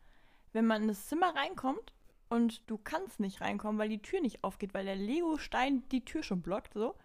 Wenn 0.52 0.66
man 0.66 0.84
in 0.84 0.88
das 0.88 1.08
Zimmer 1.08 1.36
reinkommt 1.36 1.94
und 2.30 2.70
du 2.70 2.78
kannst 2.78 3.20
nicht 3.20 3.42
reinkommen, 3.42 3.80
weil 3.80 3.90
die 3.90 4.02
Tür 4.02 4.22
nicht 4.22 4.44
aufgeht, 4.44 4.74
weil 4.74 4.86
der 4.86 4.96
Lego-Stein 4.96 5.84
die 5.90 6.06
Tür 6.06 6.24
schon 6.24 6.42
blockt, 6.42 6.74
so, 6.74 6.96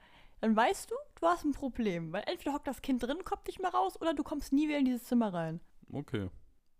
dann 0.40 0.54
weißt 0.54 0.90
du, 0.90 0.94
du 1.20 1.26
hast 1.26 1.44
ein 1.44 1.52
Problem. 1.52 2.12
Weil 2.12 2.24
entweder 2.26 2.52
hockt 2.54 2.66
das 2.68 2.82
Kind 2.82 3.02
drin, 3.02 3.24
kommt 3.24 3.46
nicht 3.46 3.60
mehr 3.60 3.72
raus, 3.72 4.00
oder 4.00 4.14
du 4.14 4.22
kommst 4.22 4.52
nie 4.52 4.68
wieder 4.68 4.78
in 4.78 4.84
dieses 4.84 5.04
Zimmer 5.04 5.32
rein. 5.34 5.60
Okay. 5.92 6.30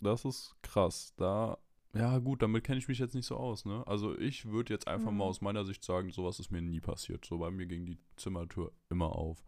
Das 0.00 0.24
ist 0.24 0.54
krass. 0.62 1.12
Da, 1.16 1.58
ja 1.94 2.18
gut, 2.18 2.42
damit 2.42 2.64
kenne 2.64 2.78
ich 2.78 2.86
mich 2.88 2.98
jetzt 2.98 3.14
nicht 3.14 3.26
so 3.26 3.36
aus, 3.36 3.64
ne? 3.64 3.82
Also 3.86 4.16
ich 4.16 4.44
würde 4.46 4.72
jetzt 4.72 4.86
einfach 4.86 5.10
mal 5.10 5.24
Mhm. 5.24 5.30
aus 5.30 5.40
meiner 5.40 5.64
Sicht 5.64 5.82
sagen, 5.84 6.10
sowas 6.10 6.38
ist 6.38 6.50
mir 6.52 6.62
nie 6.62 6.80
passiert. 6.80 7.24
So 7.24 7.38
bei 7.38 7.50
mir 7.50 7.66
ging 7.66 7.84
die 7.84 7.98
Zimmertür 8.16 8.70
immer 8.90 9.16
auf. 9.16 9.42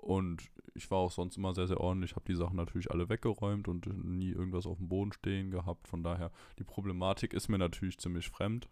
Und 0.00 0.42
ich 0.74 0.90
war 0.90 0.98
auch 0.98 1.10
sonst 1.10 1.36
immer 1.36 1.52
sehr, 1.54 1.66
sehr 1.66 1.78
ordentlich, 1.78 2.16
habe 2.16 2.24
die 2.26 2.34
Sachen 2.34 2.56
natürlich 2.56 2.90
alle 2.90 3.08
weggeräumt 3.10 3.68
und 3.68 3.86
nie 4.04 4.30
irgendwas 4.30 4.66
auf 4.66 4.78
dem 4.78 4.88
Boden 4.88 5.12
stehen 5.12 5.50
gehabt. 5.50 5.88
Von 5.88 6.02
daher, 6.02 6.30
die 6.58 6.64
Problematik 6.64 7.34
ist 7.34 7.48
mir 7.48 7.58
natürlich 7.58 7.98
ziemlich 7.98 8.28
fremd, 8.30 8.68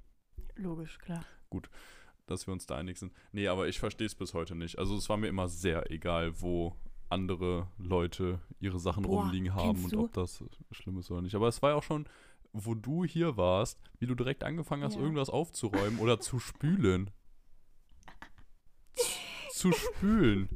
Logisch, 0.56 0.98
klar. 0.98 1.22
dass 2.26 2.46
wir 2.46 2.52
uns 2.52 2.64
da 2.66 2.76
einig 2.76 2.98
sind. 2.98 3.12
Nee, 3.32 3.46
aber 3.48 3.68
ich 3.68 3.78
verstehe 3.78 4.06
es 4.06 4.14
bis 4.14 4.32
heute 4.32 4.54
nicht. 4.54 4.78
Also 4.78 4.96
es 4.96 5.08
war 5.10 5.16
mir 5.18 5.28
immer 5.28 5.48
sehr 5.48 5.90
egal, 5.90 6.40
wo 6.40 6.74
andere 7.10 7.68
Leute 7.78 8.40
ihre 8.58 8.78
Sachen 8.78 9.02
Boah, 9.02 9.22
rumliegen 9.22 9.54
haben 9.54 9.82
und 9.84 9.92
du? 9.92 10.04
ob 10.04 10.12
das 10.14 10.42
schlimm 10.72 10.98
ist 10.98 11.10
oder 11.10 11.20
nicht. 11.22 11.34
Aber 11.34 11.48
es 11.48 11.60
war 11.62 11.70
ja 11.70 11.76
auch 11.76 11.82
schon, 11.82 12.06
wo 12.52 12.74
du 12.74 13.04
hier 13.04 13.36
warst, 13.36 13.78
wie 13.98 14.06
du 14.06 14.14
direkt 14.14 14.44
angefangen 14.44 14.82
hast, 14.82 14.94
Ja. 14.96 15.02
irgendwas 15.02 15.28
aufzuräumen 15.30 15.98
oder 16.00 16.20
zu 16.20 16.38
spülen. 16.38 17.10
zu 19.50 19.72
spülen. 19.72 20.48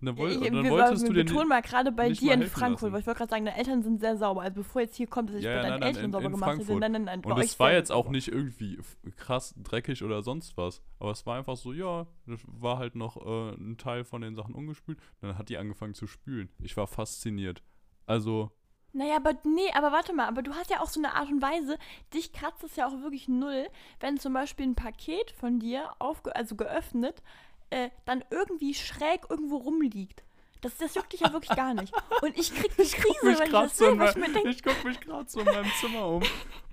Dann, 0.00 0.16
woll, 0.16 0.30
ich, 0.30 0.38
dann 0.40 0.70
wolltest 0.70 1.08
du 1.08 1.12
den 1.12 1.26
betonen 1.26 1.48
mal 1.48 1.60
gerade 1.60 1.90
bei 1.90 2.10
dir 2.10 2.32
in 2.34 2.42
Frankfurt, 2.44 2.82
lassen. 2.82 2.92
weil 2.92 3.00
ich 3.00 3.06
wollte 3.08 3.18
gerade 3.18 3.30
sagen, 3.30 3.44
deine 3.46 3.56
Eltern 3.58 3.82
sind 3.82 3.98
sehr 4.00 4.16
sauber. 4.16 4.42
Also 4.42 4.54
bevor 4.54 4.82
jetzt 4.82 4.94
hier 4.96 5.08
kommt, 5.08 5.30
dass 5.30 5.36
ich 5.38 5.44
Ja, 5.44 5.50
bei 5.50 5.56
ja, 5.56 5.62
deinen 5.62 5.80
nein, 5.80 5.88
Eltern 5.88 6.04
in- 6.04 6.12
sauber 6.12 6.26
in 6.26 6.32
gemacht 6.32 6.50
hätte. 6.52 6.64
Frankfurt. 6.66 6.80
Nein, 6.80 6.92
nein, 6.92 7.04
nein, 7.04 7.24
Und 7.24 7.38
es 7.38 7.58
war 7.58 7.72
jetzt 7.72 7.90
auch 7.90 8.08
nicht 8.08 8.28
irgendwie 8.28 8.78
krass 9.16 9.54
dreckig 9.56 10.04
oder 10.04 10.22
sonst 10.22 10.56
was. 10.56 10.82
Aber 11.00 11.10
es 11.10 11.26
war 11.26 11.36
einfach 11.36 11.56
so, 11.56 11.72
ja, 11.72 12.06
das 12.26 12.40
war 12.46 12.78
halt 12.78 12.94
noch 12.94 13.16
äh, 13.16 13.54
ein 13.56 13.76
Teil 13.76 14.04
von 14.04 14.20
den 14.22 14.36
Sachen 14.36 14.54
ungespült. 14.54 14.98
Dann 15.20 15.36
hat 15.36 15.48
die 15.48 15.58
angefangen 15.58 15.94
zu 15.94 16.06
spülen. 16.06 16.48
Ich 16.62 16.76
war 16.76 16.86
fasziniert. 16.86 17.62
Also, 18.06 18.52
Naja, 18.92 19.16
aber 19.16 19.32
nee, 19.44 19.70
aber 19.74 19.90
warte 19.92 20.14
mal, 20.14 20.28
aber 20.28 20.42
du 20.42 20.54
hast 20.54 20.70
ja 20.70 20.80
auch 20.80 20.88
so 20.88 21.00
eine 21.00 21.14
Art 21.14 21.28
und 21.30 21.42
Weise, 21.42 21.76
dich 22.14 22.32
kratzt 22.32 22.62
es 22.64 22.76
ja 22.76 22.86
auch 22.86 23.02
wirklich 23.02 23.26
null, 23.28 23.66
wenn 24.00 24.16
zum 24.18 24.32
Beispiel 24.32 24.66
ein 24.66 24.74
Paket 24.76 25.32
von 25.32 25.58
dir, 25.58 25.90
aufge 25.98 26.34
also 26.34 26.54
geöffnet, 26.56 27.22
äh, 27.70 27.90
dann 28.04 28.24
irgendwie 28.30 28.74
schräg 28.74 29.22
irgendwo 29.28 29.56
rumliegt. 29.58 30.22
Das, 30.60 30.76
das 30.76 30.94
juckt 30.96 31.12
dich 31.12 31.20
ja 31.20 31.32
wirklich 31.32 31.56
gar 31.56 31.72
nicht. 31.74 31.94
Und 32.20 32.36
ich 32.36 32.52
krieg 32.52 32.70
die 32.76 32.82
Krise, 32.82 33.26
mich 33.26 33.38
wenn 33.38 33.46
ich 33.46 33.52
das 33.52 33.78
so 33.78 33.84
sehe, 33.84 33.98
weil 33.98 34.10
ich 34.10 34.16
mein- 34.16 34.32
mir 34.32 34.34
denke, 34.34 34.50
ich 34.50 34.62
guck 34.62 34.84
mich 34.84 35.00
gerade 35.00 35.28
so 35.30 35.40
in 35.40 35.46
meinem 35.46 35.70
Zimmer 35.80 36.08
um. 36.08 36.22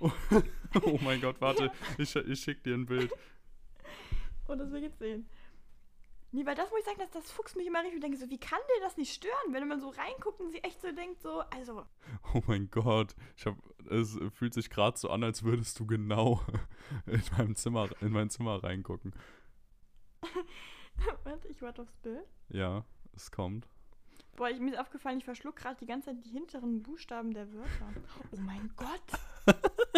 oh 0.00 0.98
mein 1.02 1.20
Gott, 1.20 1.40
warte. 1.40 1.70
Ich, 1.98 2.14
ich 2.16 2.40
schick 2.40 2.64
dir 2.64 2.74
ein 2.74 2.86
Bild. 2.86 3.12
oh, 4.48 4.54
das 4.56 4.70
will 4.70 4.78
ich 4.78 4.84
jetzt 4.84 4.98
sehen. 4.98 5.28
Nee, 6.32 6.44
weil 6.44 6.56
das 6.56 6.68
muss 6.70 6.80
ich 6.80 6.84
sagen, 6.84 6.98
dass 6.98 7.12
das 7.12 7.30
fuchst 7.30 7.56
mich 7.56 7.66
immer 7.66 7.78
richtig. 7.78 7.94
Ich 7.94 8.00
denke 8.02 8.18
so, 8.18 8.28
wie 8.28 8.38
kann 8.38 8.58
dir 8.76 8.82
das 8.82 8.96
nicht 8.96 9.14
stören, 9.14 9.52
wenn 9.52 9.68
man 9.68 9.80
so 9.80 9.88
reinguckt 9.90 10.40
und 10.40 10.50
sie 10.50 10.62
echt 10.64 10.82
so 10.82 10.90
denkt, 10.90 11.22
so, 11.22 11.40
also. 11.50 11.84
Oh 12.34 12.42
mein 12.46 12.68
Gott, 12.70 13.14
ich 13.36 13.46
hab, 13.46 13.56
es 13.88 14.18
fühlt 14.34 14.52
sich 14.52 14.68
gerade 14.68 14.98
so 14.98 15.08
an, 15.10 15.22
als 15.22 15.44
würdest 15.44 15.78
du 15.78 15.86
genau 15.86 16.40
in 17.06 17.22
meinem 17.38 17.54
Zimmer, 17.54 17.88
in 18.00 18.10
mein 18.10 18.30
Zimmer 18.30 18.62
reingucken. 18.62 19.14
Warte, 21.24 21.48
ich 21.48 21.60
warte 21.62 21.82
aufs 21.82 21.96
Bild. 21.98 22.26
Ja, 22.48 22.84
es 23.14 23.30
kommt. 23.30 23.68
Boah, 24.36 24.50
ich, 24.50 24.60
mir 24.60 24.72
ist 24.72 24.78
aufgefallen, 24.78 25.18
ich 25.18 25.24
verschluck 25.24 25.56
gerade 25.56 25.76
die 25.80 25.86
ganze 25.86 26.10
Zeit 26.10 26.24
die 26.24 26.30
hinteren 26.30 26.82
Buchstaben 26.82 27.32
der 27.32 27.52
Wörter. 27.52 27.92
Oh 28.32 28.36
mein 28.40 28.70
Gott. 28.76 29.96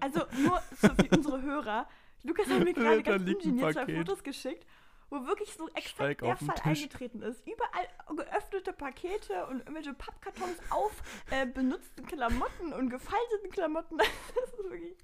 Also 0.00 0.20
nur 0.38 0.62
so 0.80 0.88
für 0.94 1.16
unsere 1.16 1.42
Hörer. 1.42 1.88
Lukas 2.22 2.46
hat 2.48 2.62
mir 2.62 2.72
gerade 2.72 3.02
ganz 3.02 3.28
ungeniert 3.28 3.72
zwei. 3.72 3.96
Fotos 3.96 4.22
geschickt, 4.22 4.64
wo 5.10 5.26
wirklich 5.26 5.52
so 5.54 5.68
exakt 5.70 6.20
der 6.20 6.36
Fall 6.36 6.54
Tisch. 6.54 6.82
eingetreten 6.84 7.22
ist. 7.22 7.42
Überall 7.46 7.88
geöffnete 8.16 8.72
Pakete 8.72 9.46
und 9.46 9.60
irgendwelche 9.60 9.94
Pappkartons 9.94 10.58
auf 10.70 11.02
äh, 11.30 11.46
benutzten 11.46 12.06
Klamotten 12.06 12.72
und 12.72 12.90
gefalteten 12.90 13.50
Klamotten. 13.50 13.98
Das 14.34 14.52
ist 14.52 14.58
wirklich. 14.70 14.96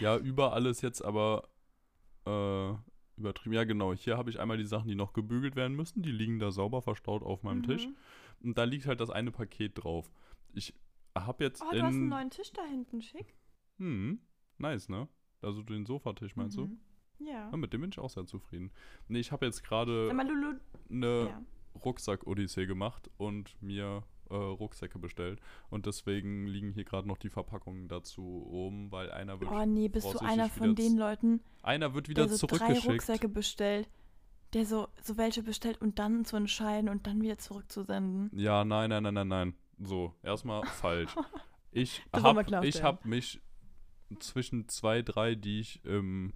Ja, 0.00 0.16
überall 0.16 0.66
ist 0.66 0.82
jetzt 0.82 1.02
aber 1.02 1.48
äh, 2.26 2.74
übertrieben. 3.16 3.54
Ja, 3.54 3.64
genau. 3.64 3.92
Hier 3.94 4.16
habe 4.16 4.30
ich 4.30 4.40
einmal 4.40 4.56
die 4.58 4.64
Sachen, 4.66 4.88
die 4.88 4.94
noch 4.94 5.12
gebügelt 5.12 5.56
werden 5.56 5.76
müssen. 5.76 6.02
Die 6.02 6.12
liegen 6.12 6.38
da 6.38 6.50
sauber 6.50 6.82
verstaut 6.82 7.22
auf 7.22 7.42
meinem 7.42 7.62
Tisch. 7.62 7.86
Mhm. 7.86 7.96
Und 8.48 8.58
da 8.58 8.64
liegt 8.64 8.86
halt 8.86 9.00
das 9.00 9.10
eine 9.10 9.30
Paket 9.30 9.72
drauf. 9.82 10.10
Ich 10.52 10.74
habe 11.16 11.44
jetzt 11.44 11.62
Oh, 11.62 11.70
du 11.70 11.76
in. 11.76 11.82
hast 11.84 11.94
einen 11.94 12.08
neuen 12.08 12.30
Tisch 12.30 12.52
da 12.52 12.64
hinten, 12.64 13.00
schick. 13.02 13.34
Hm, 13.78 14.20
nice, 14.58 14.88
ne? 14.88 15.08
Also 15.42 15.62
den 15.62 15.84
Sofatisch 15.86 16.36
meinst 16.36 16.56
du? 16.56 16.66
Mhm. 16.66 16.78
Ja. 17.20 17.50
Ja, 17.50 17.56
mit 17.56 17.72
dem 17.72 17.80
bin 17.82 17.90
ich 17.90 17.98
auch 17.98 18.10
sehr 18.10 18.26
zufrieden. 18.26 18.72
Nee, 19.08 19.20
ich 19.20 19.30
habe 19.32 19.46
jetzt 19.46 19.62
gerade 19.62 20.10
eine 20.10 21.26
Ja. 21.28 21.42
Rucksack-Odyssee 21.84 22.66
gemacht 22.66 23.10
und 23.16 23.60
mir 23.62 24.02
äh, 24.30 24.34
Rucksäcke 24.34 24.98
bestellt. 24.98 25.40
Und 25.70 25.86
deswegen 25.86 26.46
liegen 26.46 26.72
hier 26.72 26.84
gerade 26.84 27.08
noch 27.08 27.18
die 27.18 27.30
Verpackungen 27.30 27.88
dazu 27.88 28.22
rum, 28.22 28.90
weil 28.90 29.10
einer 29.10 29.40
wird, 29.40 29.50
Oh 29.50 29.64
nee, 29.64 29.88
bist 29.88 30.12
du 30.12 30.18
einer 30.18 30.48
von 30.48 30.74
den 30.74 30.96
Leuten, 30.96 31.40
einer 31.62 31.94
wird 31.94 32.08
wieder 32.08 32.26
der 32.26 32.36
so 32.36 32.46
drei 32.46 32.56
zurückgeschickt. 32.56 32.92
Rucksäcke 32.92 33.28
bestellt, 33.28 33.88
der 34.52 34.66
so, 34.66 34.88
so 35.02 35.16
welche 35.16 35.42
bestellt 35.42 35.80
und 35.80 35.98
dann 35.98 36.24
zu 36.24 36.36
entscheiden 36.36 36.88
und 36.88 37.06
dann 37.06 37.20
wieder 37.20 37.38
zurückzusenden. 37.38 38.30
Ja, 38.38 38.64
nein, 38.64 38.90
nein, 38.90 39.02
nein, 39.02 39.14
nein, 39.14 39.28
nein. 39.28 39.54
So, 39.78 40.14
erstmal 40.22 40.64
falsch. 40.66 41.14
Ich 41.72 42.02
habe 42.12 42.66
ich 42.66 42.82
hab 42.82 43.04
mich 43.04 43.40
zwischen 44.20 44.68
zwei, 44.68 45.02
drei, 45.02 45.34
die 45.34 45.60
ich 45.60 45.84
im, 45.84 46.32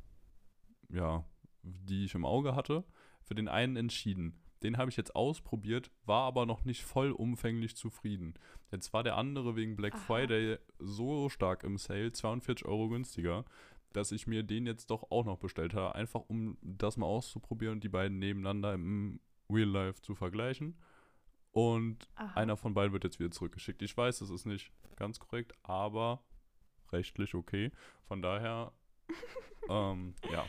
ja, 0.89 1.25
die 1.63 2.05
ich 2.05 2.15
im 2.15 2.25
Auge 2.25 2.55
hatte, 2.57 2.85
für 3.23 3.35
den 3.35 3.49
einen 3.49 3.77
entschieden. 3.77 4.41
Den 4.63 4.77
habe 4.77 4.91
ich 4.91 4.97
jetzt 4.97 5.15
ausprobiert, 5.15 5.91
war 6.05 6.25
aber 6.25 6.47
noch 6.47 6.65
nicht 6.65 6.83
vollumfänglich 6.83 7.77
zufrieden. 7.77 8.35
Jetzt 8.73 8.93
war 8.93 9.03
der 9.03 9.17
andere 9.17 9.57
wegen 9.57 9.77
Black 9.77 9.95
Aha. 9.95 10.01
Friday 10.01 10.59
so 10.79 11.29
stark 11.29 11.65
im 11.65 11.79
Sale, 11.79 12.13
42 12.13 12.67
Euro 12.67 12.89
günstiger, 12.89 13.45
dass 13.93 14.13
ich 14.13 14.27
mir 14.27 14.43
den 14.43 14.67
jetzt 14.67 14.91
doch 14.91 15.11
auch 15.11 15.25
noch 15.25 15.39
bestellt 15.39 15.75
habe, 15.75 15.95
einfach 15.95 16.23
um 16.29 16.59
das 16.63 16.97
mal 16.97 17.07
auszuprobieren 17.07 17.75
und 17.75 17.85
die 17.85 17.89
beiden 17.89 18.19
nebeneinander 18.19 18.75
im 18.75 19.21
Real 19.51 19.69
Life 19.69 20.03
zu 20.03 20.15
vergleichen. 20.15 20.77
Und 21.53 22.09
Aha. 22.17 22.41
einer 22.41 22.57
von 22.57 22.75
beiden 22.75 22.93
wird 22.93 23.05
jetzt 23.05 23.19
wieder 23.19 23.31
zurückgeschickt. 23.31 23.83
Ich 23.83 23.97
weiß, 23.97 24.19
das 24.19 24.31
ist 24.31 24.45
nicht 24.45 24.71
ganz 24.97 25.19
korrekt, 25.19 25.55
aber 25.63 26.23
rechtlich 26.93 27.35
okay. 27.35 27.71
Von 28.07 28.23
daher, 28.23 28.73
ähm, 29.69 30.15
ja, 30.31 30.45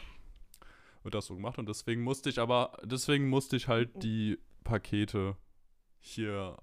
wird 1.04 1.16
das 1.16 1.26
so 1.26 1.36
gemacht. 1.36 1.58
Und 1.58 1.70
deswegen 1.70 2.02
musste 2.02 2.30
ich 2.30 2.40
aber, 2.40 2.78
deswegen 2.84 3.30
musste 3.30 3.56
ich 3.56 3.68
halt 3.68 4.04
die 4.04 4.38
Pakete 4.64 5.36
hier 6.00 6.58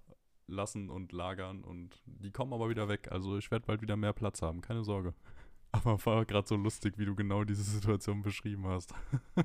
lassen 0.46 0.90
und 0.90 1.12
lagern 1.12 1.64
und 1.64 2.03
die 2.07 2.31
kommen 2.31 2.53
aber 2.53 2.68
wieder 2.68 2.88
weg. 2.88 3.09
Also 3.11 3.37
ich 3.37 3.51
werde 3.51 3.66
bald 3.66 3.83
wieder 3.83 3.96
mehr 3.96 4.12
Platz 4.12 4.42
haben, 4.42 4.61
keine 4.61 4.85
Sorge. 4.85 5.14
Aber 5.72 6.03
war 6.07 6.25
gerade 6.25 6.46
so 6.46 6.57
lustig, 6.57 6.94
wie 6.96 7.05
du 7.05 7.14
genau 7.14 7.44
diese 7.44 7.62
Situation 7.62 8.22
beschrieben 8.22 8.66
hast. 8.66 8.94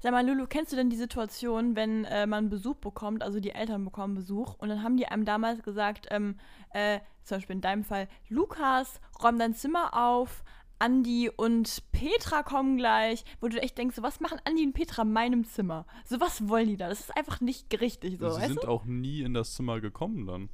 Sag 0.00 0.12
mal, 0.12 0.26
Lulu, 0.26 0.46
kennst 0.48 0.72
du 0.72 0.76
denn 0.76 0.90
die 0.90 0.96
Situation, 0.96 1.76
wenn 1.76 2.04
äh, 2.04 2.26
man 2.26 2.48
Besuch 2.48 2.76
bekommt, 2.76 3.22
also 3.22 3.40
die 3.40 3.50
Eltern 3.50 3.84
bekommen 3.84 4.14
Besuch 4.14 4.54
und 4.54 4.68
dann 4.68 4.82
haben 4.82 4.96
die 4.96 5.06
einem 5.06 5.24
damals 5.24 5.62
gesagt, 5.62 6.06
ähm, 6.10 6.38
äh, 6.70 7.00
zum 7.22 7.38
Beispiel 7.38 7.56
in 7.56 7.62
deinem 7.62 7.84
Fall, 7.84 8.08
Lukas, 8.28 9.00
räum 9.22 9.38
dein 9.38 9.54
Zimmer 9.54 9.94
auf, 9.94 10.44
Andi 10.78 11.30
und 11.34 11.82
Petra 11.92 12.42
kommen 12.42 12.76
gleich, 12.76 13.24
wo 13.40 13.48
du 13.48 13.60
echt 13.60 13.78
denkst, 13.78 13.96
so, 13.96 14.02
was 14.02 14.20
machen 14.20 14.38
Andi 14.44 14.64
und 14.64 14.72
Petra 14.72 15.02
in 15.02 15.12
meinem 15.12 15.44
Zimmer? 15.44 15.86
So, 16.04 16.20
was 16.20 16.48
wollen 16.48 16.68
die 16.68 16.76
da? 16.76 16.88
Das 16.88 17.00
ist 17.00 17.16
einfach 17.16 17.40
nicht 17.40 17.80
richtig 17.80 18.18
so, 18.18 18.30
Sie 18.30 18.46
sind 18.46 18.66
auch 18.66 18.84
nie 18.84 19.22
in 19.22 19.34
das 19.34 19.54
Zimmer 19.54 19.80
gekommen 19.80 20.26
dann. 20.26 20.48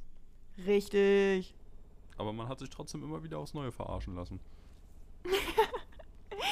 du? 0.57 0.63
Richtig. 0.71 1.55
Aber 2.17 2.33
man 2.33 2.47
hat 2.47 2.59
sich 2.59 2.69
trotzdem 2.69 3.03
immer 3.03 3.23
wieder 3.23 3.39
aufs 3.39 3.53
Neue 3.53 3.71
verarschen 3.71 4.15
lassen. 4.15 4.39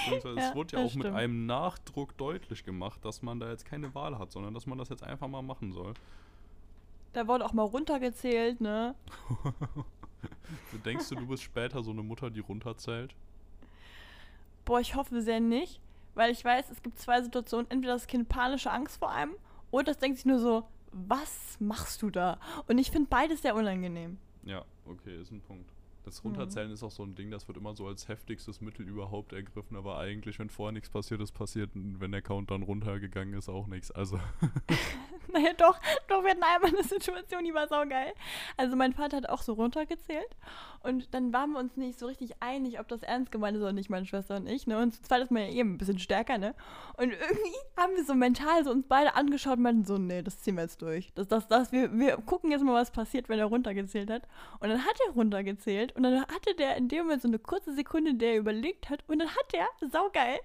Ja, 0.09 0.49
es 0.49 0.55
wurde 0.55 0.77
ja 0.77 0.83
auch 0.83 0.93
mit 0.93 1.03
stimmt. 1.03 1.15
einem 1.15 1.45
Nachdruck 1.45 2.17
deutlich 2.17 2.63
gemacht, 2.63 3.03
dass 3.03 3.21
man 3.21 3.39
da 3.39 3.49
jetzt 3.49 3.65
keine 3.65 3.93
Wahl 3.95 4.17
hat, 4.17 4.31
sondern 4.31 4.53
dass 4.53 4.65
man 4.65 4.77
das 4.77 4.89
jetzt 4.89 5.03
einfach 5.03 5.27
mal 5.27 5.41
machen 5.41 5.71
soll. 5.71 5.93
Da 7.13 7.27
wurde 7.27 7.45
auch 7.45 7.53
mal 7.53 7.63
runtergezählt, 7.63 8.61
ne? 8.61 8.95
Denkst 10.85 11.09
du, 11.09 11.15
du 11.15 11.27
bist 11.27 11.43
später 11.43 11.83
so 11.83 11.91
eine 11.91 12.03
Mutter, 12.03 12.29
die 12.29 12.39
runterzählt? 12.39 13.15
Boah, 14.69 14.79
ich 14.79 14.93
hoffe 14.93 15.19
sehr 15.23 15.39
nicht, 15.39 15.81
weil 16.13 16.31
ich 16.31 16.45
weiß, 16.45 16.69
es 16.69 16.83
gibt 16.83 16.99
zwei 16.99 17.23
Situationen. 17.23 17.65
Entweder 17.71 17.93
das 17.93 18.05
Kind 18.05 18.29
panische 18.29 18.69
Angst 18.69 18.99
vor 18.99 19.11
einem 19.11 19.33
oder 19.71 19.85
das 19.85 19.97
denkt 19.97 20.17
sich 20.17 20.27
nur 20.27 20.37
so, 20.37 20.63
was 20.91 21.57
machst 21.59 22.03
du 22.03 22.11
da? 22.11 22.39
Und 22.67 22.77
ich 22.77 22.91
finde 22.91 23.07
beides 23.09 23.41
sehr 23.41 23.55
unangenehm. 23.55 24.19
Ja, 24.43 24.63
okay, 24.85 25.19
ist 25.19 25.31
ein 25.31 25.41
Punkt. 25.41 25.73
Das 26.05 26.23
Mhm. 26.23 26.29
Runterzählen 26.29 26.69
ist 26.69 26.83
auch 26.83 26.91
so 26.91 27.01
ein 27.01 27.15
Ding, 27.15 27.31
das 27.31 27.47
wird 27.47 27.57
immer 27.57 27.73
so 27.73 27.87
als 27.87 28.09
heftigstes 28.09 28.61
Mittel 28.61 28.87
überhaupt 28.87 29.33
ergriffen, 29.33 29.75
aber 29.75 29.97
eigentlich, 29.97 30.37
wenn 30.37 30.51
vorher 30.51 30.71
nichts 30.71 30.91
passiert 30.91 31.19
ist, 31.21 31.31
passiert, 31.31 31.71
wenn 31.73 32.11
der 32.11 32.21
Countdown 32.21 32.61
runtergegangen 32.61 33.33
ist, 33.33 33.49
auch 33.49 33.65
nichts. 33.65 33.89
Also, 33.89 34.19
Naja, 35.33 35.53
doch, 35.57 35.79
doch, 36.07 36.23
wir 36.23 36.31
hatten 36.31 36.43
einmal 36.43 36.71
eine 36.71 36.83
Situation, 36.83 37.43
die 37.43 37.53
war 37.53 37.67
saugeil. 37.67 38.13
Also 38.57 38.75
mein 38.75 38.93
Vater 38.93 39.17
hat 39.17 39.29
auch 39.29 39.41
so 39.41 39.53
runtergezählt 39.53 40.29
und 40.81 41.13
dann 41.13 41.31
waren 41.33 41.51
wir 41.51 41.59
uns 41.59 41.77
nicht 41.77 41.99
so 41.99 42.07
richtig 42.07 42.41
einig, 42.41 42.79
ob 42.79 42.87
das 42.87 43.03
ernst 43.03 43.31
gemeint 43.31 43.55
ist 43.55 43.61
oder 43.61 43.73
nicht, 43.73 43.89
meine 43.89 44.05
Schwester 44.05 44.37
und 44.37 44.47
ich, 44.47 44.65
ne? 44.65 44.79
Und 44.79 44.93
zu 44.93 45.01
zweit 45.01 45.21
ist 45.21 45.31
man 45.31 45.43
ja 45.43 45.49
eben 45.49 45.73
ein 45.73 45.77
bisschen 45.77 45.99
stärker, 45.99 46.37
ne? 46.37 46.55
Und 46.97 47.11
irgendwie 47.11 47.57
haben 47.77 47.95
wir 47.95 48.03
so 48.05 48.15
mental 48.15 48.63
so 48.63 48.71
uns 48.71 48.85
beide 48.87 49.15
angeschaut 49.15 49.57
und 49.57 49.63
meinten 49.63 49.85
so, 49.85 49.97
nee, 49.97 50.21
das 50.21 50.39
ziehen 50.39 50.55
wir 50.55 50.63
jetzt 50.63 50.81
durch. 50.81 51.13
Das, 51.13 51.27
das, 51.27 51.47
das, 51.47 51.71
wir, 51.71 51.91
wir 51.93 52.17
gucken 52.17 52.51
jetzt 52.51 52.63
mal, 52.63 52.73
was 52.73 52.91
passiert, 52.91 53.29
wenn 53.29 53.39
er 53.39 53.45
runtergezählt 53.45 54.09
hat. 54.09 54.23
Und 54.59 54.69
dann 54.69 54.83
hat 54.83 54.97
er 55.07 55.13
runtergezählt 55.13 55.95
und 55.95 56.03
dann 56.03 56.21
hatte 56.21 56.55
der 56.55 56.77
in 56.77 56.87
dem 56.87 57.03
Moment 57.03 57.21
so 57.21 57.27
eine 57.27 57.39
kurze 57.39 57.73
Sekunde, 57.73 58.15
der 58.15 58.33
er 58.33 58.39
überlegt 58.39 58.89
hat 58.89 59.03
und 59.07 59.19
dann 59.19 59.29
hat 59.29 59.53
er, 59.53 59.67
saugeil, 59.89 60.39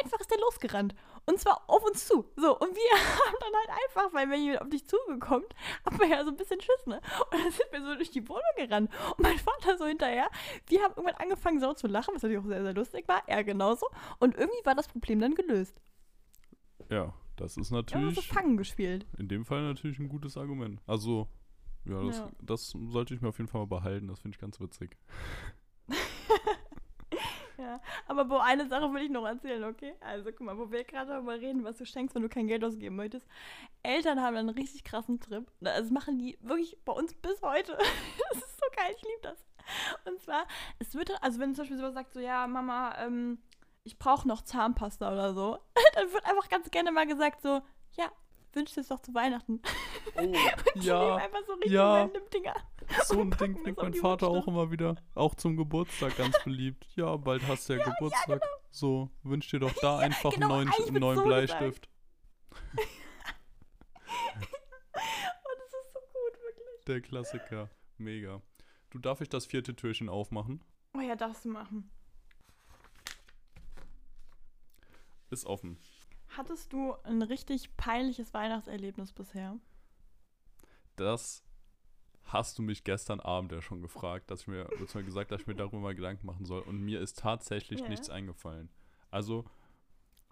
einfach 0.00 0.20
ist 0.20 0.30
der 0.30 0.38
losgerannt. 0.38 0.94
Und 1.28 1.38
zwar 1.38 1.62
auf 1.68 1.84
uns 1.84 2.06
zu. 2.06 2.24
So, 2.36 2.58
und 2.58 2.74
wir 2.74 2.98
haben 2.98 3.36
dann 3.40 3.52
halt 3.54 3.80
einfach, 3.86 4.14
weil 4.14 4.30
wenn 4.30 4.42
jemand 4.42 4.62
auf 4.62 4.68
dich 4.70 4.86
zugekommt, 4.86 5.54
haben 5.84 5.98
wir 6.00 6.06
ja 6.08 6.24
so 6.24 6.30
ein 6.30 6.36
bisschen 6.36 6.60
Schiss, 6.60 6.86
ne? 6.86 7.00
Und 7.30 7.34
dann 7.34 7.50
sind 7.52 7.70
wir 7.70 7.82
so 7.84 7.94
durch 7.96 8.10
die 8.10 8.26
Wohnung 8.28 8.42
gerannt. 8.56 8.90
Und 9.16 9.20
mein 9.20 9.38
Vater 9.38 9.76
so 9.76 9.84
hinterher. 9.86 10.28
Wir 10.66 10.82
haben 10.82 10.94
irgendwann 10.96 11.16
angefangen, 11.20 11.60
so 11.60 11.74
zu 11.74 11.86
lachen, 11.86 12.14
was 12.14 12.22
natürlich 12.22 12.42
auch 12.42 12.48
sehr, 12.48 12.62
sehr 12.62 12.72
lustig 12.74 13.06
war. 13.08 13.22
Er 13.26 13.44
genauso. 13.44 13.86
Und 14.18 14.36
irgendwie 14.36 14.64
war 14.64 14.74
das 14.74 14.88
Problem 14.88 15.20
dann 15.20 15.34
gelöst. 15.34 15.80
ja, 16.90 17.12
das 17.36 17.56
ist 17.56 17.70
Wir 17.70 17.76
haben 17.78 17.86
so 17.88 17.96
natürlich 17.96 18.28
Fangen 18.28 18.56
gespielt. 18.56 19.06
in 19.18 19.28
dem 19.28 19.44
Fall 19.44 19.62
natürlich 19.62 19.98
ein 19.98 20.08
gutes 20.08 20.36
Argument. 20.36 20.80
Also, 20.86 21.28
ja, 21.84 22.02
das, 22.04 22.16
Ja. 22.18 22.30
das 22.40 22.70
sollte 22.70 23.14
ich 23.14 23.20
mir 23.20 23.28
auf 23.28 23.38
jeden 23.38 23.48
Fall 23.48 23.60
mal 23.60 23.66
behalten. 23.66 24.08
Das 24.08 24.18
finde 24.20 24.34
ich 24.34 24.40
ganz 24.40 24.58
witzig. 24.60 24.96
Ja, 27.58 27.80
aber 28.06 28.30
wo 28.30 28.36
eine 28.36 28.68
Sache 28.68 28.92
will 28.94 29.02
ich 29.02 29.10
noch 29.10 29.26
erzählen, 29.26 29.64
okay? 29.64 29.92
Also 30.00 30.30
guck 30.30 30.42
mal, 30.42 30.56
wo 30.56 30.70
wir 30.70 30.84
gerade 30.84 31.10
darüber 31.10 31.34
reden, 31.34 31.64
was 31.64 31.76
du 31.76 31.84
schenkst, 31.84 32.14
wenn 32.14 32.22
du 32.22 32.28
kein 32.28 32.46
Geld 32.46 32.62
ausgeben 32.64 32.94
möchtest. 32.94 33.26
Eltern 33.82 34.22
haben 34.22 34.36
einen 34.36 34.50
richtig 34.50 34.84
krassen 34.84 35.18
Trip. 35.18 35.50
Das 35.60 35.90
machen 35.90 36.18
die 36.18 36.38
wirklich 36.40 36.78
bei 36.84 36.92
uns 36.92 37.14
bis 37.14 37.42
heute. 37.42 37.76
Das 38.30 38.38
ist 38.38 38.60
so 38.60 38.66
geil, 38.76 38.94
ich 38.96 39.02
liebe 39.02 39.22
das. 39.22 39.44
Und 40.04 40.20
zwar, 40.20 40.46
es 40.78 40.94
wird, 40.94 41.10
also 41.22 41.40
wenn 41.40 41.54
zum 41.54 41.62
Beispiel 41.62 41.78
sowas 41.78 41.94
sagt, 41.94 42.12
so, 42.12 42.20
ja, 42.20 42.46
Mama, 42.46 42.94
ähm, 42.98 43.38
ich 43.82 43.98
brauche 43.98 44.28
noch 44.28 44.42
Zahnpasta 44.42 45.10
oder 45.12 45.34
so, 45.34 45.58
dann 45.94 46.12
wird 46.12 46.24
einfach 46.26 46.48
ganz 46.48 46.70
gerne 46.70 46.92
mal 46.92 47.06
gesagt, 47.06 47.42
so, 47.42 47.60
ja, 47.96 48.10
wünsch 48.54 48.74
dir 48.74 48.80
es 48.80 48.88
doch 48.88 49.00
zu 49.00 49.14
Weihnachten. 49.14 49.60
Oh, 50.16 50.20
nehmen 50.20 50.36
ja, 50.74 51.16
einfach 51.16 51.40
so 51.46 51.54
richtig 51.54 51.72
ja. 51.72 52.02
random 52.02 52.22
Dinger. 52.32 52.54
so 53.04 53.14
ein 53.14 53.20
und 53.20 53.40
Ding 53.40 53.62
bringt 53.62 53.78
mein 53.78 53.94
Vater 53.94 54.28
auch 54.28 54.46
immer 54.46 54.70
wieder. 54.70 54.96
Auch 55.14 55.34
zum 55.34 55.56
Geburtstag 55.56 56.16
ganz 56.16 56.42
beliebt. 56.44 56.86
Ja, 56.96 57.16
bald 57.16 57.46
hast 57.46 57.68
du 57.68 57.74
ja, 57.74 57.84
Geburtstag. 57.84 58.42
So, 58.70 59.10
wünsch 59.22 59.48
dir 59.48 59.60
doch 59.60 59.74
da 59.80 59.98
einfach 59.98 60.32
genau, 60.32 60.58
einen 60.58 60.70
neuen, 60.70 60.88
einen 60.88 61.00
neuen 61.00 61.18
so. 61.18 61.24
Bleistift. 61.24 61.88
Oh, 65.00 65.50
das 65.56 65.66
ist 65.66 65.92
so 65.92 66.00
gut, 66.00 66.42
wirklich. 66.42 66.84
Der 66.86 67.00
Klassiker. 67.00 67.70
Mega. 67.98 68.42
Du 68.90 68.98
darf 68.98 69.20
ich 69.20 69.28
das 69.28 69.46
vierte 69.46 69.76
Türchen 69.76 70.08
aufmachen? 70.08 70.64
Oh 70.96 71.00
ja, 71.00 71.14
darfst 71.14 71.44
du 71.44 71.50
machen. 71.50 71.88
Ist 75.30 75.46
offen. 75.46 75.78
Hattest 76.28 76.72
du 76.72 76.94
ein 77.04 77.22
richtig 77.22 77.76
peinliches 77.76 78.32
Weihnachtserlebnis 78.34 79.12
bisher? 79.12 79.56
Das 80.96 81.42
hast 82.24 82.58
du 82.58 82.62
mich 82.62 82.84
gestern 82.84 83.20
Abend 83.20 83.52
ja 83.52 83.62
schon 83.62 83.80
gefragt, 83.80 84.30
dass 84.30 84.42
ich 84.42 84.46
mir, 84.48 84.64
beziehungsweise 84.70 85.04
gesagt, 85.04 85.30
dass 85.32 85.40
ich 85.40 85.46
mir 85.46 85.54
darüber 85.54 85.78
mal 85.78 85.94
Gedanken 85.94 86.26
machen 86.26 86.44
soll. 86.44 86.60
Und 86.62 86.80
mir 86.80 87.00
ist 87.00 87.18
tatsächlich 87.18 87.80
Ja. 87.80 87.88
nichts 87.88 88.10
eingefallen. 88.10 88.70
Also 89.10 89.44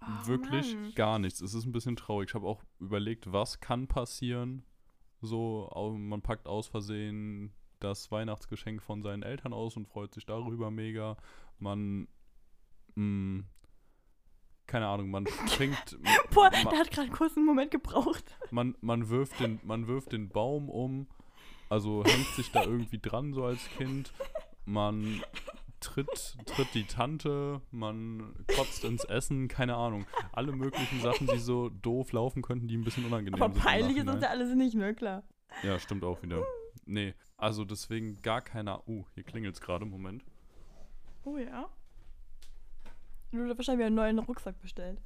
Oh, 0.02 0.26
wirklich 0.26 0.74
Mann. 0.74 0.92
gar 0.94 1.18
nichts. 1.18 1.40
Es 1.40 1.54
ist 1.54 1.64
ein 1.64 1.72
bisschen 1.72 1.96
traurig. 1.96 2.28
Ich 2.28 2.34
habe 2.34 2.46
auch 2.46 2.62
überlegt, 2.78 3.32
was 3.32 3.60
kann 3.60 3.88
passieren. 3.88 4.62
So, 5.22 5.70
man 5.98 6.20
packt 6.20 6.46
aus 6.46 6.66
Versehen 6.66 7.54
das 7.80 8.10
Weihnachtsgeschenk 8.10 8.82
von 8.82 9.00
seinen 9.02 9.22
Eltern 9.22 9.54
aus 9.54 9.74
und 9.76 9.88
freut 9.88 10.12
sich 10.12 10.26
darüber 10.26 10.70
mega. 10.70 11.16
Man, 11.58 12.08
mh, 12.94 13.44
keine 14.66 14.86
Ahnung, 14.88 15.10
man 15.10 15.26
schenkt, 15.56 15.96
Boah, 16.32 16.50
ma- 16.64 16.70
der 16.70 16.80
hat 16.80 16.90
gerade 16.90 17.08
kurz 17.10 17.36
einen 17.36 17.46
Moment 17.46 17.70
gebraucht. 17.70 18.24
man, 18.50 18.74
man, 18.80 19.08
wirft 19.08 19.40
den, 19.40 19.60
man 19.64 19.86
wirft 19.86 20.12
den 20.12 20.28
Baum 20.28 20.68
um, 20.68 21.06
also 21.68 22.04
hängt 22.04 22.26
sich 22.36 22.50
da 22.52 22.62
irgendwie 22.64 22.98
dran, 22.98 23.32
so 23.32 23.44
als 23.44 23.68
Kind. 23.76 24.12
Man 24.64 25.22
tritt, 25.80 26.36
tritt 26.46 26.74
die 26.74 26.84
Tante, 26.84 27.60
man 27.70 28.34
kotzt 28.56 28.84
ins 28.84 29.04
Essen, 29.04 29.46
keine 29.48 29.76
Ahnung. 29.76 30.06
Alle 30.32 30.52
möglichen 30.52 31.00
Sachen, 31.00 31.26
die 31.28 31.38
so 31.38 31.68
doof 31.68 32.12
laufen 32.12 32.42
könnten, 32.42 32.66
die 32.66 32.76
ein 32.76 32.84
bisschen 32.84 33.04
unangenehm 33.04 33.40
Aber 33.40 33.52
sind. 33.52 33.56
im 33.56 33.62
peinlich 33.62 33.96
ist 33.98 34.08
uns 34.08 34.22
ja 34.22 34.30
alles 34.30 34.54
nicht, 34.54 34.74
ne? 34.74 34.94
Klar. 34.94 35.22
Ja, 35.62 35.78
stimmt 35.78 36.02
auch 36.04 36.20
wieder. 36.22 36.42
Nee, 36.84 37.14
also 37.36 37.64
deswegen 37.64 38.20
gar 38.22 38.40
keiner. 38.42 38.86
Uh, 38.88 39.04
hier 39.14 39.22
klingelt's 39.22 39.60
gerade, 39.60 39.84
Moment. 39.84 40.24
Oh 41.24 41.36
ja. 41.36 41.68
Du 43.36 43.50
hast 43.50 43.58
wahrscheinlich 43.58 43.86
einen 43.86 43.96
neuen 43.96 44.18
Rucksack 44.18 44.58
bestellt. 44.60 44.98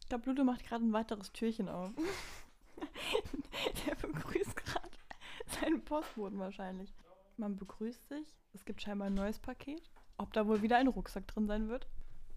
Ich 0.00 0.08
glaube, 0.08 0.26
Ludo 0.26 0.44
macht 0.44 0.64
gerade 0.64 0.84
ein 0.84 0.92
weiteres 0.92 1.32
Türchen 1.32 1.68
auf. 1.68 1.90
Der 3.86 3.94
begrüßt 3.96 4.56
gerade 4.56 4.90
seinen 5.46 5.84
Postboten 5.84 6.38
wahrscheinlich. 6.38 6.94
Man 7.36 7.56
begrüßt 7.56 8.08
sich. 8.08 8.34
Es 8.54 8.64
gibt 8.64 8.80
scheinbar 8.80 9.08
ein 9.08 9.14
neues 9.14 9.38
Paket. 9.38 9.90
Ob 10.16 10.32
da 10.32 10.46
wohl 10.46 10.62
wieder 10.62 10.78
ein 10.78 10.88
Rucksack 10.88 11.26
drin 11.26 11.46
sein 11.46 11.68
wird? 11.68 11.86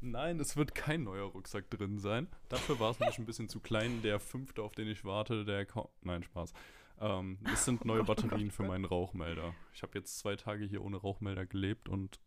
Nein, 0.02 0.40
es 0.40 0.58
wird 0.58 0.76
kein 0.76 1.04
neuer 1.04 1.26
Rucksack 1.26 1.70
drin 1.70 2.00
sein. 2.00 2.28
Dafür 2.50 2.80
war 2.80 2.92
es 2.92 3.00
nämlich 3.00 3.18
ein 3.18 3.26
bisschen 3.26 3.50
zu 3.50 3.60
klein. 3.60 4.02
Der 4.02 4.20
fünfte, 4.20 4.62
auf 4.62 4.74
den 4.74 4.88
ich 4.88 5.06
warte, 5.06 5.46
der 5.46 5.66
kaum. 5.66 5.88
Nein, 6.02 6.24
Spaß. 6.24 6.54
Ähm, 7.00 7.40
es 7.54 7.66
sind 7.66 7.86
neue 7.86 8.02
oh 8.02 8.06
Gott, 8.06 8.18
Batterien 8.18 8.50
oh 8.50 8.52
für 8.52 8.64
meinen 8.64 8.86
Rauchmelder. 8.86 9.54
Ich 9.74 9.84
habe 9.84 9.98
jetzt 9.98 10.20
zwei 10.20 10.36
Tage 10.36 10.66
hier 10.66 10.84
ohne 10.84 10.98
Rauchmelder 10.98 11.46
gelebt 11.46 11.90
und 11.90 12.20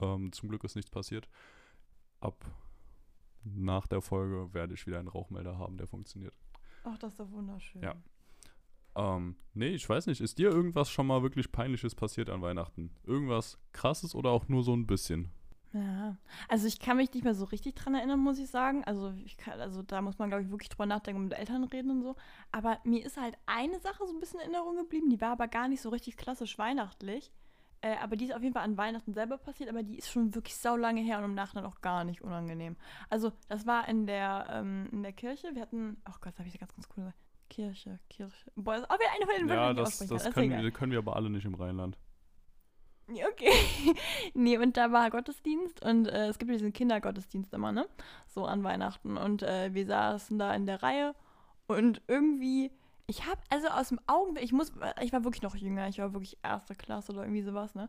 ähm, 0.00 0.32
zum 0.32 0.48
Glück 0.48 0.64
ist 0.64 0.76
nichts 0.76 0.90
passiert. 0.90 1.28
Ab 2.20 2.44
nach 3.44 3.86
der 3.86 4.00
Folge 4.00 4.52
werde 4.52 4.74
ich 4.74 4.86
wieder 4.86 4.98
einen 4.98 5.08
Rauchmelder 5.08 5.58
haben, 5.58 5.76
der 5.76 5.86
funktioniert. 5.86 6.34
Ach, 6.84 6.98
das 6.98 7.12
ist 7.12 7.20
doch 7.20 7.30
wunderschön. 7.30 7.82
Ja. 7.82 7.94
Ähm, 8.96 9.36
nee, 9.54 9.68
ich 9.68 9.88
weiß 9.88 10.06
nicht. 10.06 10.20
Ist 10.20 10.38
dir 10.38 10.50
irgendwas 10.50 10.90
schon 10.90 11.06
mal 11.06 11.22
wirklich 11.22 11.52
Peinliches 11.52 11.94
passiert 11.94 12.30
an 12.30 12.42
Weihnachten? 12.42 12.90
Irgendwas 13.04 13.58
krasses 13.72 14.14
oder 14.14 14.30
auch 14.30 14.48
nur 14.48 14.62
so 14.62 14.74
ein 14.74 14.86
bisschen? 14.86 15.30
Ja, 15.72 16.16
also 16.48 16.66
ich 16.66 16.78
kann 16.78 16.96
mich 16.96 17.12
nicht 17.12 17.24
mehr 17.24 17.34
so 17.34 17.44
richtig 17.44 17.74
dran 17.74 17.94
erinnern, 17.94 18.20
muss 18.20 18.38
ich 18.38 18.48
sagen. 18.48 18.84
Also 18.84 19.12
ich 19.24 19.36
kann, 19.36 19.60
also 19.60 19.82
da 19.82 20.00
muss 20.00 20.18
man, 20.18 20.30
glaube 20.30 20.42
ich, 20.42 20.50
wirklich 20.50 20.68
drüber 20.68 20.86
nachdenken 20.86 21.20
und 21.22 21.28
mit 21.28 21.38
Eltern 21.38 21.64
reden 21.64 21.90
und 21.90 22.02
so. 22.02 22.16
Aber 22.52 22.78
mir 22.84 23.04
ist 23.04 23.20
halt 23.20 23.36
eine 23.46 23.78
Sache 23.80 24.06
so 24.06 24.12
ein 24.14 24.20
bisschen 24.20 24.40
in 24.40 24.52
Erinnerung 24.52 24.76
geblieben, 24.76 25.10
die 25.10 25.20
war 25.20 25.32
aber 25.32 25.48
gar 25.48 25.68
nicht 25.68 25.82
so 25.82 25.90
richtig 25.90 26.16
klassisch 26.16 26.58
weihnachtlich. 26.58 27.30
Äh, 27.82 27.96
aber 28.02 28.16
die 28.16 28.24
ist 28.24 28.34
auf 28.34 28.42
jeden 28.42 28.54
Fall 28.54 28.64
an 28.64 28.78
Weihnachten 28.78 29.12
selber 29.12 29.36
passiert, 29.36 29.68
aber 29.68 29.82
die 29.82 29.98
ist 29.98 30.10
schon 30.10 30.34
wirklich 30.34 30.56
sau 30.56 30.76
lange 30.76 31.02
her 31.02 31.18
und 31.18 31.24
im 31.24 31.34
Nachhinein 31.34 31.66
auch 31.66 31.82
gar 31.82 32.04
nicht 32.04 32.22
unangenehm. 32.22 32.76
Also 33.10 33.32
das 33.48 33.66
war 33.66 33.86
in 33.88 34.06
der, 34.06 34.46
ähm, 34.50 34.88
in 34.92 35.02
der 35.02 35.12
Kirche. 35.12 35.54
Wir 35.54 35.62
hatten, 35.62 35.98
ach 36.04 36.20
Gott, 36.20 36.32
da 36.34 36.38
habe 36.38 36.48
ich 36.48 36.58
ganz, 36.58 36.74
ganz 36.74 36.88
cool 36.90 37.04
gesagt. 37.04 37.18
Kirche, 37.48 38.00
Kirche. 38.08 38.50
Boah, 38.56 38.74
das 38.74 38.82
ist 38.82 38.90
auch 38.90 38.98
wieder 38.98 39.12
eine 39.14 39.26
von 39.26 39.36
den 39.36 39.48
Wörtern, 39.48 39.64
Ja, 39.64 39.72
die 39.74 39.80
das, 39.80 39.98
das 40.24 40.34
können, 40.34 40.50
wir, 40.50 40.70
können 40.72 40.92
wir 40.92 40.98
aber 40.98 41.16
alle 41.16 41.30
nicht 41.30 41.44
im 41.44 41.54
Rheinland. 41.54 41.98
Okay. 43.08 43.52
nee, 44.34 44.58
und 44.58 44.76
da 44.76 44.90
war 44.90 45.10
Gottesdienst 45.10 45.84
und 45.84 46.08
äh, 46.08 46.26
es 46.26 46.38
gibt 46.38 46.50
diesen 46.50 46.72
Kindergottesdienst 46.72 47.54
immer, 47.54 47.70
ne? 47.70 47.86
So 48.26 48.44
an 48.44 48.64
Weihnachten. 48.64 49.16
Und 49.16 49.42
äh, 49.42 49.72
wir 49.72 49.86
saßen 49.86 50.38
da 50.38 50.52
in 50.54 50.66
der 50.66 50.82
Reihe 50.82 51.14
und 51.68 52.02
irgendwie, 52.08 52.72
ich 53.06 53.26
habe 53.26 53.40
also 53.48 53.68
aus 53.68 53.90
dem 53.90 54.00
Augenblick, 54.08 54.44
ich 54.44 54.52
muss, 54.52 54.72
ich 55.00 55.12
war 55.12 55.22
wirklich 55.22 55.42
noch 55.42 55.54
jünger, 55.54 55.86
ich 55.88 55.98
war 55.98 56.12
wirklich 56.14 56.36
erste 56.42 56.74
Klasse 56.74 57.12
oder 57.12 57.22
irgendwie 57.22 57.42
sowas, 57.42 57.74
ne? 57.76 57.88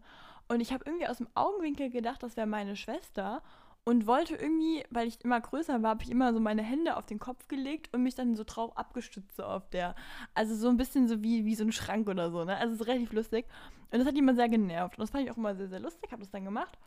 Und 0.50 0.62
ich 0.62 0.72
habe 0.72 0.84
irgendwie 0.86 1.08
aus 1.08 1.18
dem 1.18 1.28
Augenwinkel 1.34 1.90
gedacht, 1.90 2.22
das 2.22 2.38
wäre 2.38 2.48
meine 2.48 2.76
Schwester 2.76 3.42
und 3.88 4.06
wollte 4.06 4.36
irgendwie, 4.36 4.84
weil 4.90 5.08
ich 5.08 5.24
immer 5.24 5.40
größer 5.40 5.82
war, 5.82 5.92
habe 5.92 6.04
ich 6.04 6.12
immer 6.12 6.34
so 6.34 6.40
meine 6.42 6.62
Hände 6.62 6.98
auf 6.98 7.06
den 7.06 7.20
Kopf 7.20 7.48
gelegt 7.48 7.94
und 7.94 8.04
mich 8.04 8.16
dann 8.16 8.36
so 8.36 8.44
drauf 8.46 8.76
abgestützt 8.78 9.38
so 9.38 9.44
auf 9.46 9.70
der, 9.70 9.96
also 10.34 10.56
so 10.56 10.68
ein 10.68 10.76
bisschen 10.76 11.08
so 11.08 11.24
wie, 11.24 11.46
wie 11.46 11.56
so 11.56 11.64
ein 11.64 11.72
Schrank 11.72 12.10
oder 12.10 12.30
so, 12.30 12.44
ne? 12.44 12.58
Also 12.58 12.74
es 12.76 12.82
ist 12.82 12.88
relativ 12.88 13.14
lustig. 13.14 13.46
Und 13.90 14.00
das 14.00 14.06
hat 14.08 14.16
jemand 14.16 14.38
sehr 14.38 14.50
genervt. 14.50 14.98
Und 14.98 15.04
das 15.04 15.12
fand 15.12 15.24
ich 15.24 15.32
auch 15.32 15.38
immer 15.38 15.56
sehr, 15.56 15.70
sehr 15.70 15.80
lustig, 15.80 16.12
habe 16.12 16.22
das 16.22 16.30
dann 16.32 16.44
gemacht. 16.44 16.78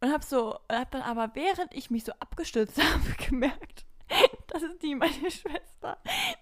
Und 0.00 0.10
habe 0.12 0.24
so, 0.24 0.58
habe 0.72 0.88
dann 0.90 1.02
aber, 1.02 1.30
während 1.34 1.74
ich 1.74 1.90
mich 1.90 2.04
so 2.04 2.12
abgestürzt 2.20 2.82
habe, 2.82 3.24
gemerkt, 3.28 3.84
das 4.46 4.62
ist 4.62 4.82
die 4.82 4.94
meine 4.94 5.30
Schwester. 5.30 5.98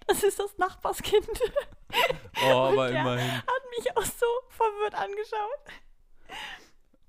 Das 0.07 0.23
ist 0.23 0.39
das 0.39 0.57
Nachbarskind. 0.57 1.27
Oh, 2.47 2.49
aber 2.51 2.89
der- 2.89 3.01
immerhin, 3.01 3.31
Hat 3.31 3.63
mich 3.77 3.95
auch 3.97 4.03
so 4.03 4.25
verwirrt 4.49 4.95
angeschaut. 4.95 6.39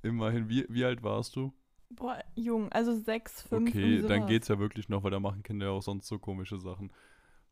immerhin. 0.02 0.48
Wie, 0.48 0.64
wie 0.68 0.84
alt 0.84 1.02
warst 1.02 1.34
du? 1.36 1.52
Boah, 1.90 2.18
jung, 2.34 2.70
also 2.72 2.94
sechs, 2.94 3.42
fünf. 3.42 3.70
Okay, 3.70 4.02
dann 4.02 4.26
geht's 4.26 4.48
ja 4.48 4.58
wirklich 4.58 4.88
noch, 4.88 5.02
weil 5.04 5.10
da 5.12 5.20
machen 5.20 5.42
Kinder 5.42 5.66
ja 5.66 5.72
auch 5.72 5.82
sonst 5.82 6.06
so 6.08 6.18
komische 6.18 6.58
Sachen. 6.58 6.92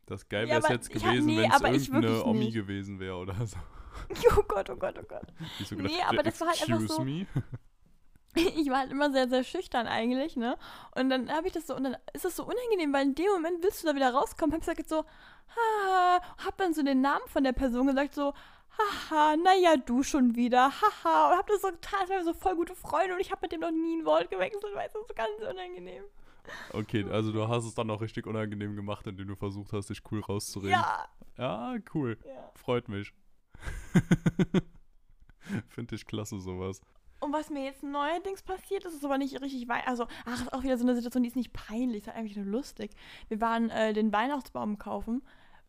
Das 0.07 0.29
geil 0.29 0.45
Ja, 0.47 0.51
wäre 0.51 0.59
es 0.59 0.65
aber 0.67 0.75
jetzt 0.75 0.95
ich 0.95 1.03
gewesen, 1.03 1.27
nee, 1.27 1.39
wenn 1.39 1.51
es 1.51 1.55
aber 1.57 1.73
ich 1.73 1.89
irgendeine 1.89 2.25
Omi 2.25 2.39
nicht. 2.47 2.55
gewesen 2.55 3.01
wäre 3.01 3.17
oder 3.17 3.35
so. 3.47 3.57
Oh 4.37 4.43
Gott, 4.43 4.69
oh 4.71 4.77
Gott, 4.77 4.97
oh 5.01 5.05
Gott. 5.09 5.27
Die 5.61 5.65
so 5.65 5.77
Nee, 5.77 5.83
gedacht, 5.85 6.05
aber 6.09 6.17
"Ja, 6.17 6.23
das 6.25 6.41
war 6.41 6.49
halt 6.49 6.63
einfach 6.69 6.81
so- 6.81 7.05
me. 7.05 7.27
ich 8.35 8.69
war 8.69 8.79
halt 8.81 8.91
immer 8.91 9.13
sehr, 9.13 9.29
sehr 9.29 9.45
schüchtern 9.45 9.87
eigentlich, 9.87 10.35
ne? 10.37 10.59
Und 10.97 11.09
dann 11.11 11.31
habe 11.31 11.47
ich 11.47 11.53
das 11.53 11.69
so, 11.69 11.77
und 11.77 11.85
dann 11.85 11.97
ist 12.13 12.25
das 12.25 12.35
so 12.35 12.43
unangenehm, 12.45 12.93
weil 12.93 13.05
in 13.07 13.15
dem 13.15 13.31
Moment 13.31 13.63
willst 13.63 13.83
du 13.83 13.87
da 13.87 13.95
wieder 13.95 14.13
rauskommen. 14.13 14.53
Hab 14.53 14.61
ich 14.63 14.67
gesagt 14.67 14.89
so, 14.89 15.05
haha, 15.55 16.21
hab 16.45 16.59
dann 16.59 16.75
so 16.75 16.83
den 16.83 17.01
Namen 17.01 17.25
von 17.29 17.45
der 17.45 17.53
Person 17.53 17.87
gesagt, 17.87 18.15
so, 18.15 18.35
haha, 18.79 19.37
naja, 19.37 19.77
du 19.77 20.03
schon 20.03 20.35
wieder, 20.37 20.71
haha. 20.71 21.33
Und 21.33 21.39
hab 21.39 21.47
das 21.47 21.63
so 21.63 21.69
getan, 21.69 22.01
als 22.01 22.11
wären 22.11 22.25
wir 22.27 22.33
so 22.33 22.39
voll 22.39 22.57
gute 22.57 22.75
Freunde 22.75 23.15
und 23.15 23.21
ich 23.21 23.31
hab 23.33 23.41
mit 23.43 23.53
dem 23.53 23.61
noch 23.61 23.71
nie 23.71 23.97
ein 24.01 24.05
Wort 24.05 24.31
gewechselt, 24.31 24.75
weißt 24.75 24.95
du, 24.95 25.01
das 25.01 25.11
ist 25.11 25.17
ganz 25.17 25.31
unangenehm. 25.51 26.05
Okay, 26.73 27.07
also 27.11 27.33
du 27.33 27.49
hast 27.49 27.65
es 27.65 27.75
dann 27.75 27.91
auch 27.91 28.01
richtig 28.03 28.27
unangenehm 28.27 28.77
gemacht, 28.77 29.07
indem 29.07 29.29
du 29.29 29.35
versucht 29.37 29.73
hast, 29.73 29.89
dich 29.91 30.03
cool 30.11 30.21
rauszureden. 30.21 30.73
Ja, 30.73 31.09
Ja, 31.39 31.77
cool. 31.95 32.19
ja. 32.27 32.51
Freut 32.55 32.89
mich. 32.89 33.13
Finde 35.69 35.95
ich 35.95 36.07
klasse, 36.07 36.41
sowas. 36.41 36.81
Und 37.21 37.33
was 37.33 37.49
mir 37.49 37.65
jetzt 37.65 37.83
neuerdings 37.83 38.43
passiert 38.43 38.85
ist, 38.85 38.95
ist 38.95 39.05
aber 39.05 39.17
nicht 39.17 39.41
richtig 39.41 39.67
weit. 39.69 39.87
Also, 39.87 40.07
ach, 40.27 40.43
ist 40.43 40.53
auch 40.53 40.63
wieder 40.63 40.77
so 40.77 40.85
eine 40.85 40.95
Situation, 40.95 41.23
die 41.23 41.29
ist 41.31 41.37
nicht 41.37 41.53
peinlich, 41.55 42.03
ist 42.03 42.07
halt 42.09 42.19
eigentlich 42.19 42.37
nur 42.37 42.45
lustig. 42.47 42.91
Wir 43.29 43.41
waren 43.41 43.71
äh, 43.71 43.95
den 43.95 44.13
Weihnachtsbaum 44.13 44.77
kaufen, 44.79 45.23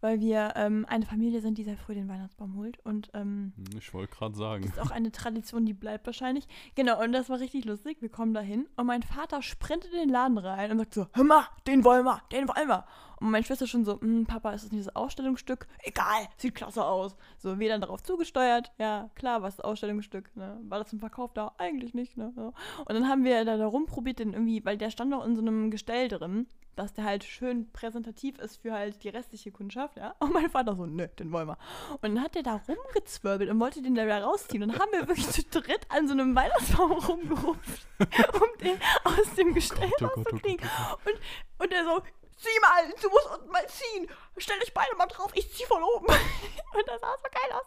weil 0.05 0.19
wir 0.19 0.53
ähm, 0.55 0.85
eine 0.87 1.03
Familie 1.05 1.41
sind, 1.41 1.57
die 1.57 1.63
sehr 1.63 1.77
früh 1.77 1.95
den 1.95 2.07
Weihnachtsbaum 2.07 2.55
holt. 2.55 2.77
Und 2.85 3.09
ähm, 3.15 3.53
Hm, 3.57 3.77
Ich 3.79 3.91
wollte 3.93 4.13
gerade 4.15 4.35
sagen. 4.35 4.63
ist 4.63 4.79
auch 4.79 4.91
eine 4.91 5.11
Tradition, 5.11 5.65
die 5.65 5.73
bleibt 5.73 6.05
wahrscheinlich. 6.05 6.47
Genau, 6.75 7.01
und 7.03 7.11
das 7.11 7.27
war 7.29 7.39
richtig 7.39 7.65
lustig. 7.65 8.01
Wir 8.01 8.09
kommen 8.09 8.33
da 8.35 8.41
hin 8.41 8.67
und 8.77 8.85
mein 8.85 9.01
Vater 9.03 9.41
sprintet 9.41 9.91
in 9.93 9.99
den 9.99 10.09
Laden 10.09 10.37
rein 10.37 10.71
und 10.71 10.77
sagt 10.77 10.93
so: 10.93 11.07
Hör 11.13 11.23
mal, 11.23 11.45
den 11.67 11.83
wollen 11.83 12.05
wir, 12.05 12.21
den 12.31 12.47
wollen 12.47 12.67
wir. 12.67 12.85
Und 13.19 13.31
meine 13.31 13.43
Schwester 13.45 13.65
schon 13.65 13.83
so: 13.85 13.99
"Hm, 13.99 14.25
Papa, 14.25 14.51
ist 14.51 14.65
das 14.65 14.71
nicht 14.71 14.85
das 14.85 14.95
Ausstellungsstück? 14.95 15.67
Egal, 15.83 16.27
sieht 16.37 16.53
klasse 16.53 16.85
aus. 16.85 17.15
So, 17.39 17.57
wir 17.59 17.69
dann 17.69 17.81
darauf 17.81 18.03
zugesteuert. 18.03 18.71
Ja, 18.77 19.09
klar, 19.15 19.41
was 19.41 19.55
das 19.55 19.65
Ausstellungsstück. 19.65 20.35
Ne? 20.35 20.59
War 20.67 20.79
das 20.79 20.89
zum 20.89 20.99
Verkauf 20.99 21.33
da? 21.33 21.53
Eigentlich 21.57 21.93
nicht. 21.95 22.17
Ne? 22.17 22.31
So. 22.35 22.53
Und 22.79 22.89
dann 22.89 23.07
haben 23.07 23.23
wir 23.23 23.43
da, 23.45 23.57
da 23.57 23.65
rumprobiert, 23.65 24.19
den 24.19 24.33
irgendwie, 24.33 24.63
weil 24.65 24.77
der 24.77 24.91
stand 24.91 25.09
noch 25.11 25.25
in 25.25 25.35
so 25.35 25.41
einem 25.41 25.71
Gestell 25.71 26.09
drin, 26.09 26.45
dass 26.76 26.93
der 26.93 27.05
halt 27.05 27.23
schön 27.23 27.71
präsentativ 27.71 28.38
ist 28.39 28.57
für 28.57 28.73
halt 28.73 29.03
die 29.03 29.09
restliche 29.09 29.51
Kundschaft. 29.51 29.97
Ja? 29.97 30.15
Und 30.19 30.34
mein 30.34 30.49
Vater 30.49 30.76
so: 30.76 30.86
Nö, 30.86 31.07
den 31.19 31.32
wollen 31.32 31.47
wir. 31.47 31.57
Und 32.01 32.15
dann 32.15 32.21
hat 32.21 32.36
der 32.36 32.43
da 32.43 32.61
rumgezwirbelt 32.67 33.49
und 33.49 33.59
wollte 33.59 33.82
den 33.82 33.95
da 33.95 34.05
wieder 34.05 34.23
rausziehen. 34.23 34.63
Und 34.63 34.73
dann 34.73 34.80
haben 34.80 34.91
wir 34.91 35.07
wirklich 35.07 35.30
zu 35.30 35.43
dritt 35.43 35.86
an 35.89 36.07
so 36.07 36.13
einem 36.13 36.36
Weihnachtsbaum 36.36 36.91
rumgerupft, 36.91 37.88
um 37.99 38.59
den 38.61 38.78
aus 39.03 39.34
dem 39.36 39.53
Gestell 39.53 39.91
Gott, 39.99 40.01
oh 40.01 40.07
Gott, 40.07 40.17
oh 40.17 40.21
Gott, 40.21 40.34
rauszukriegen. 40.34 40.69
oh 40.91 40.97
Gott. 41.03 41.19
Und 41.57 41.71
er 41.71 41.84
so, 41.86 42.01
zieh 42.36 42.59
mal, 42.61 42.93
du 43.01 43.09
musst 43.09 43.29
unten 43.31 43.51
mal 43.51 43.65
ziehen. 43.67 44.07
Stell 44.38 44.59
dich 44.59 44.73
beide 44.73 44.95
mal 44.95 45.05
drauf, 45.07 45.31
ich 45.33 45.51
zieh 45.53 45.65
von 45.65 45.81
oben. 45.81 46.07
Und 46.75 46.88
das 46.88 47.01
sah 47.01 47.15
so 47.17 47.29
geil 47.31 47.51
aus. 47.53 47.65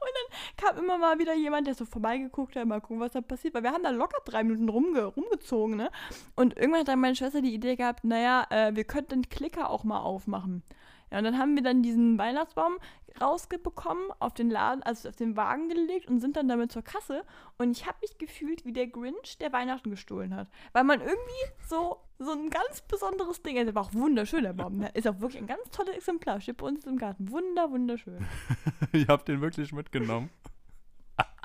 Und 0.00 0.10
dann 0.14 0.56
kam 0.56 0.78
immer 0.78 0.98
mal 0.98 1.18
wieder 1.18 1.34
jemand, 1.34 1.66
der 1.66 1.74
so 1.74 1.84
vorbeigeguckt 1.84 2.56
hat, 2.56 2.66
mal 2.66 2.80
gucken, 2.80 3.00
was 3.00 3.12
da 3.12 3.20
passiert. 3.20 3.54
Weil 3.54 3.62
wir 3.62 3.72
haben 3.72 3.82
da 3.82 3.90
locker 3.90 4.20
drei 4.24 4.44
Minuten 4.44 4.68
rumge 4.68 5.04
rumgezogen, 5.04 5.76
ne? 5.76 5.90
Und 6.36 6.56
irgendwann 6.56 6.80
hat 6.80 6.88
dann 6.88 7.00
meine 7.00 7.16
Schwester 7.16 7.40
die 7.40 7.54
Idee 7.54 7.76
gehabt, 7.76 8.04
naja, 8.04 8.46
äh, 8.50 8.74
wir 8.74 8.84
könnten 8.84 9.22
den 9.22 9.28
Klicker 9.28 9.70
auch 9.70 9.84
mal 9.84 10.00
aufmachen. 10.00 10.62
Ja, 11.10 11.18
und 11.18 11.24
dann 11.24 11.38
haben 11.38 11.56
wir 11.56 11.62
dann 11.62 11.82
diesen 11.82 12.18
Weihnachtsbaum 12.18 12.78
rausbekommen, 13.20 14.10
auf 14.18 14.34
den 14.34 14.50
Laden, 14.50 14.82
also 14.82 15.08
auf 15.08 15.16
den 15.16 15.36
Wagen 15.36 15.68
gelegt 15.68 16.08
und 16.08 16.20
sind 16.20 16.36
dann 16.36 16.48
damit 16.48 16.70
zur 16.72 16.82
Kasse. 16.82 17.24
Und 17.58 17.72
ich 17.72 17.86
habe 17.86 17.98
mich 18.00 18.18
gefühlt 18.18 18.64
wie 18.64 18.72
der 18.72 18.86
Grinch, 18.86 19.38
der 19.40 19.52
Weihnachten 19.52 19.90
gestohlen 19.90 20.34
hat. 20.34 20.48
Weil 20.72 20.84
man 20.84 21.00
irgendwie 21.00 21.66
so, 21.68 22.00
so 22.18 22.32
ein 22.32 22.50
ganz 22.50 22.82
besonderes 22.82 23.42
Ding, 23.42 23.56
der 23.56 23.74
war 23.74 23.82
auch 23.82 23.94
wunderschön, 23.94 24.44
der 24.44 24.52
Baum. 24.52 24.80
Der 24.80 24.94
ist 24.94 25.08
auch 25.08 25.20
wirklich 25.20 25.42
ein 25.42 25.48
ganz 25.48 25.68
tolles 25.70 25.96
Exemplar, 25.96 26.40
steht 26.40 26.58
bei 26.58 26.66
uns 26.66 26.84
im 26.86 26.96
Garten. 26.96 27.30
Wunder, 27.30 27.70
wunderschön. 27.70 28.26
Ihr 28.92 29.06
habt 29.08 29.28
den 29.28 29.40
wirklich 29.40 29.72
mitgenommen. 29.72 30.30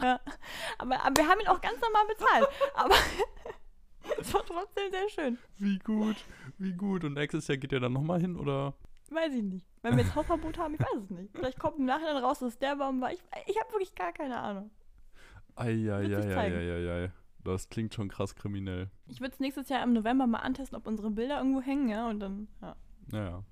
Ja. 0.01 0.19
Aber, 0.77 1.05
aber 1.05 1.17
wir 1.17 1.27
haben 1.27 1.39
ihn 1.39 1.47
auch 1.47 1.61
ganz 1.61 1.79
normal 1.79 2.03
bezahlt. 2.07 2.47
Aber 2.75 2.95
es 4.19 4.33
war 4.33 4.45
trotzdem 4.45 4.91
sehr 4.91 5.09
schön. 5.09 5.37
Wie 5.57 5.79
gut, 5.79 6.17
wie 6.57 6.73
gut. 6.73 7.05
Und 7.05 7.13
nächstes 7.13 7.47
Jahr 7.47 7.57
geht 7.57 7.71
ihr 7.71 7.79
dann 7.79 7.93
nochmal 7.93 8.19
hin, 8.19 8.37
oder? 8.37 8.73
Weiß 9.11 9.33
ich 9.33 9.43
nicht. 9.43 9.65
Wenn 9.81 9.95
wir 9.97 10.03
jetzt 10.03 10.15
Hausverbot 10.15 10.57
haben, 10.57 10.73
ich 10.73 10.79
weiß 10.79 11.03
es 11.03 11.09
nicht. 11.11 11.29
Vielleicht 11.35 11.59
kommt 11.59 11.77
im 11.77 11.85
Nachhinein 11.85 12.17
raus, 12.17 12.39
dass 12.39 12.57
der 12.57 12.75
Baum 12.75 13.01
war. 13.01 13.11
Ich, 13.13 13.19
ich 13.45 13.59
habe 13.59 13.71
wirklich 13.71 13.93
gar 13.95 14.11
keine 14.13 14.37
Ahnung. 14.39 14.71
Eieieiei. 15.55 17.11
Das 17.43 17.69
klingt 17.69 17.93
schon 17.93 18.09
krass 18.09 18.35
kriminell. 18.35 18.89
Ich 19.07 19.21
würde 19.21 19.33
es 19.33 19.39
nächstes 19.39 19.69
Jahr 19.69 19.83
im 19.83 19.93
November 19.93 20.25
mal 20.25 20.39
antesten, 20.39 20.75
ob 20.75 20.87
unsere 20.87 21.11
Bilder 21.11 21.37
irgendwo 21.37 21.61
hängen, 21.61 21.89
ja, 21.89 22.09
und 22.09 22.19
dann, 22.19 22.47
ja. 22.61 22.75
Naja. 23.11 23.43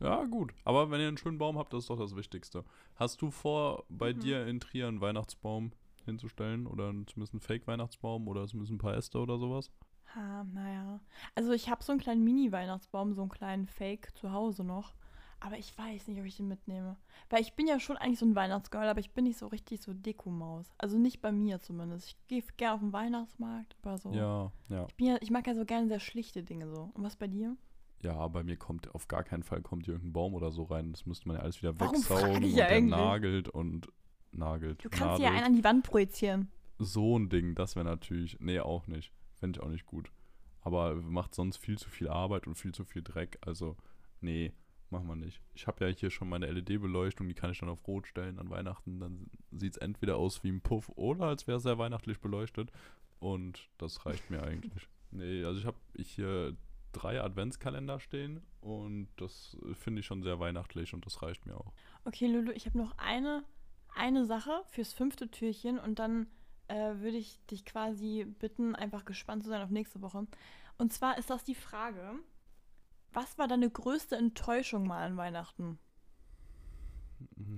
Ja, 0.00 0.24
gut. 0.24 0.52
Aber 0.64 0.90
wenn 0.90 1.00
ihr 1.00 1.08
einen 1.08 1.16
schönen 1.18 1.38
Baum 1.38 1.58
habt, 1.58 1.72
das 1.72 1.84
ist 1.84 1.90
doch 1.90 1.98
das 1.98 2.16
Wichtigste. 2.16 2.64
Hast 2.96 3.20
du 3.22 3.30
vor, 3.30 3.84
bei 3.88 4.12
Mhm. 4.12 4.20
dir 4.20 4.46
in 4.46 4.60
Trier 4.60 4.88
einen 4.88 5.00
Weihnachtsbaum 5.00 5.72
hinzustellen? 6.04 6.66
Oder 6.66 6.92
zumindest 7.06 7.34
einen 7.34 7.40
Fake-Weihnachtsbaum 7.40 8.28
oder 8.28 8.46
zumindest 8.46 8.72
ein 8.72 8.78
paar 8.78 8.96
Äste 8.96 9.18
oder 9.18 9.38
sowas? 9.38 9.70
Ha, 10.14 10.44
naja. 10.44 11.00
Also 11.34 11.52
ich 11.52 11.70
habe 11.70 11.84
so 11.84 11.92
einen 11.92 12.00
kleinen 12.00 12.24
Mini-Weihnachtsbaum, 12.24 13.14
so 13.14 13.22
einen 13.22 13.30
kleinen 13.30 13.66
Fake 13.66 14.16
zu 14.16 14.32
Hause 14.32 14.64
noch. 14.64 14.94
Aber 15.42 15.56
ich 15.56 15.76
weiß 15.76 16.08
nicht, 16.08 16.20
ob 16.20 16.26
ich 16.26 16.36
den 16.36 16.48
mitnehme. 16.48 16.96
Weil 17.30 17.40
ich 17.40 17.54
bin 17.54 17.66
ja 17.66 17.80
schon 17.80 17.96
eigentlich 17.96 18.18
so 18.18 18.26
ein 18.26 18.34
Weihnachtsgirl, 18.34 18.88
aber 18.88 19.00
ich 19.00 19.12
bin 19.12 19.24
nicht 19.24 19.38
so 19.38 19.46
richtig 19.46 19.80
so 19.80 19.94
Dekomaus. 19.94 20.70
Also 20.76 20.98
nicht 20.98 21.22
bei 21.22 21.32
mir 21.32 21.60
zumindest. 21.60 22.08
Ich 22.08 22.26
gehe 22.28 22.42
gerne 22.58 22.74
auf 22.74 22.80
den 22.80 22.92
Weihnachtsmarkt, 22.92 23.74
aber 23.80 23.96
so. 23.96 24.12
Ja, 24.12 24.52
ja. 24.68 24.86
Ich, 24.98 25.06
ja, 25.06 25.16
ich 25.20 25.30
mag 25.30 25.46
ja 25.46 25.54
so 25.54 25.64
gerne 25.64 25.88
sehr 25.88 26.00
schlichte 26.00 26.42
Dinge 26.42 26.68
so. 26.68 26.90
Und 26.92 27.02
was 27.02 27.16
bei 27.16 27.26
dir? 27.26 27.56
Ja, 28.02 28.28
bei 28.28 28.42
mir 28.42 28.56
kommt 28.56 28.94
auf 28.94 29.08
gar 29.08 29.24
keinen 29.24 29.42
Fall 29.42 29.62
kommt 29.62 29.86
hier 29.86 29.94
irgendein 29.94 30.12
Baum 30.12 30.34
oder 30.34 30.50
so 30.50 30.64
rein. 30.64 30.92
Das 30.92 31.06
müsste 31.06 31.28
man 31.28 31.38
ja 31.38 31.42
alles 31.42 31.62
wieder 31.62 31.78
Warum 31.78 31.96
wegsaugen 31.96 32.44
und 32.44 32.60
eigentlich? 32.60 32.90
nagelt 32.90 33.48
und 33.48 33.88
nagelt. 34.32 34.84
Du 34.84 34.90
kannst 34.90 35.18
dir 35.18 35.24
ja 35.24 35.30
einen 35.30 35.44
an 35.44 35.54
die 35.54 35.64
Wand 35.64 35.84
projizieren. 35.84 36.50
So 36.78 37.18
ein 37.18 37.28
Ding, 37.28 37.54
das 37.54 37.76
wäre 37.76 37.84
natürlich. 37.84 38.38
Nee, 38.40 38.60
auch 38.60 38.86
nicht. 38.86 39.12
Fände 39.34 39.58
ich 39.58 39.62
auch 39.62 39.70
nicht 39.70 39.86
gut. 39.86 40.10
Aber 40.62 40.94
macht 40.96 41.34
sonst 41.34 41.56
viel 41.56 41.78
zu 41.78 41.88
viel 41.88 42.08
Arbeit 42.08 42.46
und 42.46 42.54
viel 42.54 42.72
zu 42.72 42.84
viel 42.84 43.02
Dreck. 43.02 43.38
Also, 43.42 43.76
nee, 44.20 44.52
machen 44.90 45.06
wir 45.06 45.16
nicht. 45.16 45.40
Ich 45.54 45.66
habe 45.66 45.86
ja 45.86 45.94
hier 45.94 46.10
schon 46.10 46.28
meine 46.28 46.50
LED-Beleuchtung, 46.50 47.28
die 47.28 47.34
kann 47.34 47.50
ich 47.50 47.58
dann 47.58 47.68
auf 47.68 47.86
Rot 47.86 48.06
stellen 48.06 48.38
an 48.38 48.50
Weihnachten. 48.50 49.00
Dann 49.00 49.30
sieht 49.50 49.72
es 49.74 49.78
entweder 49.78 50.16
aus 50.16 50.42
wie 50.42 50.50
ein 50.50 50.60
Puff 50.60 50.90
oder 50.90 51.26
als 51.26 51.46
wäre 51.46 51.58
es 51.58 51.62
sehr 51.62 51.78
weihnachtlich 51.78 52.20
beleuchtet. 52.20 52.70
Und 53.18 53.68
das 53.78 54.06
reicht 54.06 54.30
mir 54.30 54.42
eigentlich. 54.42 54.88
Nee, 55.12 55.42
also 55.42 55.58
ich 55.58 55.66
habe 55.66 55.76
hier 55.96 56.56
drei 56.92 57.20
Adventskalender 57.20 57.98
stehen 57.98 58.42
und 58.60 59.08
das 59.16 59.56
finde 59.74 60.00
ich 60.00 60.06
schon 60.06 60.22
sehr 60.22 60.38
weihnachtlich 60.38 60.94
und 60.94 61.04
das 61.04 61.20
reicht 61.20 61.46
mir 61.46 61.56
auch. 61.56 61.72
Okay, 62.04 62.28
Lulu, 62.28 62.52
ich 62.52 62.66
habe 62.66 62.78
noch 62.78 62.96
eine, 62.96 63.44
eine 63.94 64.24
Sache 64.24 64.62
fürs 64.70 64.92
fünfte 64.92 65.30
Türchen 65.30 65.78
und 65.78 65.98
dann 65.98 66.26
äh, 66.68 66.94
würde 66.96 67.16
ich 67.16 67.38
dich 67.46 67.64
quasi 67.64 68.24
bitten, 68.38 68.74
einfach 68.74 69.04
gespannt 69.04 69.42
zu 69.42 69.48
sein 69.48 69.62
auf 69.62 69.70
nächste 69.70 70.00
Woche. 70.02 70.26
Und 70.78 70.92
zwar 70.92 71.18
ist 71.18 71.30
das 71.30 71.44
die 71.44 71.54
Frage, 71.54 72.14
was 73.12 73.38
war 73.38 73.48
deine 73.48 73.68
größte 73.68 74.16
Enttäuschung 74.16 74.86
mal 74.86 75.04
an 75.04 75.16
Weihnachten? 75.16 75.78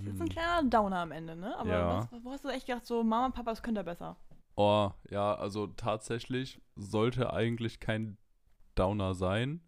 Das 0.05 0.15
ist 0.15 0.21
ein 0.21 0.29
kleiner 0.29 0.69
Downer 0.69 0.99
am 0.99 1.13
Ende, 1.13 1.37
ne? 1.37 1.57
Aber 1.57 1.71
Hm. 1.71 1.71
Ja. 1.71 2.09
was, 2.11 2.25
wo 2.25 2.33
hast 2.33 2.45
du 2.45 2.49
echt 2.49 2.67
gedacht, 2.67 2.87
so 2.87 3.05
Mama, 3.05 3.31
Papa, 3.31 3.51
das 3.51 3.63
könnte 3.63 3.85
besser? 3.85 4.17
Oh, 4.57 4.91
ja, 5.11 5.35
also 5.35 5.67
tatsächlich 5.69 6.61
sollte 6.77 7.33
eigentlich 7.33 7.81
kein 7.81 8.19
Downer 8.75 9.15
sein, 9.15 9.63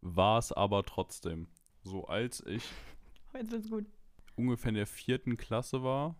war 0.00 0.38
es 0.38 0.52
aber 0.52 0.82
trotzdem. 0.84 1.48
So 1.82 2.06
als 2.06 2.44
ich 2.46 2.64
Jetzt 3.34 3.50
wird's 3.50 3.70
gut. 3.70 3.86
Ungefähr 4.36 4.70
in 4.70 4.76
der 4.76 4.86
vierten 4.86 5.36
Klasse 5.36 5.82
war 5.82 6.16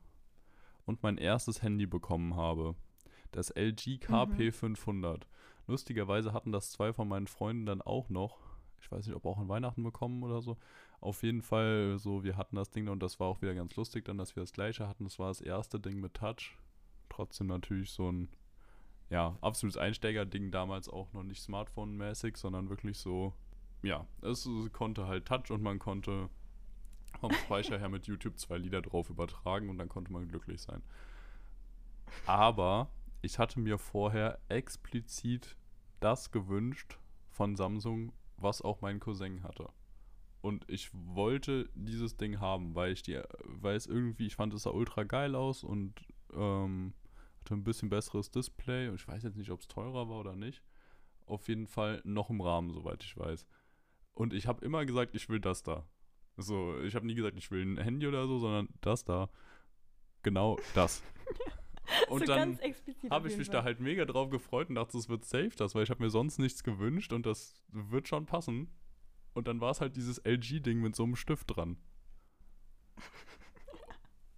und 0.86 1.02
mein 1.02 1.18
erstes 1.18 1.62
Handy 1.62 1.86
bekommen 1.86 2.36
habe. 2.36 2.74
Das 3.32 3.50
LG 3.50 3.98
KP 4.00 4.52
500. 4.52 5.26
Lustigerweise 5.66 6.32
hatten 6.32 6.52
das 6.52 6.70
zwei 6.70 6.92
von 6.92 7.08
meinen 7.08 7.26
Freunden 7.26 7.66
dann 7.66 7.82
auch 7.82 8.08
noch. 8.10 8.38
Ich 8.80 8.92
weiß 8.92 9.06
nicht, 9.06 9.16
ob 9.16 9.24
auch 9.24 9.38
an 9.38 9.48
Weihnachten 9.48 9.82
bekommen 9.82 10.22
oder 10.22 10.42
so. 10.42 10.58
Auf 11.00 11.22
jeden 11.22 11.42
Fall 11.42 11.98
so, 11.98 12.22
wir 12.22 12.36
hatten 12.36 12.56
das 12.56 12.70
Ding 12.70 12.88
und 12.88 13.02
das 13.02 13.18
war 13.18 13.28
auch 13.28 13.42
wieder 13.42 13.54
ganz 13.54 13.74
lustig 13.76 14.04
dann, 14.04 14.18
dass 14.18 14.36
wir 14.36 14.42
das 14.42 14.52
gleiche 14.52 14.86
hatten. 14.86 15.04
Das 15.04 15.18
war 15.18 15.28
das 15.28 15.40
erste 15.40 15.80
Ding 15.80 16.00
mit 16.00 16.14
Touch. 16.14 16.56
Trotzdem 17.08 17.46
natürlich 17.46 17.90
so 17.90 18.10
ein, 18.10 18.28
ja, 19.10 19.36
absolutes 19.40 19.78
Einsteigerding 19.78 20.50
damals 20.50 20.88
auch 20.88 21.12
noch 21.12 21.22
nicht 21.22 21.42
Smartphone-mäßig, 21.42 22.36
sondern 22.36 22.68
wirklich 22.68 22.98
so, 22.98 23.32
ja, 23.82 24.06
es 24.22 24.48
konnte 24.72 25.06
halt 25.06 25.26
Touch 25.26 25.50
und 25.50 25.62
man 25.62 25.78
konnte 25.78 26.28
vom 27.20 27.32
Speicher 27.32 27.78
her 27.78 27.88
mit 27.88 28.06
YouTube 28.06 28.38
zwei 28.38 28.58
Lieder 28.58 28.82
drauf 28.82 29.10
übertragen 29.10 29.68
und 29.68 29.78
dann 29.78 29.88
konnte 29.88 30.12
man 30.12 30.28
glücklich 30.28 30.60
sein. 30.60 30.82
Aber 32.26 32.90
ich 33.22 33.38
hatte 33.38 33.60
mir 33.60 33.78
vorher 33.78 34.38
explizit 34.48 35.56
das 36.00 36.30
gewünscht 36.30 36.98
von 37.30 37.56
Samsung, 37.56 38.12
was 38.36 38.62
auch 38.62 38.80
mein 38.80 39.00
Cousin 39.00 39.42
hatte. 39.42 39.68
Und 40.42 40.68
ich 40.68 40.90
wollte 40.92 41.70
dieses 41.74 42.18
Ding 42.18 42.38
haben, 42.38 42.74
weil 42.74 42.92
ich 42.92 43.02
die, 43.02 43.18
weil 43.44 43.76
es 43.76 43.86
irgendwie, 43.86 44.26
ich 44.26 44.36
fand 44.36 44.52
es 44.52 44.64
sah 44.64 44.70
ultra 44.70 45.04
geil 45.04 45.34
aus 45.34 45.64
und 45.64 45.94
ähm, 46.34 46.92
hatte 47.40 47.54
ein 47.54 47.64
bisschen 47.64 47.88
besseres 47.88 48.30
Display 48.30 48.88
und 48.88 48.96
ich 48.96 49.08
weiß 49.08 49.22
jetzt 49.22 49.36
nicht, 49.36 49.50
ob 49.50 49.60
es 49.60 49.68
teurer 49.68 50.08
war 50.08 50.20
oder 50.20 50.36
nicht. 50.36 50.62
Auf 51.26 51.48
jeden 51.48 51.66
Fall 51.66 52.02
noch 52.04 52.28
im 52.28 52.42
Rahmen, 52.42 52.70
soweit 52.70 53.02
ich 53.02 53.16
weiß. 53.16 53.46
Und 54.12 54.34
ich 54.34 54.46
habe 54.46 54.64
immer 54.64 54.84
gesagt, 54.84 55.14
ich 55.14 55.28
will 55.30 55.40
das 55.40 55.62
da. 55.62 55.86
So, 56.36 56.78
ich 56.80 56.94
habe 56.94 57.06
nie 57.06 57.14
gesagt, 57.14 57.36
ich 57.36 57.50
will 57.50 57.62
ein 57.62 57.78
Handy 57.78 58.06
oder 58.06 58.26
so, 58.26 58.38
sondern 58.38 58.68
das 58.80 59.04
da. 59.04 59.28
Genau 60.22 60.58
das. 60.74 61.02
Und 62.08 62.20
so 62.20 62.26
dann 62.26 62.58
habe 63.10 63.28
ich 63.28 63.36
mich 63.36 63.48
Fall. 63.48 63.56
da 63.56 63.62
halt 63.62 63.80
mega 63.80 64.04
drauf 64.04 64.30
gefreut 64.30 64.70
und 64.70 64.76
dachte, 64.76 64.96
es 64.96 65.10
wird 65.10 65.24
safe 65.24 65.50
das, 65.56 65.74
weil 65.74 65.82
ich 65.82 65.90
habe 65.90 66.02
mir 66.02 66.08
sonst 66.08 66.38
nichts 66.38 66.64
gewünscht 66.64 67.12
und 67.12 67.26
das 67.26 67.62
wird 67.68 68.08
schon 68.08 68.24
passen. 68.24 68.68
Und 69.34 69.48
dann 69.48 69.60
war 69.60 69.70
es 69.70 69.82
halt 69.82 69.94
dieses 69.96 70.18
LG-Ding 70.24 70.80
mit 70.80 70.96
so 70.96 71.04
einem 71.04 71.14
Stift 71.14 71.54
dran. 71.54 71.76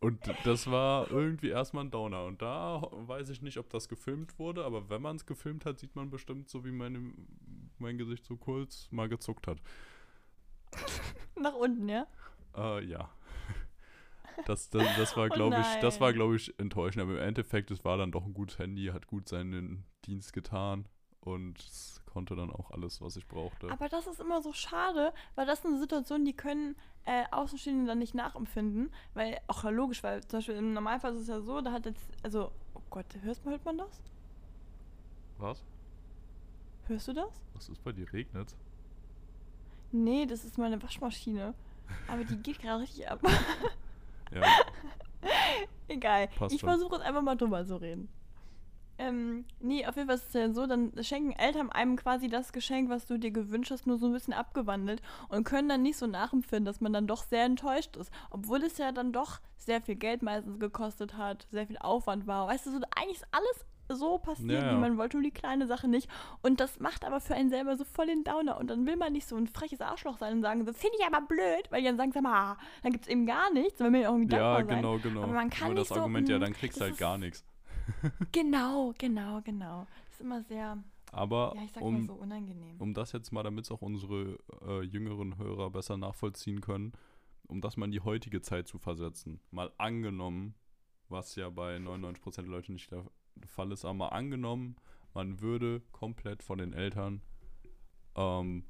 Und 0.01 0.21
das 0.45 0.71
war 0.71 1.11
irgendwie 1.11 1.49
erstmal 1.49 1.85
ein 1.85 1.91
Downer. 1.91 2.25
Und 2.25 2.41
da 2.41 2.87
weiß 2.93 3.29
ich 3.31 3.43
nicht, 3.43 3.59
ob 3.59 3.71
das 3.71 3.89
gefilmt 3.89 4.39
wurde, 4.39 4.65
aber 4.65 4.89
wenn 4.89 5.03
man 5.03 5.17
es 5.17 5.27
gefilmt 5.27 5.65
hat, 5.65 5.79
sieht 5.79 5.97
man 5.97 6.11
bestimmt 6.11 6.49
so, 6.49 6.65
wie 6.65 6.71
meine, 6.71 7.13
mein 7.79 7.99
Gesicht 7.99 8.25
so 8.25 8.37
kurz 8.37 8.89
mal 8.91 9.09
gezuckt 9.09 9.47
hat. 9.47 9.59
Nach 11.41 11.55
unten, 11.55 11.89
ja? 11.89 12.07
Äh, 12.57 12.85
ja. 12.85 13.11
Das, 14.45 14.71
das, 14.71 14.85
das 14.97 15.17
war, 15.17 15.27
Oh 15.31 15.35
glaube 15.35 15.57
ich, 15.61 15.81
das 15.81 16.01
war, 16.01 16.09
nein. 16.09 16.17
glaube 16.17 16.37
ich, 16.37 16.59
enttäuschend. 16.59 17.03
Aber 17.03 17.13
im 17.13 17.29
Endeffekt, 17.29 17.71
es 17.71 17.85
war 17.85 17.97
dann 17.97 18.13
doch 18.13 18.25
ein 18.25 18.35
gutes 18.35 18.59
Handy, 18.59 18.87
hat 18.87 19.07
gut 19.07 19.29
seinen 19.29 19.85
Dienst 20.05 20.33
getan 20.33 20.87
und 21.21 21.57
konnte 22.07 22.37
dann 22.37 22.51
auch 22.51 22.71
alles, 22.71 23.01
was 23.03 23.17
ich 23.17 23.27
brauchte. 23.27 23.71
Aber 23.71 23.89
das 23.89 24.07
ist 24.07 24.21
immer 24.21 24.41
so 24.41 24.53
schade, 24.53 25.13
weil 25.35 25.45
das 25.45 25.59
ist 25.59 25.67
eine 25.67 25.79
Situation, 25.79 26.25
die 26.25 26.33
können 26.33 26.77
äh, 27.05 27.25
Außenstehende 27.31 27.87
dann 27.87 27.99
nicht 27.99 28.15
nachempfinden. 28.15 28.91
Weil, 29.15 29.39
auch 29.49 29.65
logisch, 29.65 30.03
weil 30.03 30.23
zum 30.23 30.39
Beispiel 30.39 30.57
im 30.57 30.73
Normalfall 30.73 31.15
ist 31.15 31.23
es 31.23 31.29
ja 31.29 31.41
so, 31.41 31.61
da 31.61 31.73
hat 31.73 31.85
jetzt, 31.87 32.09
also, 32.23 32.53
oh 32.75 32.81
Gott, 32.91 33.07
hörst, 33.23 33.45
hört 33.45 33.65
man 33.65 33.79
das? 33.79 34.03
Was? 35.39 35.65
Hörst 36.87 37.09
du 37.09 37.13
das? 37.13 37.43
Was 37.55 37.69
ist 37.69 37.83
bei 37.83 37.93
dir? 37.93 38.11
Regnet? 38.13 38.57
Nee, 39.93 40.27
das 40.27 40.45
ist 40.45 40.59
meine 40.59 40.83
Waschmaschine. 40.83 41.55
Aber 42.09 42.25
die 42.25 42.37
geht 42.37 42.61
gerade 42.61 42.83
richtig 42.83 43.09
ab. 43.09 43.21
Ja, 44.33 44.43
Egal. 45.89 46.29
Passt 46.29 46.55
ich 46.55 46.61
versuche 46.61 46.97
jetzt 46.97 47.05
einfach 47.05 47.23
mal 47.23 47.37
drüber 47.37 47.65
zu 47.65 47.77
reden. 47.77 48.09
Ähm, 48.99 49.45
nee, 49.61 49.87
auf 49.87 49.97
jeden 49.97 50.09
Fall 50.09 50.17
ist 50.17 50.29
es 50.29 50.33
ja 50.33 50.53
so, 50.53 50.67
dann 50.67 50.93
schenken 51.03 51.33
Eltern 51.33 51.71
einem 51.71 51.97
quasi 51.97 52.29
das 52.29 52.53
Geschenk, 52.53 52.89
was 52.89 53.07
du 53.07 53.19
dir 53.19 53.31
gewünscht 53.31 53.71
hast, 53.71 53.87
nur 53.87 53.99
so 53.99 54.07
ein 54.07 54.13
bisschen 54.13 54.33
abgewandelt 54.33 55.03
und 55.29 55.45
können 55.45 55.69
dann 55.69 55.83
nicht 55.83 55.99
so 55.99 56.07
nachempfinden, 56.07 56.65
dass 56.65 56.81
man 56.81 56.93
dann 56.93 57.07
doch 57.07 57.25
sehr 57.25 57.45
enttäuscht 57.45 57.97
ist. 57.97 58.11
Obwohl 58.31 58.63
es 58.63 58.79
ja 58.79 58.93
dann 58.93 59.13
doch 59.13 59.41
sehr 59.57 59.83
viel 59.83 59.97
Geld 59.97 60.23
meistens 60.23 60.59
gekostet 60.59 61.17
hat, 61.17 61.47
sehr 61.51 61.67
viel 61.67 61.79
Aufwand 61.79 62.27
war. 62.27 62.47
Weißt 62.49 62.67
du, 62.67 62.71
so, 62.71 62.79
eigentlich 62.95 63.19
ist 63.19 63.29
alles 63.33 63.67
so 63.89 64.19
passiert, 64.19 64.63
Ja, 64.63 64.73
wie 64.73 64.81
man 64.81 64.99
wollte, 64.99 65.17
nur 65.17 65.25
die 65.25 65.31
kleine 65.31 65.67
Sache 65.67 65.89
nicht. 65.89 66.09
Und 66.43 66.61
das 66.61 66.81
macht 66.81 67.05
aber 67.05 67.21
für 67.21 67.35
einen 67.35 67.51
selber 67.51 67.77
so 67.77 67.85
voll 67.85 68.07
den 68.07 68.25
Downer. 68.25 68.59
Und 68.59 68.69
dann 68.69 68.87
will 68.87 68.97
man 68.97 69.13
nicht 69.13 69.29
so 69.29 69.37
ein 69.37 69.47
freches 69.47 69.81
Arschloch 69.81 70.19
sein 70.19 70.35
und 70.35 70.43
sagen, 70.43 70.65
so 70.65 70.73
finde 70.73 70.97
ich 70.99 71.07
aber 71.07 71.25
blöd, 71.27 71.71
weil 71.71 71.83
die 71.83 71.87
dann 71.87 71.97
sagen, 71.97 72.13
sag 72.13 72.23
mal, 72.23 72.53
ah, 72.53 72.59
dann 72.83 72.93
gibt 72.93 73.05
es 73.05 73.11
eben 73.11 73.27
gar 73.27 73.53
nichts, 73.53 73.81
weil 73.81 73.91
man 73.91 74.01
ja 74.01 74.11
irgendwie 74.11 74.35
ja 74.35 74.39
dankbar 74.41 74.67
sein. 74.67 74.83
genau, 74.83 74.99
genau. 74.99 75.23
Aber 75.23 75.33
man 75.33 75.51
kann 75.51 75.69
Nur 75.69 75.77
das 75.77 75.83
nicht 75.83 75.95
so, 75.95 76.01
Argument, 76.01 76.29
ja, 76.29 76.39
mm, 76.39 76.41
dann 76.41 76.53
kriegst 76.53 76.77
du 76.77 76.81
das 76.81 76.91
halt 76.91 76.99
gar 76.99 77.19
nichts. 77.19 77.45
Genau, 78.33 78.95
genau, 78.99 79.41
genau. 79.43 79.87
Das 80.05 80.15
ist 80.15 80.21
immer 80.21 80.43
sehr. 80.43 80.83
Aber 81.13 81.53
Ja, 81.57 81.63
ich 81.63 81.73
sag 81.73 81.83
um, 81.83 81.95
mal 81.95 82.07
so 82.07 82.15
unangenehm. 82.15 82.77
um 82.81 82.95
das 82.95 83.13
jetzt 83.13 83.33
mal, 83.33 83.43
damit 83.43 83.65
es 83.65 83.71
auch 83.71 83.83
unsere 83.83 84.39
äh, 84.67 84.83
jüngeren 84.83 85.39
Hörer 85.39 85.71
besser 85.71 85.97
nachvollziehen 85.97 86.61
können, 86.61 86.93
um 87.47 87.61
das 87.61 87.77
mal 87.77 87.87
in 87.87 87.93
die 87.93 88.01
heutige 88.01 88.41
Zeit 88.41 88.67
zu 88.67 88.79
versetzen. 88.79 89.41
Mal 89.51 89.73
angenommen, 89.79 90.55
was 91.09 91.37
ja 91.37 91.49
bei 91.51 91.77
99% 91.77 92.37
der 92.37 92.45
Leute 92.45 92.73
nicht 92.73 92.91
der 92.91 93.05
Fall 93.47 93.71
ist, 93.73 93.85
aber 93.85 93.95
mal 93.95 94.09
angenommen, 94.09 94.77
man 95.15 95.41
würde 95.41 95.81
komplett 95.93 96.43
von 96.43 96.59
den 96.59 96.73
Eltern 96.73 97.23
ähm, 98.17 98.65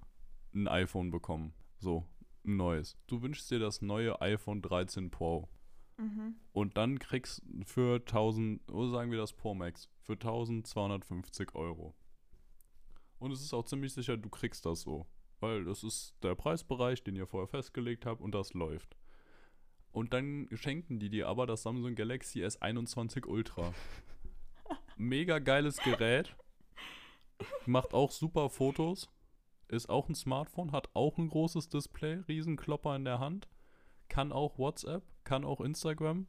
ein 0.54 0.68
iPhone 0.68 1.10
bekommen. 1.10 1.54
So, 1.78 2.04
ein 2.44 2.56
neues. 2.56 2.96
Du 3.06 3.22
wünschst 3.22 3.50
dir 3.50 3.58
das 3.58 3.82
neue 3.82 4.20
iPhone 4.20 4.62
13 4.62 5.10
Pro. 5.10 5.48
Mhm. 5.98 6.36
Und 6.52 6.76
dann 6.76 6.98
kriegst 6.98 7.42
für 7.64 7.96
1000, 7.96 8.70
oder 8.70 8.90
sagen 8.90 9.10
wir 9.10 9.18
das 9.18 9.32
Pro 9.32 9.54
Max, 9.54 9.88
für 10.02 10.14
1250 10.14 11.54
Euro. 11.54 11.94
Und 13.18 13.32
es 13.32 13.40
ist 13.40 13.54
auch 13.54 13.64
ziemlich 13.64 13.94
sicher, 13.94 14.16
du 14.16 14.28
kriegst 14.28 14.66
das 14.66 14.82
so. 14.82 15.06
Weil 15.40 15.64
das 15.64 15.82
ist 15.84 16.14
der 16.22 16.34
Preisbereich, 16.34 17.02
den 17.02 17.16
ihr 17.16 17.26
vorher 17.26 17.48
festgelegt 17.48 18.06
habt 18.06 18.20
und 18.20 18.34
das 18.34 18.54
läuft. 18.54 18.96
Und 19.92 20.12
dann 20.12 20.48
schenken 20.52 20.98
die 20.98 21.08
dir 21.08 21.28
aber 21.28 21.46
das 21.46 21.62
Samsung 21.62 21.94
Galaxy 21.94 22.44
S21 22.44 23.26
Ultra. 23.26 23.72
Mega 24.96 25.38
geiles 25.38 25.78
Gerät. 25.78 26.36
Macht 27.66 27.94
auch 27.94 28.10
super 28.10 28.50
Fotos. 28.50 29.10
Ist 29.68 29.88
auch 29.88 30.08
ein 30.08 30.14
Smartphone, 30.14 30.72
hat 30.72 30.90
auch 30.94 31.18
ein 31.18 31.28
großes 31.28 31.68
Display, 31.68 32.22
Riesenklopper 32.28 32.94
in 32.94 33.04
der 33.04 33.18
Hand. 33.18 33.48
Kann 34.08 34.32
auch 34.32 34.58
WhatsApp, 34.58 35.02
kann 35.26 35.44
auch 35.44 35.60
Instagram, 35.60 36.26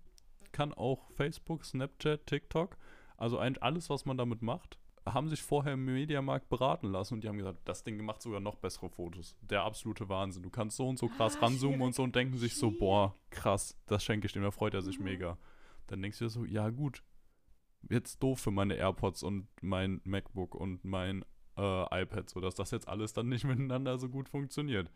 kann 0.51 0.73
auch 0.73 1.09
Facebook, 1.11 1.63
Snapchat, 1.63 2.25
TikTok. 2.27 2.75
Also 3.15 3.37
eigentlich 3.39 3.63
alles, 3.63 3.89
was 3.89 4.05
man 4.05 4.17
damit 4.17 4.41
macht. 4.41 4.77
Haben 5.05 5.29
sich 5.29 5.41
vorher 5.41 5.73
im 5.73 5.85
Mediamarkt 5.85 6.49
beraten 6.49 6.87
lassen 6.91 7.13
und 7.13 7.23
die 7.23 7.29
haben 7.29 7.37
gesagt, 7.37 7.59
das 7.63 7.83
Ding 7.85 8.03
macht 8.03 8.21
sogar 8.21 8.41
noch 8.41 8.55
bessere 8.55 8.89
Fotos. 8.89 9.37
Der 9.41 9.63
absolute 9.63 10.09
Wahnsinn. 10.09 10.43
Du 10.43 10.49
kannst 10.49 10.75
so 10.75 10.85
und 10.89 10.99
so 10.99 11.07
krass 11.07 11.37
Ah, 11.37 11.45
ranzoomen 11.45 11.81
und 11.81 11.95
so 11.95 12.03
und 12.03 12.13
denken 12.13 12.37
sich 12.37 12.55
so, 12.55 12.71
boah, 12.71 13.15
krass, 13.29 13.77
das 13.85 14.03
schenke 14.03 14.25
ich 14.27 14.33
dem, 14.33 14.43
da 14.43 14.51
freut 14.51 14.73
er 14.73 14.81
sich 14.81 14.99
Mhm. 14.99 15.05
mega. 15.05 15.37
Dann 15.87 16.01
denkst 16.01 16.19
du 16.19 16.25
dir 16.25 16.29
so, 16.29 16.43
ja 16.43 16.69
gut, 16.69 17.03
jetzt 17.89 18.21
doof 18.21 18.41
für 18.41 18.51
meine 18.51 18.75
AirPods 18.75 19.23
und 19.23 19.47
mein 19.61 20.01
MacBook 20.03 20.53
und 20.55 20.83
mein 20.83 21.23
äh, 21.55 22.01
iPad, 22.01 22.29
so 22.29 22.41
dass 22.41 22.55
das 22.55 22.71
jetzt 22.71 22.87
alles 22.89 23.13
dann 23.13 23.29
nicht 23.29 23.45
miteinander 23.45 23.97
so 23.99 24.09
gut 24.09 24.27
funktioniert. 24.27 24.91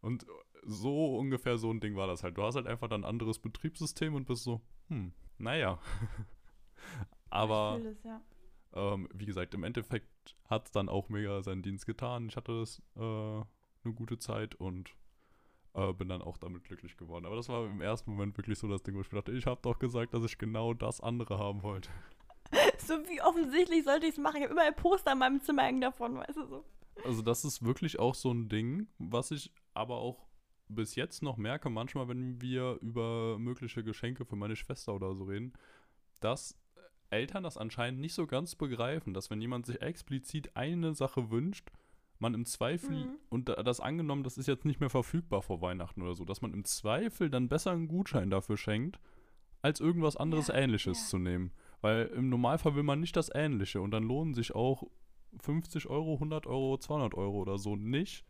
Und 0.00 0.24
so 0.62 1.16
ungefähr 1.16 1.58
so 1.58 1.70
ein 1.70 1.80
Ding 1.80 1.96
war 1.96 2.06
das 2.06 2.22
halt. 2.22 2.36
Du 2.38 2.42
hast 2.42 2.54
halt 2.54 2.66
einfach 2.66 2.88
dann 2.88 3.02
ein 3.02 3.08
anderes 3.08 3.38
Betriebssystem 3.38 4.14
und 4.14 4.26
bist 4.26 4.44
so, 4.44 4.60
hm, 4.88 5.12
naja. 5.38 5.78
Aber 7.30 7.80
das, 7.82 8.02
ja. 8.04 8.20
ähm, 8.74 9.08
wie 9.14 9.26
gesagt, 9.26 9.54
im 9.54 9.64
Endeffekt 9.64 10.36
hat 10.48 10.66
es 10.66 10.72
dann 10.72 10.88
auch 10.88 11.08
mega 11.08 11.42
seinen 11.42 11.62
Dienst 11.62 11.86
getan. 11.86 12.28
Ich 12.28 12.36
hatte 12.36 12.60
das 12.60 12.82
äh, 12.96 13.00
eine 13.00 13.94
gute 13.94 14.18
Zeit 14.18 14.54
und 14.54 14.94
äh, 15.74 15.92
bin 15.92 16.08
dann 16.08 16.22
auch 16.22 16.36
damit 16.36 16.64
glücklich 16.64 16.96
geworden. 16.96 17.26
Aber 17.26 17.36
das 17.36 17.48
war 17.48 17.66
im 17.66 17.80
ersten 17.80 18.10
Moment 18.10 18.36
wirklich 18.36 18.58
so 18.58 18.68
das 18.68 18.82
Ding, 18.82 18.94
wo 18.94 19.00
ich 19.00 19.10
mir 19.10 19.18
dachte, 19.18 19.32
ich 19.32 19.46
habe 19.46 19.60
doch 19.62 19.78
gesagt, 19.78 20.14
dass 20.14 20.24
ich 20.24 20.38
genau 20.38 20.74
das 20.74 21.00
andere 21.00 21.38
haben 21.38 21.62
wollte. 21.62 21.90
So 22.76 22.94
wie 23.08 23.22
offensichtlich 23.22 23.84
sollte 23.84 24.06
ich 24.06 24.12
es 24.12 24.18
machen. 24.18 24.38
Ich 24.38 24.42
habe 24.42 24.52
immer 24.52 24.64
ein 24.64 24.74
Poster 24.74 25.12
in 25.12 25.18
meinem 25.18 25.40
Zimmer 25.40 25.62
hängen 25.62 25.80
davon, 25.80 26.16
weißt 26.16 26.36
du 26.36 26.46
so. 26.46 26.64
Also 27.02 27.22
das 27.22 27.44
ist 27.44 27.64
wirklich 27.64 27.98
auch 27.98 28.14
so 28.14 28.30
ein 28.30 28.48
Ding, 28.50 28.88
was 28.98 29.30
ich 29.30 29.50
aber 29.72 29.98
auch 29.98 30.26
bis 30.74 30.94
jetzt 30.94 31.22
noch 31.22 31.36
merke, 31.36 31.70
manchmal, 31.70 32.08
wenn 32.08 32.40
wir 32.40 32.78
über 32.80 33.38
mögliche 33.38 33.82
Geschenke 33.84 34.24
für 34.24 34.36
meine 34.36 34.56
Schwester 34.56 34.94
oder 34.94 35.14
so 35.14 35.24
reden, 35.24 35.52
dass 36.20 36.56
Eltern 37.10 37.42
das 37.42 37.56
anscheinend 37.58 38.00
nicht 38.00 38.14
so 38.14 38.26
ganz 38.26 38.54
begreifen, 38.54 39.12
dass 39.14 39.30
wenn 39.30 39.40
jemand 39.40 39.66
sich 39.66 39.82
explizit 39.82 40.56
eine 40.56 40.94
Sache 40.94 41.30
wünscht, 41.30 41.70
man 42.18 42.34
im 42.34 42.44
Zweifel, 42.46 42.90
Mhm. 43.06 43.16
und 43.30 43.48
da- 43.48 43.62
das 43.62 43.80
angenommen, 43.80 44.22
das 44.22 44.38
ist 44.38 44.46
jetzt 44.46 44.64
nicht 44.64 44.80
mehr 44.80 44.90
verfügbar 44.90 45.42
vor 45.42 45.60
Weihnachten 45.60 46.02
oder 46.02 46.14
so, 46.14 46.24
dass 46.24 46.40
man 46.40 46.54
im 46.54 46.64
Zweifel 46.64 47.28
dann 47.30 47.48
besser 47.48 47.72
einen 47.72 47.88
Gutschein 47.88 48.30
dafür 48.30 48.56
schenkt, 48.56 49.00
als 49.60 49.80
irgendwas 49.80 50.16
anderes 50.16 50.46
Ja, 50.48 50.54
Ähnliches 50.54 51.00
ja. 51.02 51.08
zu 51.08 51.18
nehmen. 51.18 51.52
Weil 51.80 52.06
im 52.14 52.28
Normalfall 52.28 52.76
will 52.76 52.84
man 52.84 53.00
nicht 53.00 53.16
das 53.16 53.30
Ähnliche 53.34 53.80
und 53.80 53.90
dann 53.90 54.04
lohnen 54.04 54.34
sich 54.34 54.54
auch 54.54 54.84
50 55.40 55.88
Euro, 55.88 56.14
100 56.20 56.46
Euro, 56.46 56.78
200 56.78 57.14
Euro 57.14 57.38
oder 57.40 57.58
so 57.58 57.74
nicht, 57.76 58.24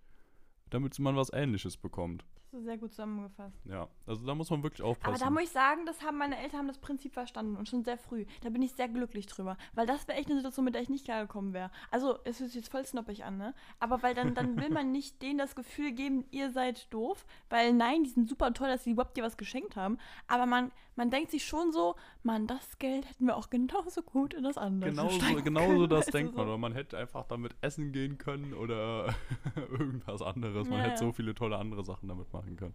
damit 0.73 0.99
man 0.99 1.17
was 1.17 1.33
Ähnliches 1.33 1.77
bekommt. 1.77 2.25
Ist 2.53 2.65
sehr 2.65 2.77
gut 2.77 2.91
zusammengefasst. 2.91 3.57
Ja, 3.65 3.89
also 4.07 4.27
da 4.27 4.35
muss 4.35 4.51
man 4.51 4.63
wirklich 4.63 4.83
aufpassen. 4.83 5.15
Aber 5.15 5.25
da 5.25 5.31
muss 5.31 5.45
ich 5.45 5.51
sagen, 5.51 5.87
das 5.87 6.03
haben 6.03 6.19
meine 6.19 6.37
Eltern 6.37 6.59
haben 6.61 6.69
das 6.69 6.77
Prinzip 6.79 7.15
verstanden 7.15 7.57
und 7.57 7.67
schon 7.67 7.83
sehr 7.83 7.97
früh. 7.97 8.27
Da 8.43 8.51
bin 8.51 8.61
ich 8.61 8.73
sehr 8.73 8.89
glücklich 8.89 9.27
drüber. 9.27 9.57
Weil 9.73 9.87
das 9.87 10.07
wäre 10.07 10.19
echt 10.19 10.29
eine 10.29 10.37
Situation, 10.37 10.67
mit 10.67 10.75
der 10.75 10.83
ich 10.83 10.91
nicht 10.91 11.07
klargekommen 11.07 11.55
wäre. 11.55 11.71
Also, 11.91 12.19
es 12.25 12.39
sich 12.39 12.55
jetzt 12.55 12.71
voll 12.71 12.85
snoppig 12.85 13.25
an, 13.25 13.39
ne? 13.39 13.55
Aber 13.81 14.03
weil 14.03 14.15
dann, 14.15 14.35
dann 14.35 14.61
will 14.61 14.69
man 14.69 14.93
nicht 14.93 15.23
denen 15.23 15.39
das 15.39 15.57
Gefühl 15.57 15.93
geben, 15.93 16.27
ihr 16.31 16.51
seid 16.51 16.93
doof. 16.93 17.25
Weil 17.49 17.73
nein, 17.73 18.05
die 18.05 18.11
sind 18.11 18.29
super 18.29 18.53
toll, 18.53 18.69
dass 18.69 18.85
sie 18.85 18.91
überhaupt 18.91 19.17
dir 19.17 19.25
was 19.25 19.39
geschenkt 19.39 19.75
haben. 19.77 19.97
Aber 20.27 20.45
man, 20.45 20.73
man 20.95 21.09
denkt 21.09 21.31
sich 21.31 21.47
schon 21.47 21.73
so, 21.73 21.95
Mann, 22.23 22.47
das 22.47 22.79
Geld 22.79 23.09
hätten 23.09 23.27
wir 23.27 23.37
auch 23.39 23.49
genauso 23.49 24.03
gut 24.03 24.35
in 24.35 24.45
das 24.45 24.59
andere 24.59 24.91
Genauso, 24.91 25.19
stecken 25.21 25.43
genauso 25.43 25.87
das 25.87 26.05
du, 26.07 26.13
denkt 26.13 26.37
man. 26.37 26.47
Oder 26.49 26.59
man 26.59 26.75
hätte 26.75 26.99
einfach 26.99 27.25
damit 27.29 27.55
essen 27.63 27.93
gehen 27.93 28.19
können 28.19 28.53
oder 28.53 29.15
irgendwas 29.71 30.21
anderes. 30.21 30.69
Man 30.69 30.81
Ja, 30.81 30.85
hätte 30.85 31.03
ja. 31.03 31.09
so 31.09 31.13
viele 31.13 31.35
tolle 31.35 31.57
andere 31.57 31.83
Sachen 31.83 32.09
damit 32.09 32.31
machen 32.31 32.42
können. 32.57 32.75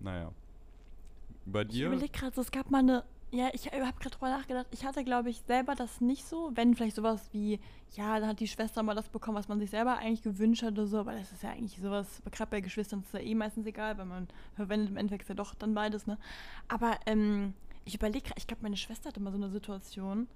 Naja. 0.00 0.32
Bei 1.44 1.62
Ich 1.62 1.68
dir? 1.68 1.86
überlege 1.88 2.12
gerade 2.12 2.40
es 2.40 2.50
gab 2.50 2.70
mal 2.70 2.78
eine. 2.78 3.04
Ja, 3.32 3.48
ich 3.52 3.66
habe 3.66 3.78
gerade 3.80 4.10
drüber 4.10 4.30
nachgedacht. 4.30 4.66
Ich 4.70 4.84
hatte, 4.84 5.02
glaube 5.02 5.30
ich, 5.30 5.42
selber 5.42 5.74
das 5.74 6.00
nicht 6.00 6.24
so. 6.24 6.52
Wenn 6.54 6.74
vielleicht 6.76 6.94
sowas 6.96 7.28
wie, 7.32 7.58
ja, 7.96 8.20
da 8.20 8.28
hat 8.28 8.40
die 8.40 8.46
Schwester 8.46 8.82
mal 8.84 8.94
das 8.94 9.08
bekommen, 9.08 9.36
was 9.36 9.48
man 9.48 9.58
sich 9.58 9.70
selber 9.70 9.98
eigentlich 9.98 10.22
gewünscht 10.22 10.62
hat 10.62 10.72
oder 10.72 10.86
so. 10.86 10.98
Aber 11.00 11.12
das 11.12 11.32
ist 11.32 11.42
ja 11.42 11.50
eigentlich 11.50 11.78
sowas, 11.80 12.22
gerade 12.30 12.50
bei 12.50 12.60
Geschwistern 12.60 13.00
ist 13.00 13.06
es 13.08 13.12
ja 13.12 13.20
eh 13.20 13.34
meistens 13.34 13.66
egal, 13.66 13.98
weil 13.98 14.06
man 14.06 14.28
verwendet 14.54 14.90
im 14.90 14.96
Endeffekt 14.96 15.28
ja 15.28 15.34
doch 15.34 15.54
dann 15.54 15.74
beides, 15.74 16.06
ne? 16.06 16.18
Aber 16.68 16.98
ähm, 17.06 17.52
ich 17.84 17.96
überlege 17.96 18.26
gerade, 18.26 18.38
ich 18.38 18.46
glaube, 18.46 18.62
meine 18.62 18.76
Schwester 18.76 19.08
hatte 19.08 19.20
mal 19.20 19.32
so 19.32 19.38
eine 19.38 19.50
Situation. 19.50 20.28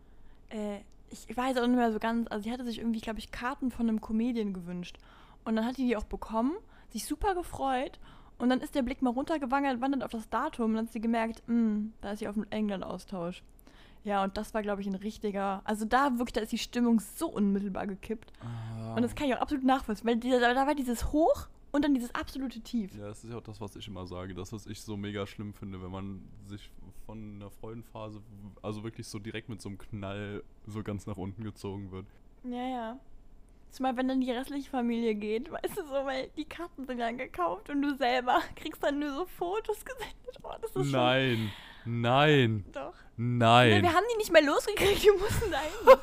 Äh, 0.49 0.81
ich 1.11 1.37
weiß 1.37 1.57
auch 1.59 1.67
nicht 1.67 1.77
mehr 1.77 1.93
so 1.93 2.01
ganz. 2.01 2.29
Also, 2.31 2.43
sie 2.45 2.53
hatte 2.53 2.65
sich 2.65 2.79
irgendwie, 2.79 3.01
glaube 3.01 3.21
ich, 3.21 3.31
Karten 3.31 3.71
von 3.71 3.89
einem 3.89 4.01
Comedian 4.01 4.53
gewünscht. 4.53 4.99
Und 5.45 5.57
dann 5.57 5.65
hat 5.65 5.77
die 5.77 5.87
die 5.87 5.97
auch 5.97 6.05
bekommen, 6.05 6.53
sich 6.91 7.07
super 7.07 7.35
gefreut. 7.35 7.99
Und 8.41 8.49
dann 8.49 8.61
ist 8.61 8.75
der 8.75 8.83
Blick 8.83 9.03
mal 9.03 9.11
runtergewandert 9.11 9.81
wandert 9.81 10.03
auf 10.03 10.11
das 10.11 10.29
Datum 10.29 10.71
und 10.71 10.75
dann 10.77 10.87
hat 10.87 10.93
sie 10.93 11.01
gemerkt, 11.01 11.43
"Hm, 11.47 11.93
da 12.01 12.13
ist 12.13 12.21
sie 12.21 12.29
auf 12.29 12.35
dem 12.35 12.47
England-Austausch. 12.51 13.43
Ja, 14.03 14.25
und 14.25 14.37
das 14.37 14.55
war, 14.55 14.63
glaube 14.63 14.81
ich, 14.81 14.87
ein 14.89 14.95
richtiger. 14.95 15.61
Also 15.65 15.85
da 15.85 16.19
wirklich, 16.19 16.33
da 16.33 16.41
ist 16.41 16.53
die 16.53 16.59
Stimmung 16.59 17.01
so 17.01 17.29
unmittelbar 17.29 17.87
gekippt. 17.87 18.33
Ah. 18.41 18.95
Und 18.95 19.03
das 19.03 19.15
kann 19.15 19.29
ich 19.29 19.35
auch 19.35 19.41
absolut 19.41 19.65
nachvollziehen, 19.65 20.07
weil 20.07 20.17
dieser, 20.17 20.41
da 20.41 20.67
war 20.67 20.75
dieses 20.75 21.13
Hoch 21.13 21.49
und 21.71 21.85
dann 21.85 21.95
dieses 21.95 22.15
absolute 22.15 22.61
Tief. 22.61 22.97
Ja, 22.97 23.09
das 23.09 23.23
ist 23.25 23.31
ja 23.31 23.37
auch 23.37 23.43
das, 23.43 23.61
was 23.61 23.77
ich 23.77 23.87
immer 23.87 24.07
sage. 24.07 24.35
Das, 24.35 24.53
was 24.53 24.67
ich 24.67 24.81
so 24.81 24.97
mega 24.97 25.27
schlimm 25.27 25.53
finde, 25.53 25.83
wenn 25.83 25.91
man 25.91 26.23
sich 26.47 26.71
von 27.05 27.37
einer 27.37 27.51
Freudenphase, 27.51 28.23
also 28.63 28.83
wirklich 28.85 29.07
so 29.07 29.19
direkt 29.19 29.49
mit 29.49 29.61
so 29.61 29.69
einem 29.69 29.79
Knall 29.79 30.43
so 30.67 30.83
ganz 30.83 31.07
nach 31.07 31.17
unten 31.17 31.45
gezogen 31.45 31.91
wird. 31.91 32.07
Ja, 32.45 32.69
ja. 32.69 33.01
Zumal, 33.71 33.97
wenn 33.97 34.09
dann 34.09 34.21
die 34.21 34.31
restliche 34.33 34.69
Familie 34.69 35.15
geht, 35.15 35.51
weißt 35.51 35.79
du 35.79 35.85
so, 35.85 36.05
weil 36.05 36.29
die 36.37 36.45
Karten 36.45 36.87
sind 36.87 36.99
dann 36.99 37.17
gekauft 37.19 37.71
und 37.71 37.83
du 37.83 37.95
selber 37.97 38.41
kriegst 38.57 38.83
dann 38.83 38.99
nur 38.99 39.13
so 39.15 39.27
Fotos 39.27 39.85
gesendet. 39.85 40.39
Oh, 40.43 40.51
das 40.61 40.75
ist 40.75 40.91
Nein, 40.93 41.53
nein, 41.85 42.65
schon. 42.65 42.73
Doch. 42.73 42.95
Ja, 42.95 42.95
nein. 43.17 43.83
wir 43.83 43.93
haben 43.93 44.05
die 44.13 44.17
nicht 44.17 44.33
mehr 44.33 44.43
losgekriegt, 44.43 45.05
wir 45.05 45.13
mussten 45.13 45.51
da 45.51 45.61
hin. 45.61 45.99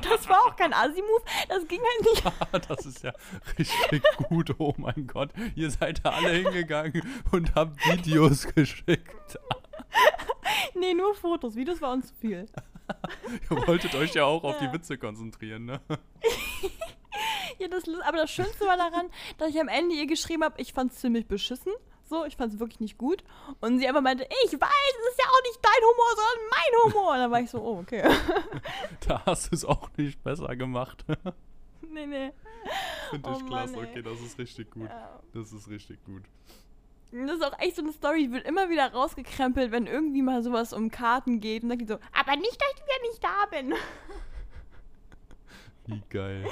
das 0.08 0.28
war 0.28 0.46
auch 0.46 0.56
kein 0.56 0.72
Asi-Move, 0.72 1.22
das 1.48 1.66
ging 1.68 1.80
halt 1.80 2.04
nicht. 2.04 2.22
Das 2.68 2.86
ist 2.86 3.02
ja 3.02 3.12
richtig 3.58 4.02
gut. 4.28 4.54
Oh 4.58 4.74
mein 4.76 5.06
Gott. 5.06 5.30
Ihr 5.54 5.70
seid 5.70 6.04
da 6.04 6.10
alle 6.10 6.30
hingegangen 6.30 7.02
und 7.32 7.54
habt 7.54 7.84
Videos 7.86 8.46
geschickt. 8.46 9.38
Nee, 10.74 10.94
nur 10.94 11.14
Fotos, 11.14 11.56
Videos 11.56 11.80
war 11.82 11.92
uns 11.92 12.08
zu 12.08 12.14
viel. 12.14 12.46
Ihr 13.50 13.66
wolltet 13.66 13.94
euch 13.94 14.14
ja 14.14 14.24
auch 14.24 14.44
auf 14.44 14.58
die 14.58 14.64
Ja. 14.66 14.72
Witze 14.72 14.98
konzentrieren, 14.98 15.64
ne? 15.66 15.80
Ja, 17.58 17.68
das, 17.68 17.82
aber 18.06 18.16
das 18.18 18.30
Schönste 18.30 18.64
war 18.64 18.76
daran, 18.78 19.10
dass 19.36 19.50
ich 19.50 19.60
am 19.60 19.68
Ende 19.68 19.94
ihr 19.94 20.06
geschrieben 20.06 20.44
habe, 20.44 20.58
ich 20.62 20.72
fand's 20.72 20.98
ziemlich 21.00 21.26
beschissen. 21.26 21.72
So, 22.08 22.24
ich 22.24 22.36
fand's 22.36 22.58
wirklich 22.58 22.80
nicht 22.80 22.96
gut. 22.96 23.22
Und 23.60 23.78
sie 23.78 23.88
aber 23.88 24.00
meinte, 24.00 24.24
ich 24.44 24.52
weiß, 24.52 24.94
es 25.00 25.10
ist 25.10 25.18
ja 25.18 25.26
auch 25.28 25.42
nicht 25.42 25.60
dein 25.62 25.82
Humor, 25.82 26.06
sondern 26.16 26.48
mein 26.50 26.82
Humor. 26.94 27.12
Und 27.12 27.18
dann 27.18 27.30
war 27.30 27.40
ich 27.40 27.50
so, 27.50 27.58
oh, 27.60 27.78
okay. 27.80 28.02
Da 29.06 29.22
hast 29.26 29.50
du 29.50 29.56
es 29.56 29.64
auch 29.66 29.90
nicht 29.98 30.22
besser 30.22 30.56
gemacht. 30.56 31.04
nee, 31.82 32.06
nee. 32.06 32.32
Finde 33.10 33.28
Oh 33.28 33.32
ich 33.36 33.40
Mann, 33.40 33.48
klasse. 33.48 33.76
Okay, 33.76 34.02
das 34.02 34.20
ist 34.20 34.38
richtig 34.38 34.70
gut. 34.70 34.88
Ja. 34.88 35.20
Das 35.34 35.52
ist 35.52 35.68
richtig 35.68 36.02
gut. 36.04 36.22
Das 37.12 37.36
ist 37.36 37.44
auch 37.44 37.58
echt 37.58 37.76
so 37.76 37.82
eine 37.82 37.92
Story, 37.92 38.26
die 38.28 38.32
wird 38.32 38.46
immer 38.46 38.70
wieder 38.70 38.92
rausgekrempelt, 38.92 39.72
wenn 39.72 39.86
irgendwie 39.86 40.22
mal 40.22 40.42
sowas 40.42 40.72
um 40.72 40.90
Karten 40.90 41.40
geht. 41.40 41.62
Und 41.64 41.70
dann 41.70 41.78
sagt 41.78 41.88
die 41.88 41.92
so, 41.92 41.98
aber 42.12 42.36
nicht, 42.36 42.60
dass 42.60 42.68
ich 42.74 42.82
wieder 42.82 43.02
nicht 43.10 43.24
da 43.24 43.46
bin. 43.50 43.74
Wie 45.86 46.02
geil. 46.08 46.44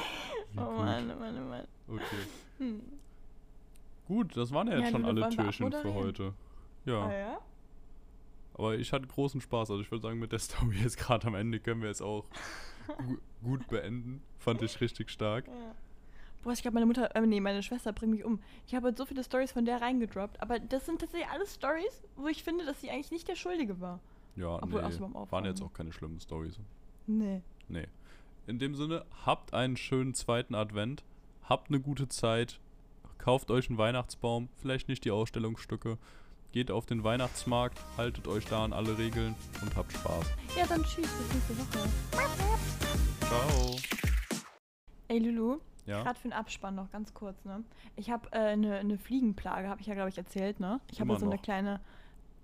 Wie 0.53 0.59
Oh 0.59 0.65
gut. 0.65 0.77
Mann, 0.79 1.13
oh 1.15 1.21
Mann, 1.21 1.39
oh 1.39 1.49
Mann. 1.49 1.69
Okay. 1.87 2.27
Hm. 2.59 2.83
Gut, 4.09 4.37
das 4.37 4.53
waren 4.53 4.67
ja 4.69 4.79
jetzt 4.79 4.87
Ja, 4.87 4.91
schon 4.91 5.05
alle 5.05 5.29
Türchen 5.29 5.71
für 5.73 5.95
heute. 5.95 6.35
Ja. 6.87 7.07
Ah, 7.07 7.13
ja? 7.13 7.39
Aber 8.55 8.75
ich 8.75 8.93
hatte 8.93 9.07
großen 9.07 9.41
Spaß. 9.41 9.71
Also 9.71 9.83
ich 9.83 9.91
würde 9.91 10.03
sagen, 10.03 10.19
mit 10.19 10.33
der 10.33 10.39
Story 10.41 10.79
jetzt 10.83 10.99
gerade 10.99 11.27
am 11.29 11.35
Ende 11.35 11.61
können 11.61 11.83
wir 11.83 11.89
jetzt 11.89 12.03
auch 12.03 12.25
gu 13.07 13.19
gut 13.45 13.69
beenden. 13.69 14.23
Fand 14.39 14.63
ich 14.63 14.81
richtig 14.81 15.11
stark. 15.11 15.47
Ja. 15.47 15.75
Boah, 16.43 16.53
ich 16.53 16.63
glaube, 16.63 16.75
meine 16.75 16.87
Mutter, 16.87 17.15
äh, 17.15 17.27
nee, 17.27 17.41
meine 17.41 17.63
Schwester 17.63 17.93
bringt 17.93 18.13
mich 18.13 18.25
um. 18.25 18.41
Ich 18.67 18.75
habe 18.75 18.95
so 18.97 19.05
viele 19.05 19.25
Stories 19.25 19.53
von 19.53 19.65
der 19.65 19.81
reingedroppt, 19.81 20.41
aber 20.41 20.59
das 20.61 20.87
sind 20.87 21.01
tatsächlich 21.01 21.29
alles 21.31 21.55
Stories, 21.55 22.03
wo 22.17 22.29
ich 22.29 22.45
finde, 22.45 22.65
dass 22.65 22.81
sie 22.81 22.91
eigentlich 22.91 23.11
nicht 23.11 23.29
der 23.29 23.37
Schuldige 23.37 23.81
war. 23.81 24.01
Ja, 24.37 24.63
Obwohl, 24.63 24.83
nee, 24.83 25.01
waren 25.31 25.45
jetzt 25.45 25.63
auch 25.63 25.73
keine 25.73 25.93
schlimmen 25.93 26.21
Stories. 26.21 26.61
Nee. 27.07 27.43
Nee. 27.69 27.89
In 28.47 28.59
dem 28.59 28.77
Sinne, 28.77 29.05
habt 29.27 29.53
einen 29.53 29.77
schönen 29.77 30.15
zweiten 30.15 30.55
Advent, 30.55 31.05
habt 31.43 31.69
eine 31.71 31.81
gute 31.81 32.09
Zeit, 32.09 32.61
kauft 33.19 33.51
euch 33.51 33.69
einen 33.69 33.79
Weihnachtsbaum, 33.79 34.49
vielleicht 34.61 34.89
nicht 34.89 35.05
die 35.05 35.11
Ausstellungsstücke, 35.11 35.99
geht 36.53 36.71
auf 36.71 36.87
den 36.87 37.05
Weihnachtsmarkt, 37.05 37.79
haltet 37.97 38.29
euch 38.29 38.47
da 38.47 38.65
an 38.65 38.73
alle 38.73 38.97
Regeln 38.97 39.35
und 39.61 39.77
habt 39.77 39.93
Spaß. 39.93 40.27
Ja, 40.57 40.67
dann 40.67 40.83
tschüss, 40.83 41.09
bis 41.09 41.35
nächste 41.35 41.59
Woche. 41.59 41.89
Ciao. 43.27 43.77
Ey, 45.09 45.19
Lulu, 45.19 45.59
Ja, 45.89 46.03
gerade 46.03 46.19
für 46.19 46.29
den 46.29 46.35
Abspann 46.35 46.75
noch 46.75 46.91
ganz 46.91 47.15
kurz, 47.15 47.45
ne? 47.47 47.65
Ich 47.97 48.11
habe 48.11 48.29
äh, 48.33 48.39
eine 48.39 48.85
ne 48.85 48.99
Fliegenplage, 48.99 49.69
habe 49.69 49.81
ich 49.81 49.87
ja, 49.87 49.95
glaube 49.95 50.11
ich, 50.11 50.19
erzählt, 50.19 50.61
ne? 50.61 50.81
Ich 50.93 51.01
habe 51.01 51.19
so 51.19 51.25
eine 51.25 51.39
kleine. 51.39 51.81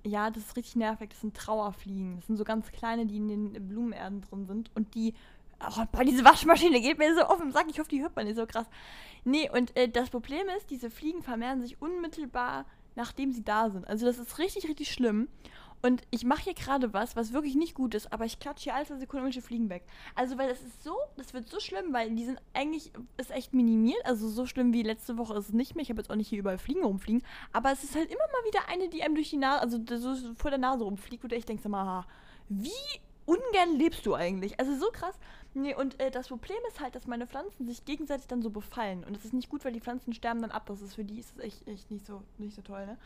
Ja, 0.02 0.30
das 0.30 0.44
ist 0.44 0.56
richtig 0.56 0.76
nervig. 0.76 1.10
Das 1.10 1.20
sind 1.20 1.36
Trauerfliegen. 1.36 2.16
Das 2.16 2.26
sind 2.26 2.36
so 2.36 2.44
ganz 2.44 2.72
kleine, 2.72 3.06
die 3.06 3.16
in 3.16 3.28
den 3.28 3.68
Blumenerden 3.68 4.22
drin 4.22 4.46
sind. 4.46 4.70
Und 4.74 4.94
die. 4.94 5.14
Oh, 5.60 5.84
boah, 5.92 6.04
diese 6.04 6.24
Waschmaschine 6.24 6.80
geht 6.80 6.98
mir 6.98 7.14
so 7.14 7.22
auf 7.22 7.38
den 7.38 7.52
Sack. 7.52 7.66
Ich 7.68 7.78
hoffe, 7.78 7.88
die 7.90 8.02
hört 8.02 8.16
man 8.16 8.26
nicht 8.26 8.36
so 8.36 8.46
krass. 8.46 8.66
Nee, 9.24 9.50
und 9.50 9.76
äh, 9.76 9.88
das 9.88 10.08
Problem 10.10 10.46
ist, 10.56 10.70
diese 10.70 10.90
Fliegen 10.90 11.22
vermehren 11.22 11.60
sich 11.60 11.80
unmittelbar, 11.82 12.64
nachdem 12.96 13.32
sie 13.32 13.44
da 13.44 13.70
sind. 13.70 13.86
Also, 13.86 14.06
das 14.06 14.18
ist 14.18 14.38
richtig, 14.38 14.68
richtig 14.68 14.90
schlimm. 14.90 15.28
Und 15.84 16.00
ich 16.10 16.24
mache 16.24 16.44
hier 16.44 16.54
gerade 16.54 16.94
was, 16.94 17.14
was 17.14 17.34
wirklich 17.34 17.56
nicht 17.56 17.74
gut 17.74 17.94
ist, 17.94 18.10
aber 18.10 18.24
ich 18.24 18.38
klatsche 18.38 18.64
hier 18.64 18.74
alle 18.74 18.86
zwei 18.86 18.96
Sekunden 18.96 19.26
irgendwelche 19.26 19.46
Fliegen 19.46 19.68
weg. 19.68 19.84
Also, 20.14 20.38
weil 20.38 20.48
das 20.48 20.62
ist 20.62 20.82
so, 20.82 20.96
das 21.18 21.34
wird 21.34 21.46
so 21.46 21.60
schlimm, 21.60 21.92
weil 21.92 22.10
die 22.14 22.24
sind 22.24 22.40
eigentlich, 22.54 22.90
ist 23.18 23.30
echt 23.30 23.52
minimiert. 23.52 24.00
Also, 24.06 24.26
so 24.30 24.46
schlimm 24.46 24.72
wie 24.72 24.82
letzte 24.82 25.18
Woche 25.18 25.34
ist 25.34 25.48
es 25.48 25.52
nicht 25.52 25.74
mehr. 25.74 25.82
Ich 25.82 25.90
habe 25.90 26.00
jetzt 26.00 26.10
auch 26.10 26.16
nicht 26.16 26.28
hier 26.28 26.38
überall 26.38 26.56
Fliegen 26.56 26.84
rumfliegen. 26.84 27.22
Aber 27.52 27.70
es 27.70 27.84
ist 27.84 27.94
halt 27.94 28.08
immer 28.10 28.24
mal 28.32 28.46
wieder 28.46 28.66
eine, 28.70 28.88
die 28.88 29.02
einem 29.02 29.14
durch 29.14 29.28
die 29.28 29.36
Nase, 29.36 29.60
also 29.60 29.78
so 29.98 30.32
vor 30.32 30.50
der 30.50 30.58
Nase 30.58 30.84
rumfliegt, 30.84 31.22
wo 31.22 31.28
du 31.28 31.36
echt 31.36 31.50
denkst, 31.50 31.66
immer, 31.66 31.84
ha, 31.84 32.06
wie 32.48 32.70
ungern 33.26 33.76
lebst 33.76 34.06
du 34.06 34.14
eigentlich? 34.14 34.58
Also, 34.58 34.74
so 34.76 34.90
krass. 34.90 35.18
Nee, 35.54 35.74
und 35.74 36.00
äh, 36.00 36.10
das 36.10 36.28
Problem 36.28 36.58
ist 36.68 36.80
halt, 36.80 36.96
dass 36.96 37.06
meine 37.06 37.28
Pflanzen 37.28 37.66
sich 37.66 37.84
gegenseitig 37.84 38.26
dann 38.26 38.42
so 38.42 38.50
befallen. 38.50 39.04
Und 39.04 39.16
das 39.16 39.24
ist 39.24 39.32
nicht 39.32 39.48
gut, 39.48 39.64
weil 39.64 39.72
die 39.72 39.80
Pflanzen 39.80 40.12
sterben 40.12 40.42
dann 40.42 40.50
ab. 40.50 40.66
Das 40.66 40.82
ist 40.82 40.96
für 40.96 41.04
die 41.04 41.20
ist 41.20 41.36
das 41.36 41.44
echt, 41.44 41.68
echt 41.68 41.90
nicht, 41.92 42.04
so, 42.04 42.22
nicht 42.38 42.54
so 42.56 42.62
toll, 42.62 42.86
ne? 42.86 42.98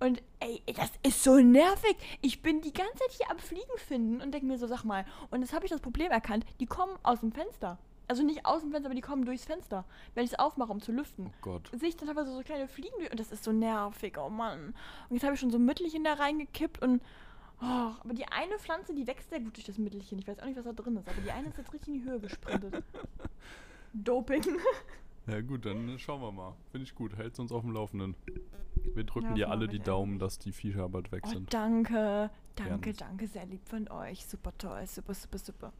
Und 0.00 0.22
ey, 0.40 0.62
das 0.74 0.90
ist 1.02 1.24
so 1.24 1.38
nervig. 1.38 1.96
Ich 2.20 2.42
bin 2.42 2.60
die 2.60 2.72
ganze 2.72 2.98
Zeit 2.98 3.12
hier 3.12 3.30
am 3.30 3.38
Fliegen 3.38 3.78
finden 3.78 4.20
und 4.20 4.32
denke 4.32 4.46
mir 4.46 4.58
so, 4.58 4.66
sag 4.66 4.84
mal. 4.84 5.06
Und 5.30 5.40
jetzt 5.40 5.54
habe 5.54 5.64
ich 5.64 5.70
das 5.70 5.80
Problem 5.80 6.10
erkannt, 6.10 6.44
die 6.60 6.66
kommen 6.66 6.98
aus 7.02 7.20
dem 7.20 7.32
Fenster. 7.32 7.78
Also 8.06 8.22
nicht 8.22 8.44
aus 8.44 8.60
dem 8.60 8.70
Fenster, 8.70 8.88
aber 8.88 8.94
die 8.94 9.00
kommen 9.00 9.24
durchs 9.24 9.46
Fenster. 9.46 9.86
Wenn 10.14 10.24
ich 10.24 10.32
es 10.32 10.38
aufmache, 10.38 10.72
um 10.72 10.82
zu 10.82 10.92
lüften. 10.92 11.28
oh 11.28 11.38
Gott. 11.40 11.70
Sehe 11.72 11.88
ich 11.88 11.96
dann 11.96 12.10
aber 12.10 12.26
so, 12.26 12.34
so 12.34 12.42
kleine 12.42 12.68
Fliegen 12.68 12.94
durch 12.98 13.10
und 13.10 13.18
das 13.18 13.32
ist 13.32 13.44
so 13.44 13.52
nervig, 13.52 14.18
oh 14.18 14.28
Mann. 14.28 14.74
Und 15.08 15.16
jetzt 15.16 15.24
habe 15.24 15.34
ich 15.34 15.40
schon 15.40 15.50
so 15.50 15.58
ein 15.58 15.64
Mittelchen 15.64 16.04
da 16.04 16.14
reingekippt 16.14 16.82
und. 16.82 17.00
Oh, 17.66 17.92
aber 18.00 18.14
die 18.14 18.26
eine 18.26 18.58
Pflanze, 18.58 18.94
die 18.94 19.06
wächst 19.06 19.30
sehr 19.30 19.40
gut 19.40 19.56
durch 19.56 19.64
das 19.66 19.78
Mittelchen. 19.78 20.18
Ich 20.18 20.26
weiß 20.28 20.38
auch 20.40 20.44
nicht, 20.44 20.56
was 20.56 20.64
da 20.64 20.72
drin 20.72 20.96
ist, 20.96 21.08
aber 21.08 21.20
die 21.22 21.30
eine 21.30 21.48
ist 21.48 21.56
jetzt 21.58 21.72
richtig 21.72 21.94
in 21.94 21.94
die 22.02 22.04
Höhe 22.08 22.20
gesprintet. 22.20 22.82
Doping. 23.92 24.42
Ja 25.26 25.40
gut, 25.40 25.64
dann 25.64 25.98
schauen 25.98 26.20
wir 26.20 26.30
mal. 26.32 26.54
Finde 26.70 26.84
ich 26.84 26.94
gut. 26.94 27.16
Hältst 27.16 27.40
uns 27.40 27.50
auf 27.50 27.62
dem 27.62 27.72
Laufenden. 27.72 28.14
Wir 28.92 29.04
drücken 29.04 29.28
Ja, 29.28 29.34
dir 29.46 29.50
alle 29.50 29.68
die 29.68 29.78
Daumen, 29.78 30.18
dass 30.18 30.38
die 30.38 30.52
Viecher 30.52 30.86
bald 30.90 31.12
weg 31.12 31.22
Oh, 31.26 31.30
sind. 31.30 31.54
danke. 31.54 32.28
Danke, 32.56 32.92
Gerne. 32.92 32.96
danke. 32.98 33.26
Sehr 33.28 33.46
lieb 33.46 33.66
von 33.66 33.88
euch. 33.90 34.26
Super 34.26 34.52
toll. 34.58 34.86
Super, 34.86 35.14
super, 35.14 35.38
super. 35.38 35.72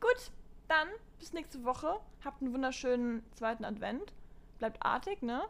Gut, 0.00 0.30
dann 0.68 0.86
bis 1.18 1.32
nächste 1.32 1.64
Woche. 1.64 1.98
Habt 2.24 2.40
einen 2.40 2.52
wunderschönen 2.54 3.24
zweiten 3.32 3.64
Advent. 3.64 4.12
Bleibt 4.58 4.80
artig, 4.86 5.22
ne? 5.22 5.42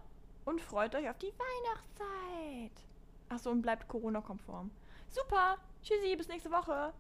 Und 0.47 0.63
freut 0.63 0.95
euch 0.95 1.11
auf 1.11 1.19
die 1.19 1.27
Weihnachtszeit. 1.27 2.73
Achso, 3.29 3.51
und 3.51 3.61
bleibt 3.61 3.89
Corona-konform. 3.89 4.71
Super. 5.09 5.59
Tschüssi, 5.83 6.17
bis 6.17 6.29
nächste 6.29 6.51
Woche. 6.51 6.93